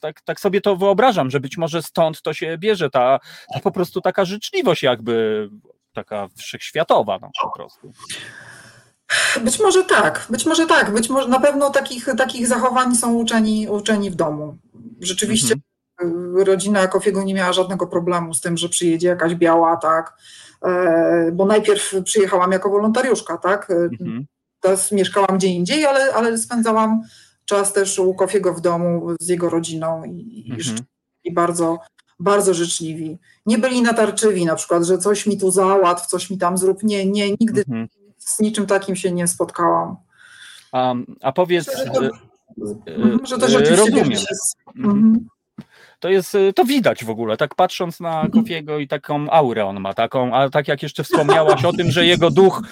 [0.00, 3.18] tak, tak sobie to wyobrażam, że być może stąd to się bierze, ta,
[3.54, 5.48] ta po prostu taka życzliwość jakby
[5.92, 7.92] taka wszechświatowa no, po prostu.
[9.44, 13.68] Być może tak, być może tak, być może na pewno takich, takich zachowań są uczeni,
[13.68, 14.56] uczeni w domu.
[15.00, 15.54] Rzeczywiście
[16.02, 16.36] mhm.
[16.36, 20.16] rodzina Kofiego nie miała żadnego problemu z tym, że przyjedzie jakaś biała, tak,
[20.64, 24.26] e, bo najpierw przyjechałam jako wolontariuszka, tak, mhm.
[24.60, 27.02] teraz mieszkałam gdzie indziej, ale, ale spędzałam
[27.44, 30.78] czas też u Kofiego w domu z jego rodziną i, mhm.
[31.24, 31.78] i bardzo
[32.20, 33.18] bardzo życzliwi.
[33.46, 36.82] Nie byli natarczywi na przykład, że coś mi tu załatw, coś mi tam zrób.
[36.82, 37.88] Nie, nie, nigdy Mhm.
[38.18, 39.96] z niczym takim się nie spotkałam.
[40.72, 42.00] A, a powiedz, że to-
[42.86, 44.12] Mhm, że to rzeczywiście rozumiem.
[44.12, 45.28] się z- Mhm.
[46.00, 46.00] Mhm.
[46.00, 49.80] To jest, y, to widać w ogóle, tak patrząc na Kofiego i taką aurę on
[49.80, 52.62] ma, taką, a tak jak jeszcze wspomniałaś o tym, że jego duch,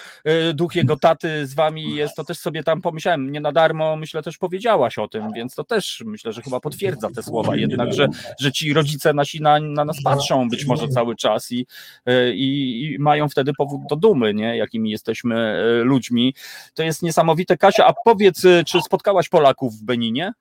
[0.51, 3.97] y, duch jego taty z wami jest, to też sobie tam pomyślałem, nie na darmo,
[3.97, 7.93] myślę, też powiedziałaś o tym, więc to też myślę, że chyba potwierdza te słowa jednak,
[7.93, 8.09] że,
[8.41, 11.67] że ci rodzice nasi na, na nas patrzą być może cały czas i,
[12.09, 16.35] y, i, i mają wtedy powód do dumy, nie, jakimi jesteśmy ludźmi.
[16.75, 17.57] To jest niesamowite.
[17.57, 20.33] Kasia, a powiedz, czy spotkałaś Polaków w Beninie?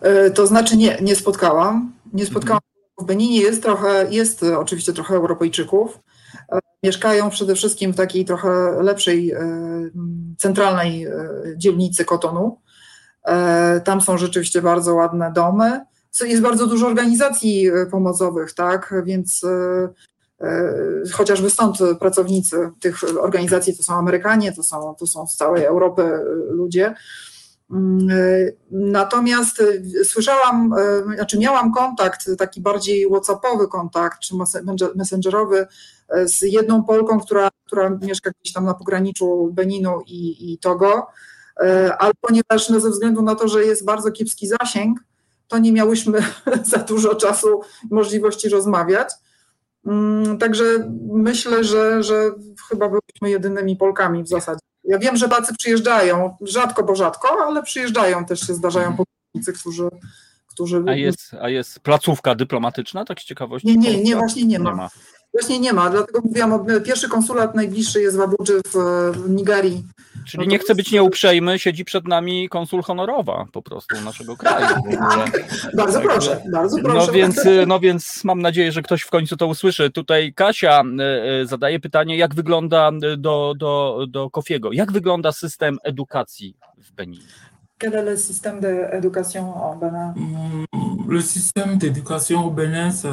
[0.00, 1.92] E, To znaczy nie, nie spotkałam.
[2.12, 2.60] Nie spotkałam.
[3.00, 5.98] W Beninie jest trochę, jest oczywiście trochę Europejczyków.
[6.52, 9.38] E, Mieszkają przede wszystkim w takiej trochę lepszej, e,
[10.38, 11.06] centralnej
[11.56, 12.60] dzielnicy Kotonu.
[13.84, 15.80] Tam są rzeczywiście bardzo ładne domy.
[16.24, 19.46] Jest bardzo dużo organizacji pomocowych, tak, więc
[21.12, 26.02] chociażby stąd pracownicy tych organizacji to są Amerykanie, to są, to są z całej Europy
[26.50, 26.94] ludzie.
[27.70, 34.96] Mm, e, Natomiast e, słyszałam, e, znaczy miałam kontakt, taki bardziej WhatsAppowy kontakt, czy messenger-
[34.96, 35.66] messengerowy
[36.24, 41.06] z jedną Polką, która, która mieszka gdzieś tam na pograniczu Beninu i, i Togo,
[41.98, 44.98] ale ponieważ no, ze względu na to, że jest bardzo kiepski zasięg,
[45.48, 46.18] to nie miałyśmy
[46.72, 49.08] za dużo czasu możliwości rozmawiać.
[49.86, 50.64] Mm, Także
[51.12, 52.30] myślę, że, że
[52.68, 54.67] chyba byliśmy jedynymi Polkami w zasadzie.
[54.88, 59.88] Ja wiem, że Polacy przyjeżdżają, rzadko, bo rzadko, ale przyjeżdżają, też się zdarzają pomocnicy, którzy,
[60.46, 60.82] którzy...
[60.86, 63.68] A jest, a jest placówka dyplomatyczna, tak z ciekawości?
[63.68, 64.90] Nie, nie, nie, właśnie nie ma.
[65.38, 68.74] Właśnie nie ma, dlatego mówiłam, pierwszy konsulat najbliższy jest w Abudży w,
[69.12, 69.84] w Nigerii.
[70.26, 74.66] Czyli No nie chcę być nieuprzejmy, siedzi przed nami konsul honorowa po prostu naszego kraju.
[74.78, 75.24] ogóle.
[75.76, 77.06] Bardzo proszę, bardzo proszę.
[77.06, 79.90] No więc, no więc mam nadzieję, że ktoś w końcu to usłyszy.
[79.90, 85.32] Tutaj Kasia y, y, zadaje pytanie, jak wygląda y, do, do, do Kofiego, jak wygląda
[85.32, 87.24] system edukacji w Beninie?
[87.80, 90.66] Quel est le système d'éducation en Bénin Mm,
[91.08, 93.08] Le système d'éducation au Bénin, c'est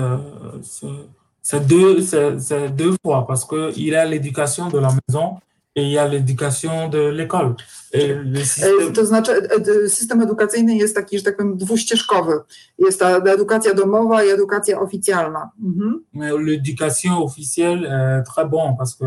[1.50, 5.26] c'est- deux, c'est- deux fois parce qu'il y a l'éducation de la maison
[5.78, 7.56] et il y a l'éducation de l'école.
[7.94, 12.34] E, To znaczy, ed- system edukacyjny jest taki, że tak powiem, dwuścieżkowy.
[12.80, 15.50] Jest ta edukacja domowa i edukacja oficjalna.
[15.64, 16.04] Mhm.
[16.46, 19.06] l'éducation officielle est très bon parce que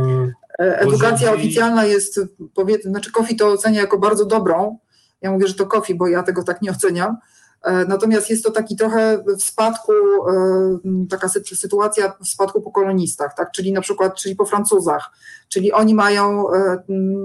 [0.60, 2.20] E, Edukacja oficjalna jest,
[2.55, 4.78] powiedzmy, znaczy Kofi to ocenia jako bardzo dobrą.
[5.23, 7.16] Ja mówię, że to Kofi, bo ja tego tak nie oceniam.
[7.62, 12.70] E, Natomiast jest to taki trochę w spadku, e, taka sy- sytuacja w spadku po
[12.70, 13.51] kolonistach, tak?
[13.52, 15.10] czyli na przykład, czyli po Francuzach,
[15.48, 16.82] czyli oni mają e,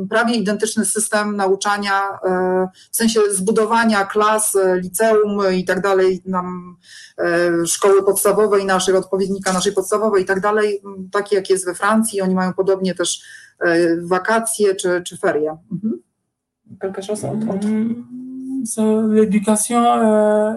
[0.10, 2.02] prawie identyczny system nauczania,
[2.92, 6.78] w sensie zbudowania klas, liceum i tak dalej, nam
[7.66, 10.82] szkoły podstawowej naszej, odpowiednika naszej podstawowej i tak dalej,
[11.12, 13.22] taki jak jest we Francji, oni mają podobnie też
[14.02, 15.58] wakacje czy, czy ferie.
[15.72, 16.02] Mhm.
[16.80, 17.28] Quelque chose
[19.12, 20.54] l'éducation, euh,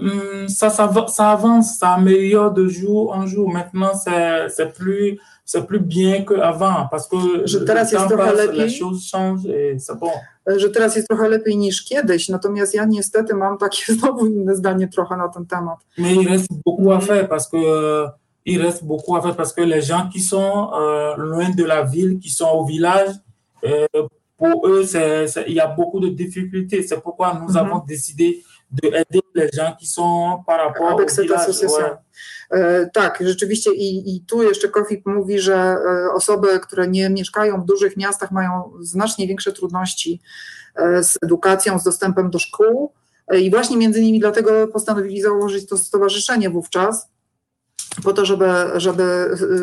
[0.00, 3.48] hum, ça, ça, ça avance, ça améliore de jour en jour.
[3.50, 7.16] Maintenant, c'est plus, c'est plus bien qu'avant parce que
[7.46, 8.58] Je le jest temps trochę passe, lepiej.
[8.62, 10.10] les choses changent et c'est bon.
[10.46, 14.88] że teraz jest trochę lepiej niż kiedyś, natomiast ja niestety mam takie znowu inne zdanie
[14.88, 15.78] trochę na ten temat.
[15.98, 18.08] Mais il reste beaucoup à faire parce que euh,
[18.46, 21.82] il reste beaucoup à faire parce que les gens qui sont euh, loin de la
[21.84, 23.10] ville, qui sont au village,
[23.64, 23.86] euh,
[24.40, 24.82] pour eux,
[25.50, 26.80] il y a beaucoup de difficultés.
[26.88, 27.56] C'est pourquoi nous Mhm.
[27.62, 28.28] avons décidé
[28.78, 30.18] de aider les gens qui sont
[30.48, 31.40] par rapport Avec au cette village.
[31.48, 31.88] association.
[31.88, 32.56] ouais.
[32.58, 37.62] E, Tak, rzeczywiście i, i tu jeszcze Kofi mówi, że e, osoby, które nie mieszkają
[37.62, 38.50] w dużych miastach mają
[38.80, 40.20] znacznie większe trudności
[40.76, 42.92] e, z edukacją, z dostępem do szkół
[43.30, 47.08] E, i właśnie między innymi dlatego postanowili założyć to stowarzyszenie wówczas,
[48.04, 48.46] po to, żeby,
[48.76, 49.02] żeby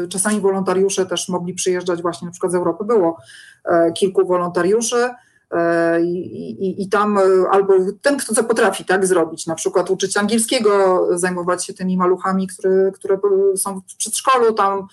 [0.04, 2.86] e, czasami wolontariusze też mogli przyjeżdżać właśnie na przykład z Europy.
[2.86, 3.18] Było
[3.66, 5.10] e, kilku wolontariuszy
[5.52, 7.22] e, i, i, i tam e,
[7.52, 12.48] albo ten, kto co potrafi tak zrobić, na przykład uczyć angielskiego, zajmować się tymi maluchami,
[12.48, 13.20] które, które
[13.56, 14.88] są w przedszkolu tam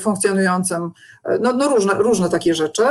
[0.00, 0.90] funkcjonującym,
[1.40, 2.84] no, no różne, różne takie rzeczy.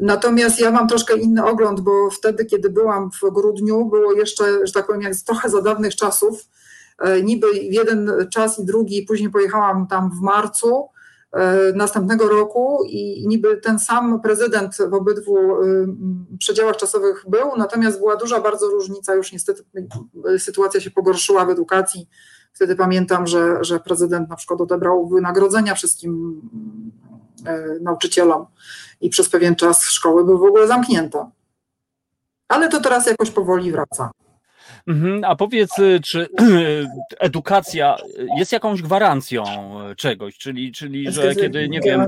[0.00, 4.66] E, Natomiast ja mam troszkę inny ogląd, bo wtedy, kiedy byłam w grudniu, było jeszcze,
[4.66, 6.48] że tak powiem, jak trochę za dawnych czasów.
[6.98, 10.88] E, Niby jeden czas i drugi, później pojechałam tam w marcu
[11.32, 15.86] e, następnego roku i niby ten sam prezydent w obydwu y,
[16.38, 19.64] przedziałach czasowych był, natomiast była duża bardzo różnica, już niestety
[20.38, 22.08] sytuacja się pogorszyła w edukacji.
[22.52, 26.40] Wtedy pamiętam, że, że prezydent na przykład odebrał wynagrodzenia wszystkim
[27.03, 27.03] e,
[27.80, 28.46] nauczycielom
[29.00, 31.30] i przez pewien czas szkoły były w ogóle zamknięte.
[32.48, 34.10] Ale to teraz jakoś powoli wraca.
[34.86, 36.28] Mhm, a powiedz, y, czy
[37.18, 37.96] edukacja
[38.38, 39.44] jest jakąś gwarancją
[39.96, 42.06] czegoś, czyli, czyli że kiedy, nie wiem,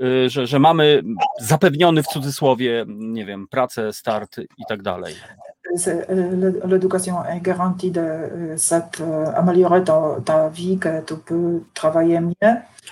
[0.00, 1.02] y, że, że mamy
[1.40, 5.14] zapewniony w cudzysłowie, nie wiem, pracę, start i tak dalej.
[6.66, 12.32] L'éducation est garantie de s'améliorer ta, ta vie, que tu peux travailler mieux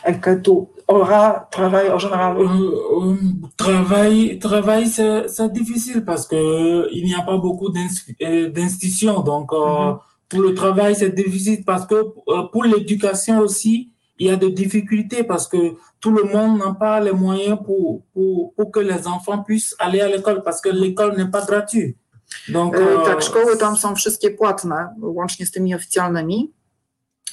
[0.07, 0.51] et que tu
[0.89, 2.37] auras travail en général.
[2.39, 3.15] Euh,
[3.57, 9.21] travail, travail c'est difficile parce qu'il n'y a pas beaucoup d'institutions.
[9.21, 9.95] Donc, euh,
[10.29, 14.51] pour le travail, c'est difficile parce que euh, pour l'éducation aussi, il y a des
[14.51, 19.07] difficultés parce que tout le monde n'a pas les moyens pour, pour, pour, que les
[19.07, 21.97] enfants puissent aller à l'école parce que l'école n'est pas gratuite.
[22.49, 26.53] Donc, e, tak, szkoły tam są wszystkie płatne, łącznie z tymi oficjalnymi,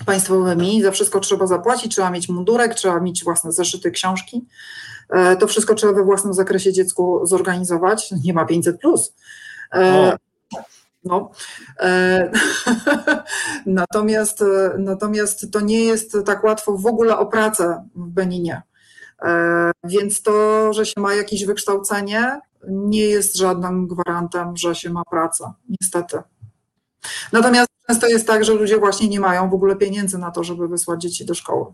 [0.05, 0.83] państwowymi.
[0.83, 4.45] Za wszystko trzeba zapłacić, trzeba mieć mundurek, trzeba mieć własne zeszyty, książki.
[5.09, 8.11] E, to wszystko trzeba we własnym zakresie dziecku zorganizować.
[8.23, 9.13] Nie ma 500 plus.
[9.73, 10.17] E,
[11.03, 11.31] no.
[13.65, 14.43] natomiast,
[14.77, 18.61] natomiast to nie jest tak łatwo w ogóle o pracę w Beninie.
[19.83, 25.53] Więc to, że się ma jakieś wykształcenie, nie jest żadnym gwarantem, że się ma pracę,
[25.81, 26.17] niestety.
[27.31, 30.67] Natomiast często jest tak, że ludzie właśnie nie mają w ogóle pieniędzy na to, żeby
[30.67, 31.65] wysłać dzieci do szkoły.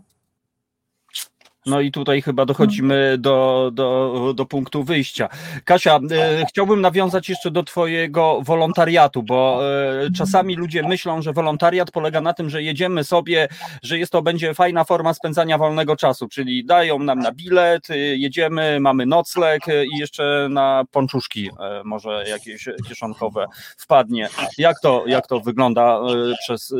[1.66, 5.28] No i tutaj chyba dochodzimy do, do, do punktu wyjścia.
[5.64, 11.90] Kasia, e, chciałbym nawiązać jeszcze do Twojego wolontariatu, bo e, czasami ludzie myślą, że wolontariat
[11.90, 13.48] polega na tym, że jedziemy sobie,
[13.82, 17.96] że jest to będzie fajna forma spędzania wolnego czasu, czyli dają nam na bilet, e,
[17.98, 23.46] jedziemy, mamy nocleg e, i jeszcze na ponczuszki e, może jakieś kieszonkowe
[23.76, 24.28] wpadnie.
[24.58, 26.74] Jak to, jak to wygląda e, przez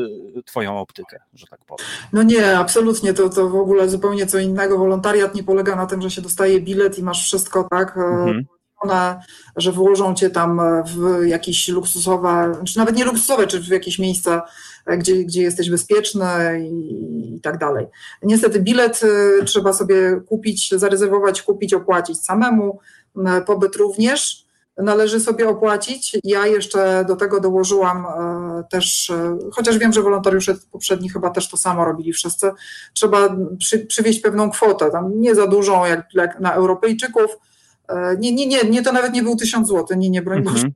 [0.45, 1.85] Twoją optykę, że tak powiem?
[2.13, 6.01] No nie, absolutnie, to, to w ogóle zupełnie co innego wolontariat nie polega na tym,
[6.01, 7.97] że się dostaje bilet i masz wszystko, tak?
[7.97, 8.45] E, mhm.
[9.57, 14.45] że wyłożą cię tam w jakieś luksusowe, czy nawet nie luksusowe, czy w jakieś miejsca,
[14.85, 16.25] e, gdzie, gdzie jesteś bezpieczny
[16.69, 17.87] i, i tak dalej.
[18.23, 22.79] Niestety bilet e, trzeba sobie kupić, zarezerwować, kupić, opłacić samemu,
[23.45, 24.44] pobyt również
[24.77, 26.17] należy sobie opłacić.
[26.23, 31.49] Ja jeszcze do tego dołożyłam e, też, e, chociaż wiem, że wolontariusze poprzedni chyba też
[31.49, 32.51] to samo robili wszyscy,
[32.93, 37.31] trzeba przy, przywieźć pewną kwotę, tam nie za dużą jak, jak na Europejczyków.
[37.87, 40.71] E, nie, nie, nie, nie, to nawet nie był tysiąc złotych, nie, nie, broń mhm.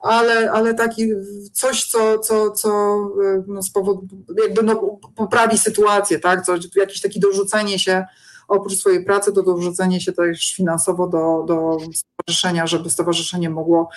[0.00, 1.08] ale, ale taki
[1.52, 2.98] coś, co, co, co
[3.46, 3.98] no, spowod,
[4.42, 6.44] jakby no, poprawi sytuację, tak?
[6.44, 8.04] Coś, jakieś takie dorzucenie się
[8.48, 13.88] oprócz swojej pracy to dorzucenie się też finansowo do, do stowarzyszenia, żeby stowarzyszenie mogło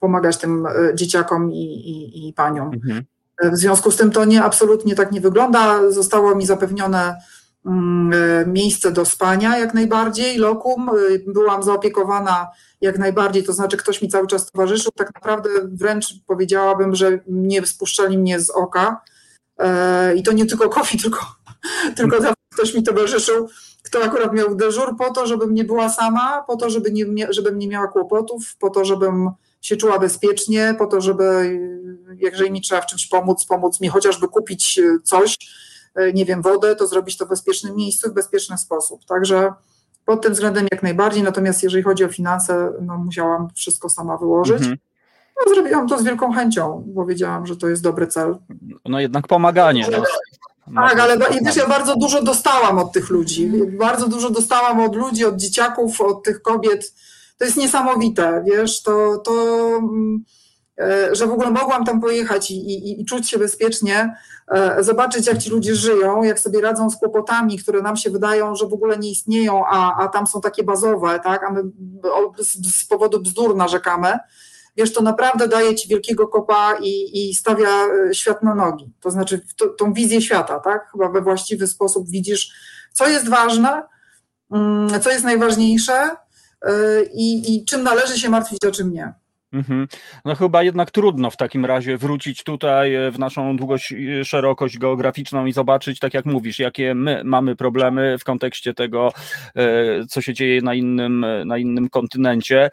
[0.00, 2.70] pomagać tym e, dzieciakom i, i, i paniom.
[2.74, 3.04] Mhm.
[3.42, 5.90] W związku z tym to nie, absolutnie tak nie wygląda.
[5.90, 7.16] Zostało mi zapewnione
[7.66, 10.88] mm, e, miejsce do spania jak najbardziej, lokum.
[10.88, 10.92] E,
[11.32, 12.48] byłam zaopiekowana
[12.80, 14.92] jak najbardziej, to znaczy ktoś mi cały czas towarzyszył.
[14.96, 19.00] Tak naprawdę wręcz powiedziałabym, że nie spuszczali mnie z oka.
[20.16, 21.18] I to nie tylko kofi, tylko,
[21.96, 22.16] tylko
[22.54, 23.48] ktoś mi towarzyszył
[23.82, 27.58] kto akurat miał dyżur po to, żebym nie była sama, po to, żeby nie, żebym
[27.58, 29.30] nie miała kłopotów, po to, żebym
[29.60, 31.58] się czuła bezpiecznie, po to, żeby
[32.16, 35.38] jeżeli mi trzeba w czymś pomóc, pomóc mi chociażby kupić e, coś,
[35.94, 39.04] e, nie wiem, wodę, to zrobić to w bezpiecznym miejscu, w bezpieczny sposób.
[39.04, 39.52] Także
[40.04, 44.58] pod tym względem jak najbardziej, natomiast jeżeli chodzi o finanse, no musiałam wszystko sama wyłożyć.
[44.58, 44.76] Mhm.
[45.36, 48.36] No, zrobiłam to z wielką chęcią, bo wiedziałam, że to jest dobry cel.
[48.84, 49.86] No jednak pomaganie.
[49.92, 50.02] No.
[50.74, 53.52] Tak, ale wiesz, ja bardzo dużo dostałam od tych ludzi.
[53.78, 56.94] Bardzo dużo dostałam od ludzi, od dzieciaków, od tych kobiet.
[57.38, 59.32] To jest niesamowite, wiesz, to, to
[59.78, 60.24] mm,
[60.78, 64.16] e, że w ogóle mogłam tam pojechać i, i, i, czuć się bezpiecznie,
[64.48, 68.54] e, zobaczyć, jak ci ludzie żyją, jak sobie radzą z kłopotami, które nam się wydają,
[68.54, 71.44] że w ogóle nie istnieją, a, a tam są takie bazowe, tak?
[71.44, 71.62] a my
[72.38, 74.18] z, z powodu bzdur narzekamy
[74.76, 77.68] wiesz, to naprawdę daje ci wielkiego kopa i, i stawia
[78.10, 78.92] e, świat na nogi.
[79.00, 80.90] To znaczy to, tą wizję świata, tak?
[80.92, 82.52] Chyba we właściwy sposób widzisz,
[82.92, 83.82] co jest ważne,
[84.52, 86.10] mm, co jest najważniejsze
[86.62, 89.14] e, i, i czym należy się martwić, a czym nie.
[89.52, 89.88] Mhm.
[90.24, 94.78] No chyba jednak trudno w takim razie wrócić tutaj e, w naszą długość, e, szerokość
[94.78, 99.12] geograficzną i zobaczyć, tak jak mówisz, jakie my mamy problemy w kontekście tego,
[99.56, 102.70] e, co się dzieje na innym, na innym kontynencie.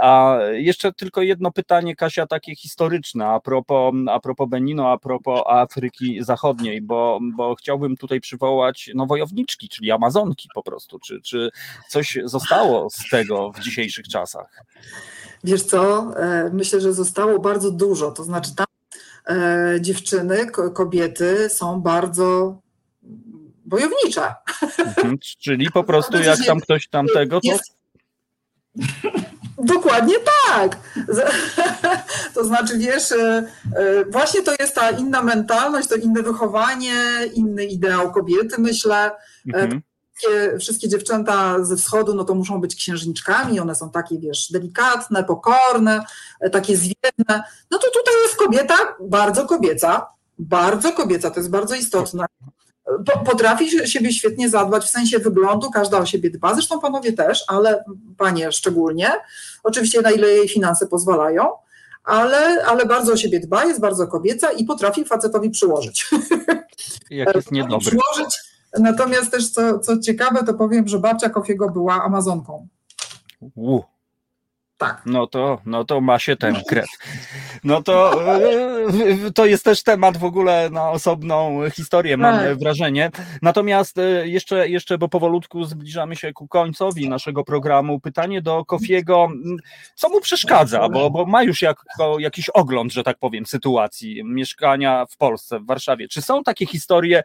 [0.00, 5.42] A jeszcze tylko jedno pytanie, Kasia, takie historyczne, a propos, a propos Benino, a propos
[5.46, 10.98] Afryki Zachodniej, bo, bo chciałbym tutaj przywołać no, wojowniczki, czyli Amazonki po prostu.
[10.98, 11.50] Czy, czy
[11.88, 14.64] coś zostało z tego w dzisiejszych czasach?
[15.44, 18.10] Wiesz co, e, myślę, że zostało bardzo dużo.
[18.10, 18.66] To znaczy tam
[19.28, 22.58] e, dziewczyny, kobiety są bardzo
[23.64, 24.34] bojownicze.
[24.78, 27.56] Mhm, czyli po prostu jak tam ktoś tam tego, to...
[29.58, 30.14] Dokładnie
[30.46, 30.76] tak.
[32.34, 33.44] To znaczy, wiesz, e,
[34.10, 36.94] właśnie to jest ta inna mentalność, to inne wychowanie,
[37.34, 39.10] inny ideał kobiety, myślę.
[39.46, 39.82] Mhm.
[40.14, 45.24] Wszystkie, wszystkie dziewczęta ze wschodu, no to muszą być księżniczkami, one są takie, wiesz, delikatne,
[45.24, 46.04] pokorne,
[46.52, 47.42] takie zwiedzne.
[47.70, 50.06] No to tutaj jest kobieta bardzo kobieca,
[50.38, 52.26] bardzo kobieca, to jest bardzo istotne
[53.26, 57.84] potrafi siebie świetnie zadbać w sensie wyglądu, każda o siebie dba, zresztą panowie też, ale
[58.18, 59.12] panie szczególnie,
[59.62, 61.48] oczywiście na ile jej finanse pozwalają,
[62.04, 66.10] ale, ale bardzo o siebie dba, jest bardzo kobieca i potrafi facetowi przyłożyć.
[67.10, 67.86] Jak jest niedobry.
[67.86, 68.53] Przyłożyć.
[68.78, 72.68] Natomiast też co, co ciekawe, to powiem, że babcia Kofiego była Amazonką.
[73.54, 73.80] U.
[74.84, 75.02] Tak.
[75.06, 76.86] No to, no to ma się ten krew.
[77.64, 82.58] No to e, to jest też temat w ogóle na osobną historię, mam tak.
[82.58, 83.10] wrażenie.
[83.42, 89.28] Natomiast e, jeszcze, jeszcze, bo powolutku zbliżamy się ku końcowi naszego programu, pytanie do Kofiego,
[89.94, 95.06] co mu przeszkadza, bo, bo ma już jako, jakiś ogląd, że tak powiem, sytuacji mieszkania
[95.10, 96.08] w Polsce, w Warszawie.
[96.08, 97.22] Czy są takie historie,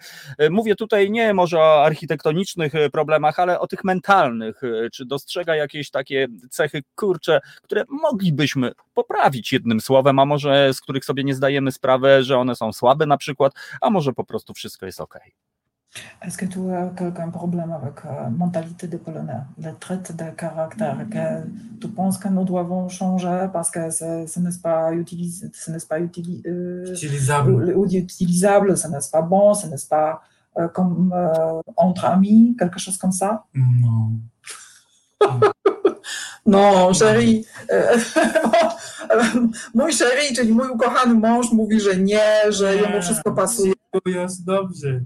[0.49, 4.61] mówię tutaj nie może o architektonicznych problemach, ale o tych mentalnych,
[4.93, 11.05] czy dostrzega jakieś takie cechy, kurcze, które moglibyśmy poprawić jednym słowem, a może z których
[11.05, 14.85] sobie nie zdajemy sprawy, że one są słabe na przykład, a może po prostu wszystko
[14.85, 15.19] jest ok.
[16.21, 20.29] Est-ce que tu as quelqu'un problème avec la euh, mentalité des Polonais, le trait de
[20.37, 21.47] caractère que
[21.81, 26.43] tu penses que nous devons changer parce que ce n'est pas, utilis, ce pas utili,
[26.45, 27.73] euh, utilisable.
[27.91, 30.21] utilisable, ce n'est pas bon, ce n'est pas
[30.57, 34.11] euh, comme euh, entre amis, quelque chose comme ça Non.
[36.49, 37.43] No, Sherry,
[39.75, 43.73] mój Sherry, czyli mój ukochany mąż mówi, że nie, że jemu wszystko pasuje.
[43.91, 45.01] To jest dobrze.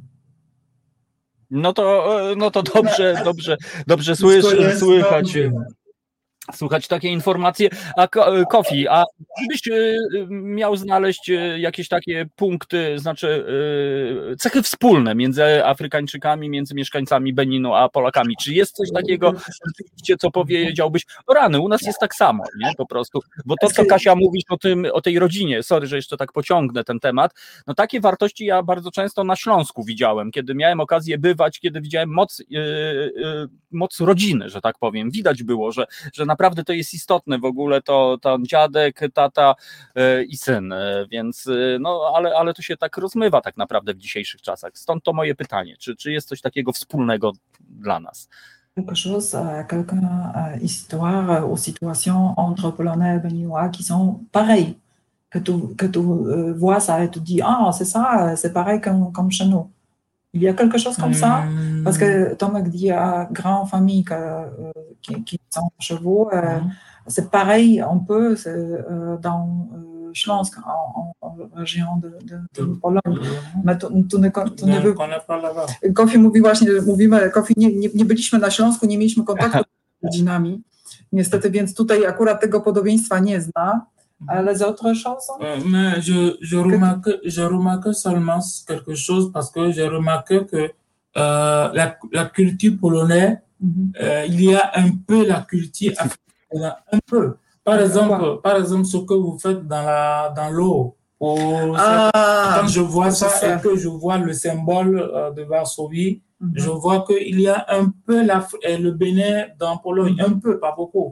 [1.52, 3.58] No to, no to dobrze, dobrze,
[3.88, 4.46] dobrze słysz,
[4.80, 5.34] słychać.
[5.34, 5.83] Dobrze
[6.52, 7.70] słuchać takie informacje.
[7.98, 8.08] A
[8.50, 9.04] Kofi, a
[9.38, 9.96] gdybyś e,
[10.30, 13.46] miał znaleźć e, jakieś takie punkty, znaczy
[14.32, 19.34] e, cechy wspólne między Afrykańczykami, między mieszkańcami Beninu a Polakami, czy jest coś takiego
[19.64, 21.06] rzeczywiście, co powiedziałbyś,
[21.36, 24.58] rany, u nas jest tak samo, nie, po prostu, bo to, co Kasia mówisz o
[24.58, 27.32] tym, o tej rodzinie, sorry, że jeszcze tak pociągnę ten temat,
[27.68, 32.10] no takie wartości ja bardzo często na Śląsku widziałem, kiedy miałem okazję bywać, kiedy widziałem
[32.10, 32.44] moc,
[33.72, 37.82] moc rodziny, że tak powiem, widać było, że, że naprawdę to jest istotne w ogóle,
[37.82, 39.56] to, to dziadek, tata
[39.96, 43.94] e, i syn, e, więc e, no, ale, ale to się tak rozmywa tak naprawdę
[43.94, 44.72] w dzisiejszych czasach.
[44.76, 48.30] Stąd to moje pytanie, czy, czy jest coś takiego wspólnego dla nas?
[48.76, 49.38] quelque chose,
[49.70, 50.02] quelques
[50.62, 54.76] histoires ou situations entre Polonais et Béninois qui sont pareilles,
[55.30, 56.00] que tu, que tu
[56.58, 59.70] vois ça et tu dis, ah, c'est ça, c'est pareil comme, comme chez nous.
[60.34, 61.44] Il y a quelque chose comme ça
[61.84, 66.72] Parce que Tomek dit à grand famille que, euh, qui, qui, sont chevaux, euh, mm.
[67.08, 73.20] c'est pareil un peu euh, dans euh, Śląsk, en, en, région de, de, de Pologne.
[73.64, 78.06] My tu, tu nie, tu nie, nie Kofi mówi właśnie, mówimy, Kofi, nie, nie, nie
[78.06, 79.64] byliśmy na Śląsku, nie mieliśmy kontaktu
[80.02, 80.64] z rodzinami.
[81.12, 83.86] Niestety, więc tutaj akurat tego podobieństwa nie zna.
[84.46, 85.34] Les autres chansons?
[85.66, 90.72] Mais je, je, remarque, je remarque seulement quelque chose parce que j'ai remarqué que
[91.16, 94.04] euh, la, la, culture polonaise, mm -hmm.
[94.04, 97.26] euh, il y a un peu la culture africaine, un peu.
[97.64, 100.96] Par exemple, par exemple, ce que vous faites dans la dans l'eau.
[101.78, 106.48] Ah, quand je vois ça, et que je vois le symbole euh, de Varsovie, mm
[106.48, 106.60] -hmm.
[106.64, 108.38] je vois qu'il y a un peu la,
[108.86, 111.10] le Bénin dans Pologne, un peu, pas beaucoup.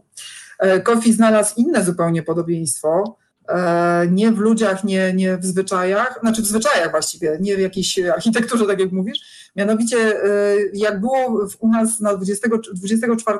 [0.62, 3.18] E, Kofi znalazł inne zupełnie podobieństwo.
[3.50, 8.00] E, nie w ludziach, nie, nie w zwyczajach, znaczy w zwyczajach właściwie, nie w jakiejś
[8.00, 9.52] architekturze, tak jak mówisz.
[9.56, 13.40] Mianowicie, e, jak było u nas na 20, 24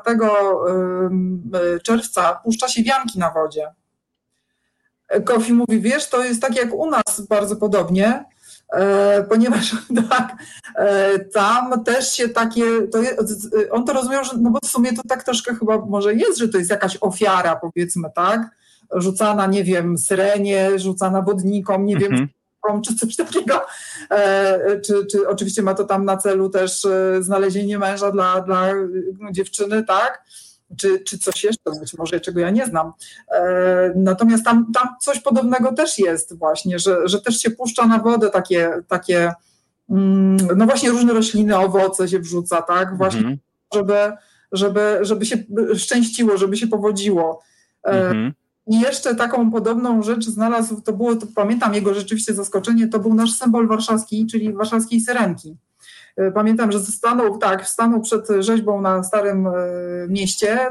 [1.82, 3.70] czerwca, puszcza się wianki na wodzie.
[5.24, 8.24] Kofi mówi, wiesz, to jest tak jak u nas bardzo podobnie,
[9.28, 9.76] ponieważ
[10.10, 10.36] tak,
[10.74, 12.98] e, tam też się takie, to
[13.70, 16.48] on to rozumiał, że no bo w sumie to tak troszkę chyba może jest, że
[16.48, 18.50] to jest jakaś ofiara powiedzmy, tak,
[18.94, 22.82] rzucana, nie wiem, syrenie, rzucana wodnikom, nie wiem, mhm.
[22.82, 23.62] czy coś takiego,
[24.10, 26.86] e, czy, czy oczywiście ma to tam na celu też
[27.20, 28.68] znalezienie męża dla, dla
[29.30, 30.24] dziewczyny, tak,
[30.76, 32.92] czy, czy coś jeszcze, być może czego ja nie znam.
[33.28, 37.98] E, natomiast tam, tam coś podobnego też jest właśnie, że, że też się puszcza na
[37.98, 39.32] wodę takie, takie
[39.90, 43.38] mm, no właśnie różne rośliny, owoce się wrzuca, tak, właśnie, mhm.
[43.74, 44.12] żeby,
[44.52, 45.36] żeby, żeby się
[45.76, 47.42] szczęściło, żeby się powodziło.
[47.84, 48.32] E, mhm.
[48.66, 53.14] I jeszcze taką podobną rzecz znalazł, to było, to pamiętam jego rzeczywiście zaskoczenie, to był
[53.14, 55.56] nasz symbol warszawski, czyli warszawskiej syrenki.
[56.16, 59.52] E, pamiętam, że stanął, tak, stanął przed rzeźbą na Starym e,
[60.08, 60.68] Mieście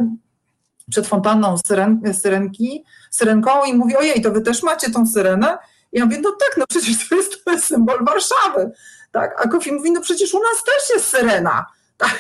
[0.89, 5.57] przed fontanną syren, syrenki, syrenką i mówi, ojej, to wy też macie tą syrenę?
[5.93, 8.71] I ja mówię, no tak, no przecież to jest, to jest symbol Warszawy.
[9.11, 11.65] Tak, a Kofi mówi, no przecież u nas też jest syrena.
[11.97, 12.19] Tak.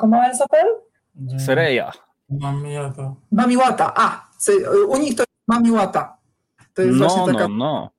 [0.00, 1.38] Comment elle s'appelle?
[1.46, 1.92] Sereja.
[2.30, 3.14] Mamiata.
[3.32, 4.26] Mamiłata, a,
[4.88, 6.16] u nich to jest Mamiłata.
[6.74, 7.48] To jest no, właśnie taka...
[7.48, 7.90] no, no.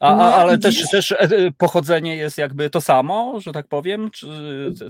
[0.00, 1.28] A, No, a, ale też, też e, e,
[1.58, 4.10] pochodzenie jest jakby to samo, że tak powiem?
[4.10, 4.26] Czy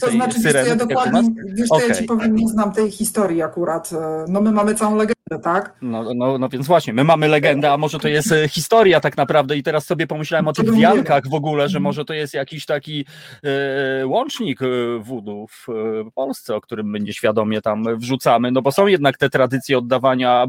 [0.00, 3.90] To znaczy, syreny, ja dokładnie, wiesz co, ja ci powiem, nie znam tej historii akurat.
[4.28, 5.76] No my mamy całą legendę, tak?
[5.82, 9.16] No, no, no więc właśnie, my mamy legendę, a może to jest e, historia tak
[9.16, 10.80] naprawdę i teraz sobie pomyślałem o tych nie wiem.
[10.80, 13.04] wiankach w ogóle, że może to jest jakiś taki
[13.44, 14.66] e, łącznik e,
[15.00, 19.30] voodoo w e, Polsce, o którym my nieświadomie tam wrzucamy, no bo są jednak te
[19.30, 20.46] tradycje oddawania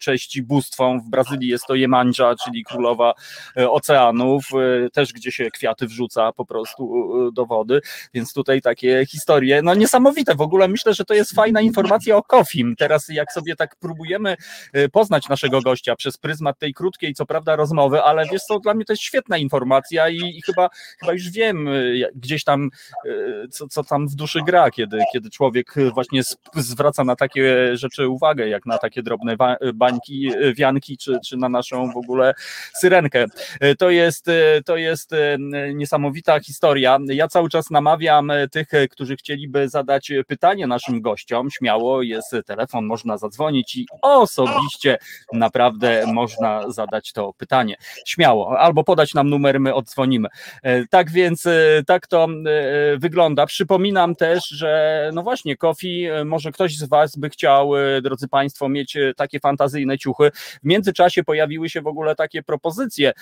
[0.00, 3.14] cześci bóstwom, w Brazylii jest to Jemandża, czyli królowa
[3.56, 4.44] e, oceanów,
[4.84, 7.80] e, też gdzie się kwiaty wrzuca po prostu e, do wody,
[8.14, 12.22] więc tutaj takie historie, no niesamowite, w ogóle myślę, że to jest fajna informacja o
[12.22, 14.36] Kofim, teraz jak sobie tak próbujemy
[14.92, 18.84] poznać naszego gościa przez pryzmat tej krótkiej, co prawda, rozmowy, ale wiesz co, dla mnie
[18.84, 20.68] to jest świetna informacja i, i chyba,
[21.00, 21.68] chyba już wiem
[22.14, 22.70] gdzieś tam,
[23.50, 26.22] co, co tam w duszy gra, kiedy, kiedy człowiek właśnie
[26.54, 29.36] zwraca na takie rzeczy uwagę, jak na takie drobne
[29.74, 32.34] bańki, wianki, czy, czy na naszą w ogóle
[32.74, 33.26] syrenkę.
[33.82, 35.38] To jest, e, to jest e,
[35.74, 36.98] niesamowita historia.
[37.06, 41.50] Ja cały czas namawiam e, tych, którzy chcieliby zadać pytanie naszym gościom.
[41.50, 44.98] Śmiało jest telefon, można zadzwonić i osobiście
[45.32, 47.76] naprawdę można zadać to pytanie.
[48.06, 50.28] Śmiało, albo podać nam numer, my odzwonimy.
[50.90, 51.44] Tak więc
[51.86, 52.28] tak to
[52.96, 53.46] wygląda.
[53.46, 57.70] Przypominam też, że no właśnie, Kofi, może ktoś z Was by chciał,
[58.02, 60.30] drodzy Państwo, mieć takie fantazyjne ciuchy.
[60.34, 63.12] W międzyczasie pojawiły się w ogóle takie propozycje,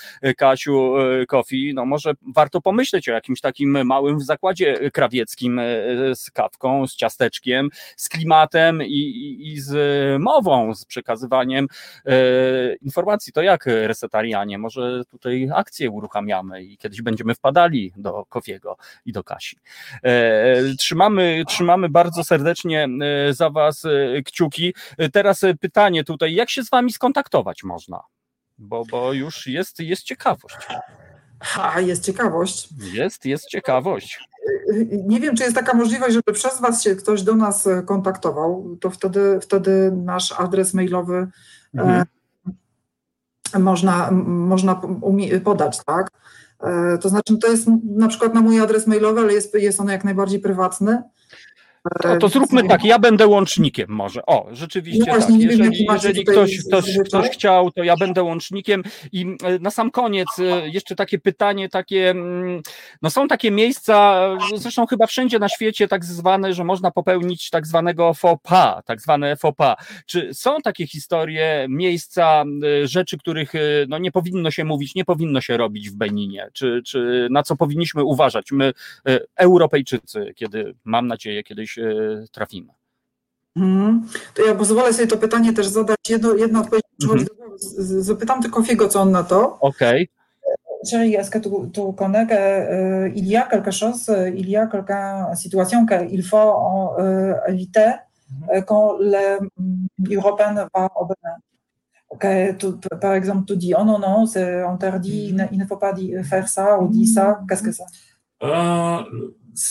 [0.50, 5.64] Kasiu, e, Kofi, no może warto pomyśleć o jakimś takim małym zakładzie krawieckim e,
[6.14, 9.72] z kawką, z ciasteczkiem, z klimatem i, i, z
[10.20, 11.66] mową, z przekazywaniem
[12.06, 13.32] e, informacji.
[13.32, 14.58] To jak resetarianie?
[14.58, 19.56] Może tutaj akcję uruchamiamy i kiedyś będziemy wpadali do Kofiego i do Kasi.
[20.78, 22.88] Trzymamy, trzymamy bardzo serdecznie
[23.30, 23.86] za Was
[24.24, 24.74] kciuki.
[25.12, 28.00] Teraz pytanie tutaj, jak się z Wami skontaktować można?
[28.60, 30.56] Bo, bo już jest, jest ciekawość.
[31.40, 32.68] Ha, jest ciekawość.
[32.92, 34.20] Jest, jest ciekawość.
[34.90, 38.76] Nie wiem, czy jest taka możliwość, żeby przez Was się ktoś do nas e, kontaktował,
[38.80, 41.28] to wtedy, wtedy nasz adres mailowy
[41.74, 42.04] Mhm.
[43.54, 44.80] e, można, można
[45.44, 46.10] podać, tak?
[46.60, 49.88] E, to znaczy, to jest na przykład na mój adres mailowy, ale jest, jest on
[49.88, 51.02] jak najbardziej prywatny.
[52.02, 54.26] To, to zróbmy tak, ja będę łącznikiem może.
[54.26, 55.50] O, rzeczywiście No właśnie, tak.
[55.50, 58.82] Jeżeli, jeżeli ktoś, ktoś, ktoś chciał, to ja będę łącznikiem.
[59.12, 62.62] I e, na sam koniec e, jeszcze takie pytanie, takie, mm,
[63.02, 64.20] no są takie miejsca,
[64.54, 68.12] e, zresztą chyba wszędzie na świecie tak zwane, że można popełnić tak zwanego
[68.42, 69.76] pas, tak zwane pas.
[70.06, 72.44] Czy są takie historie, miejsca,
[72.84, 73.52] rzeczy, których
[73.88, 76.48] no, nie powinno się mówić, nie powinno się robić w Beninie?
[76.52, 78.72] Czy, czy na co powinniśmy uważać my,
[79.36, 82.68] Europejczycy, kiedy mam nadzieję kiedyś e, trafimy?
[83.56, 84.06] Mhm.
[84.34, 85.96] To ja pozwolę sobie to pytanie też zadać.
[86.08, 87.56] Jedno, jedna odpowiedź przychodzi do głowy.
[88.02, 89.58] Zapytam tylko Fiego, co on na to.
[89.60, 90.08] Okej.
[90.90, 94.48] Chérie, est-ce que tu, tu connais que, euh, il y a quelque chose, euh, il
[94.48, 97.92] y a quelqu'un, situation qu'il faut euh, éviter
[98.66, 98.96] quand
[99.98, 101.36] l'Européen va au Bénin
[102.18, 105.66] que tu- Par exemple, tu dis, oh non, non, c'est interdit, il ne, il ne
[105.66, 107.84] faut pas dire- faire ça ou dire ça, qu'est-ce que c'est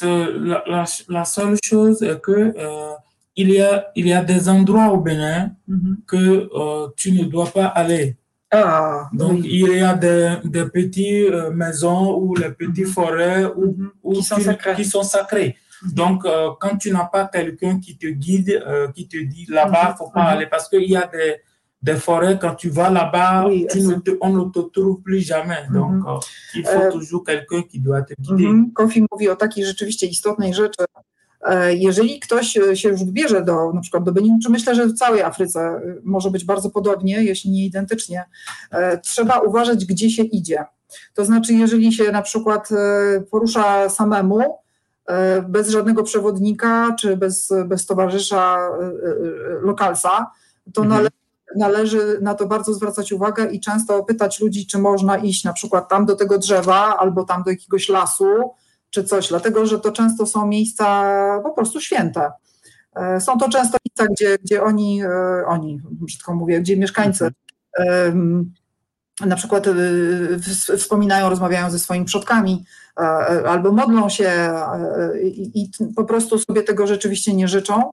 [0.04, 2.92] La, la, la seule chose est que euh,
[3.36, 5.52] il, y a, il y a des endroits au Bénin
[6.08, 8.18] que euh, tu ne dois pas aller.
[8.52, 9.50] Ah, Donc, oui.
[9.68, 14.24] il y a des, des petites euh, maisons ou les petites forêts où, où Qui
[14.24, 14.76] sont tu- sacrées.
[14.76, 15.56] qui sont sacrées.
[15.94, 19.90] Donc, euh, quand tu n'as pas quelqu'un qui te guide, euh, qui te dit là-bas,
[19.92, 19.96] Mhm.
[19.98, 21.36] faut pas aller, parce qu'il y a des,
[21.82, 25.64] des forêts, quand tu vas là-bas, Oui, te- on ne te trouve plus jamais.
[25.74, 26.08] Donc, Mhm.
[26.08, 26.20] euh,
[26.56, 28.46] il faut Euh, toujours quelqu'un qui doit te guider.
[28.48, 28.72] Mhm.
[28.74, 30.84] Kofi mówi o takiej rzeczywiście istotnej rzeczy.
[31.42, 34.86] E, Jeżeli ktoś e, się już wybierze do, na przykład do Beninu, czy myślę, że
[34.88, 38.24] w całej Afryce e, może być bardzo podobnie, jeśli nie identycznie,
[39.04, 40.66] trzeba uważać, gdzie się idzie.
[41.14, 42.70] To znaczy, jeżeli się na przykład
[43.32, 44.40] porusza samemu,
[45.50, 48.70] bez żadnego przewodnika, czy bez, bez towarzysza
[49.62, 50.32] lokalsa,
[50.74, 51.08] to Mhm.
[51.56, 55.54] Nale, należy na to bardzo zwracać uwagę i często pytać ludzi, czy można iść na
[55.54, 58.26] przykład tam do tego drzewa, albo tam do jakiegoś lasu,
[58.90, 61.14] czy coś, dlatego że to często są miejsca
[61.44, 62.32] po prostu święte.
[62.96, 67.32] E, Są to często miejsca, gdzie, gdzie oni, e, oni, brzydko mówię, gdzie mieszkańcy
[69.26, 69.74] na przykład e,
[70.78, 72.66] wspominają, rozmawiają ze swoimi przodkami,
[73.48, 74.32] albo modlą się
[75.24, 77.90] i po prostu sobie tego rzeczywiście nie życzą.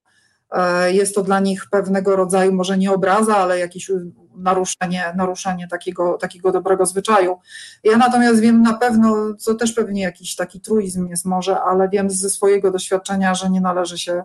[0.87, 3.91] Jest to dla nich pewnego rodzaju, może nie obraza, ale jakieś
[4.37, 7.37] naruszenie, naruszenie takiego, takiego dobrego zwyczaju.
[7.85, 12.11] Ja natomiast wiem na pewno, co też pewnie jakiś taki truizm jest może, ale wiem
[12.11, 14.25] ze swojego doświadczenia, że nie należy się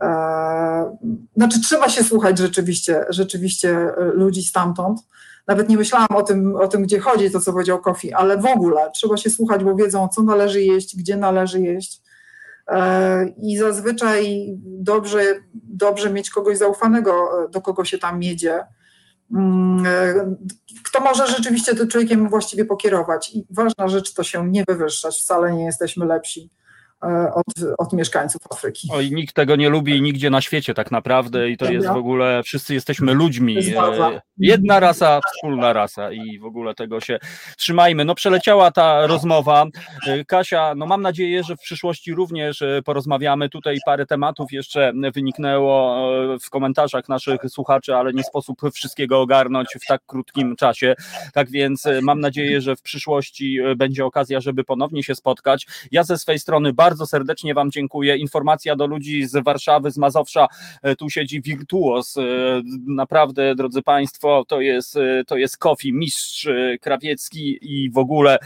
[0.00, 0.96] e,
[1.36, 5.00] znaczy trzeba się słuchać rzeczywiście, rzeczywiście ludzi stamtąd.
[5.46, 8.46] Nawet nie myślałam o tym, o tym, gdzie chodzi, to co powiedział Kofi, ale w
[8.46, 12.03] ogóle trzeba się słuchać, bo wiedzą, co należy jeść, gdzie należy jeść.
[12.68, 15.22] E, I zazwyczaj dobrze,
[15.54, 18.64] dobrze mieć kogoś zaufanego, do kogo się tam jedzie
[19.32, 20.34] Mm, e,
[20.84, 23.34] kto może rzeczywiście tym człowiekiem właściwie pokierować.
[23.34, 26.50] I ważna rzecz to się nie wywyższać, wcale nie jesteśmy lepsi.
[27.04, 27.44] E, od,
[27.78, 28.88] od mieszkańców Afryki.
[28.92, 32.42] Oj, nikt tego nie lubi nigdzie na świecie tak naprawdę i to jest w ogóle,
[32.42, 33.58] wszyscy jesteśmy ludźmi.
[33.58, 37.18] E, jedna rasa, wspólna rasa i w ogóle tego się
[37.56, 38.04] trzymajmy.
[38.04, 39.66] No przeleciała ta rozmowa.
[40.06, 43.48] E, Kasia, no mam nadzieję, że w przyszłości również porozmawiamy.
[43.48, 46.08] Tutaj parę tematów jeszcze wyniknęło
[46.40, 50.94] w komentarzach naszych słuchaczy, ale nie sposób wszystkiego ogarnąć w tak krótkim czasie.
[51.32, 55.66] Tak więc mam nadzieję, że w przyszłości będzie okazja, żeby ponownie się spotkać.
[55.90, 58.16] Ja ze swej strony bardzo bardzo serdecznie Wam dziękuję.
[58.16, 60.46] Informacja do ludzi z Warszawy, z Mazowsza,
[60.82, 62.16] e, tu siedzi wirtuos.
[62.16, 62.22] E,
[62.86, 66.48] naprawdę, drodzy Państwo, to jest, e, to jest Kofi, mistrz
[66.80, 68.38] krawiecki i w ogóle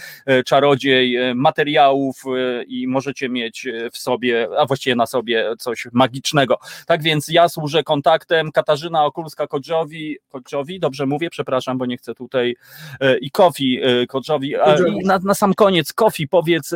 [0.47, 2.23] czarodziej materiałów
[2.67, 6.59] i możecie mieć w sobie, a właściwie na sobie coś magicznego.
[6.87, 8.53] Tak więc ja służę kontaktem.
[8.53, 12.57] Katarzyna Okulska-Kodżowi, Kodżowi, dobrze mówię, przepraszam, bo nie chcę tutaj
[13.21, 14.55] i Kofi Kodżowi.
[15.05, 16.75] Na, na sam koniec, Kofi, powiedz,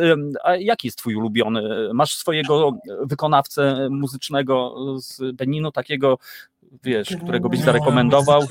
[0.59, 1.62] jaki jest Twój ulubiony
[1.93, 2.71] Masz swojego
[3.05, 6.17] wykonawcę muzycznego z Beninu, takiego
[6.83, 8.41] wiesz, którego byś zarekomendował?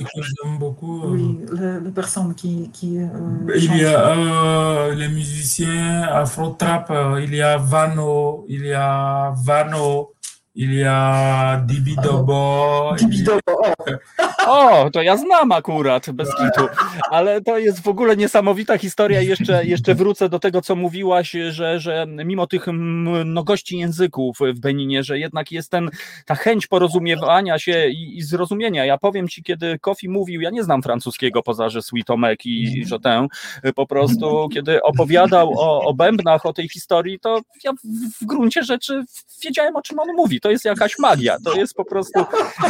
[0.82, 6.92] Oui, le, le personne qui, qui euh, il y a euh, les musiciens afro trap,
[7.24, 10.12] il y a Vano, il y a Vano,
[10.54, 12.94] il y a Dibidobo.
[12.98, 14.41] Dibidobo, o.
[14.46, 16.68] O, to ja znam akurat, bez kitu,
[17.10, 19.20] ale to jest w ogóle niesamowita historia.
[19.20, 25.02] Jeszcze, jeszcze wrócę do tego, co mówiłaś, że, że mimo tych mnogości języków w Beninie,
[25.04, 25.90] że jednak jest ten,
[26.26, 28.84] ta chęć porozumiewania się i, i zrozumienia.
[28.84, 32.80] Ja powiem ci, kiedy Kofi mówił, ja nie znam francuskiego poza, że Sweet Omek i,
[32.80, 33.28] i ten,
[33.74, 37.76] po prostu, kiedy opowiadał o, o bębnach, o tej historii, to ja w,
[38.22, 39.04] w gruncie rzeczy
[39.44, 40.40] wiedziałem, o czym on mówi.
[40.40, 42.24] To jest jakaś magia, to jest po prostu,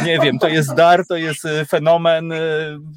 [0.05, 2.37] nie wiem, to jest dar, to jest fenomen, y,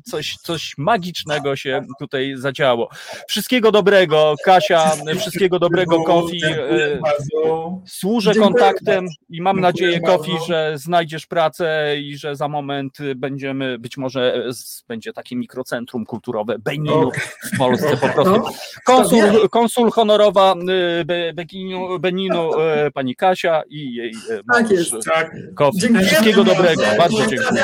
[0.04, 2.88] coś, coś magicznego się tutaj zadziało.
[3.28, 6.44] Wszystkiego dobrego, Kasia, wszystkiego dobrego, Kofi.
[6.44, 7.00] Y,
[7.86, 13.96] służę kontaktem i mam nadzieję, Kofi, że znajdziesz pracę i że za moment będziemy, być
[13.96, 14.44] może
[14.88, 17.10] będzie takie mikrocentrum kulturowe Beninu
[17.54, 18.42] w Polsce po prostu.
[18.84, 20.54] Konsul, konsul honorowa
[21.00, 22.50] y, Beninu, Beninu
[22.94, 24.12] pani Kasia i jej
[24.52, 24.94] tak jest.
[25.54, 25.78] Kofi.
[26.06, 27.62] Wszystkiego dobrego, bardzo dziękuję.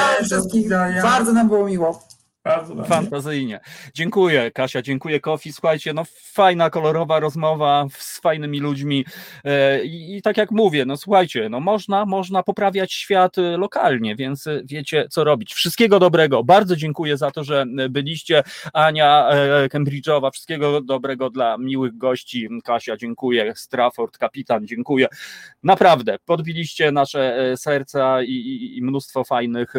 [1.02, 2.02] Bardzo nam było miło.
[2.44, 3.60] Bardzo Fantazyjnie.
[3.94, 5.52] Dziękuję, Kasia, dziękuję, Kofi.
[5.52, 6.02] Słuchajcie, no
[6.32, 9.04] fajna, kolorowa rozmowa z fajnymi ludźmi.
[9.44, 14.16] E, I, I, tak jak mówię, no słuchajcie, no można, można poprawiać świat e, lokalnie,
[14.16, 15.54] więc e, wiecie, co robić.
[15.54, 16.44] Wszystkiego dobrego.
[16.44, 18.42] Bardzo dziękuję za to, że byliście.
[18.72, 19.28] Ania
[19.68, 22.48] Cambridge'owa, wszystkiego dobrego dla miłych gości.
[22.64, 23.52] Kasia, dziękuję.
[23.56, 25.06] Strafford, kapitan, dziękuję.
[25.62, 29.74] Naprawdę, podbiliście nasze serca i, i, i mnóstwo fajnych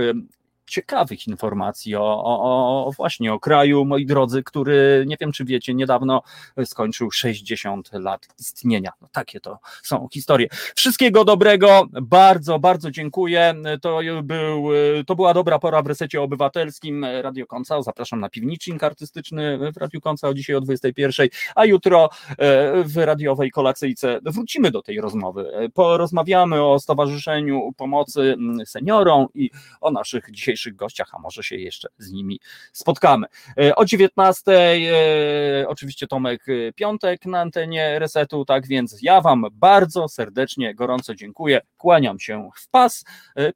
[0.66, 5.74] ciekawych informacji o, o, o, właśnie o kraju, moi drodzy, który nie wiem, czy wiecie,
[5.74, 6.22] niedawno
[6.66, 8.92] skończył 60 lat istnienia.
[9.02, 10.48] No, takie to są historie.
[10.76, 13.54] Wszystkiego dobrego, bardzo, bardzo dziękuję.
[13.82, 14.70] To, był,
[15.08, 17.82] to była dobra pora w resecie obywatelskim Radio Konca.
[17.82, 22.98] Zapraszam na piwnicznik artystyczny w Radio Konca o dzisiaj o 21, a jutro e, w
[22.98, 25.70] radiowej kolacyjce wrócimy do tej rozmowy.
[25.74, 28.36] Porozmawiamy o Stowarzyszeniu Pomocy
[28.66, 29.50] Seniorom i
[29.82, 32.40] o naszych dzisiejszych dzisiejszych gościach, a może się jeszcze z nimi
[32.72, 33.28] spotkamy.
[33.58, 39.46] E, o 19 e, oczywiście Tomek e, Piątek na antenie Resetu, tak więc ja Wam
[39.52, 43.06] bardzo serdecznie, gorąco dziękuję, kłaniam się w pas,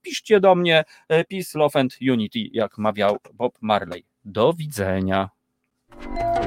[0.01, 4.05] piszcie do mnie, peace, love and unity, jak mawiał Bob Marley.
[4.25, 5.29] Do widzenia.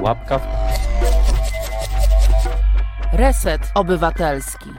[0.01, 0.47] Łapka w...
[3.13, 4.69] Reset Obywatelski.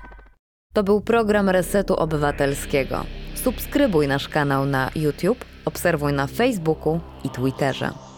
[0.72, 3.04] To był program Resetu Obywatelskiego.
[3.44, 8.11] Subskrybuj nasz kanał na YouTube, obserwuj na Facebooku i Twitterze.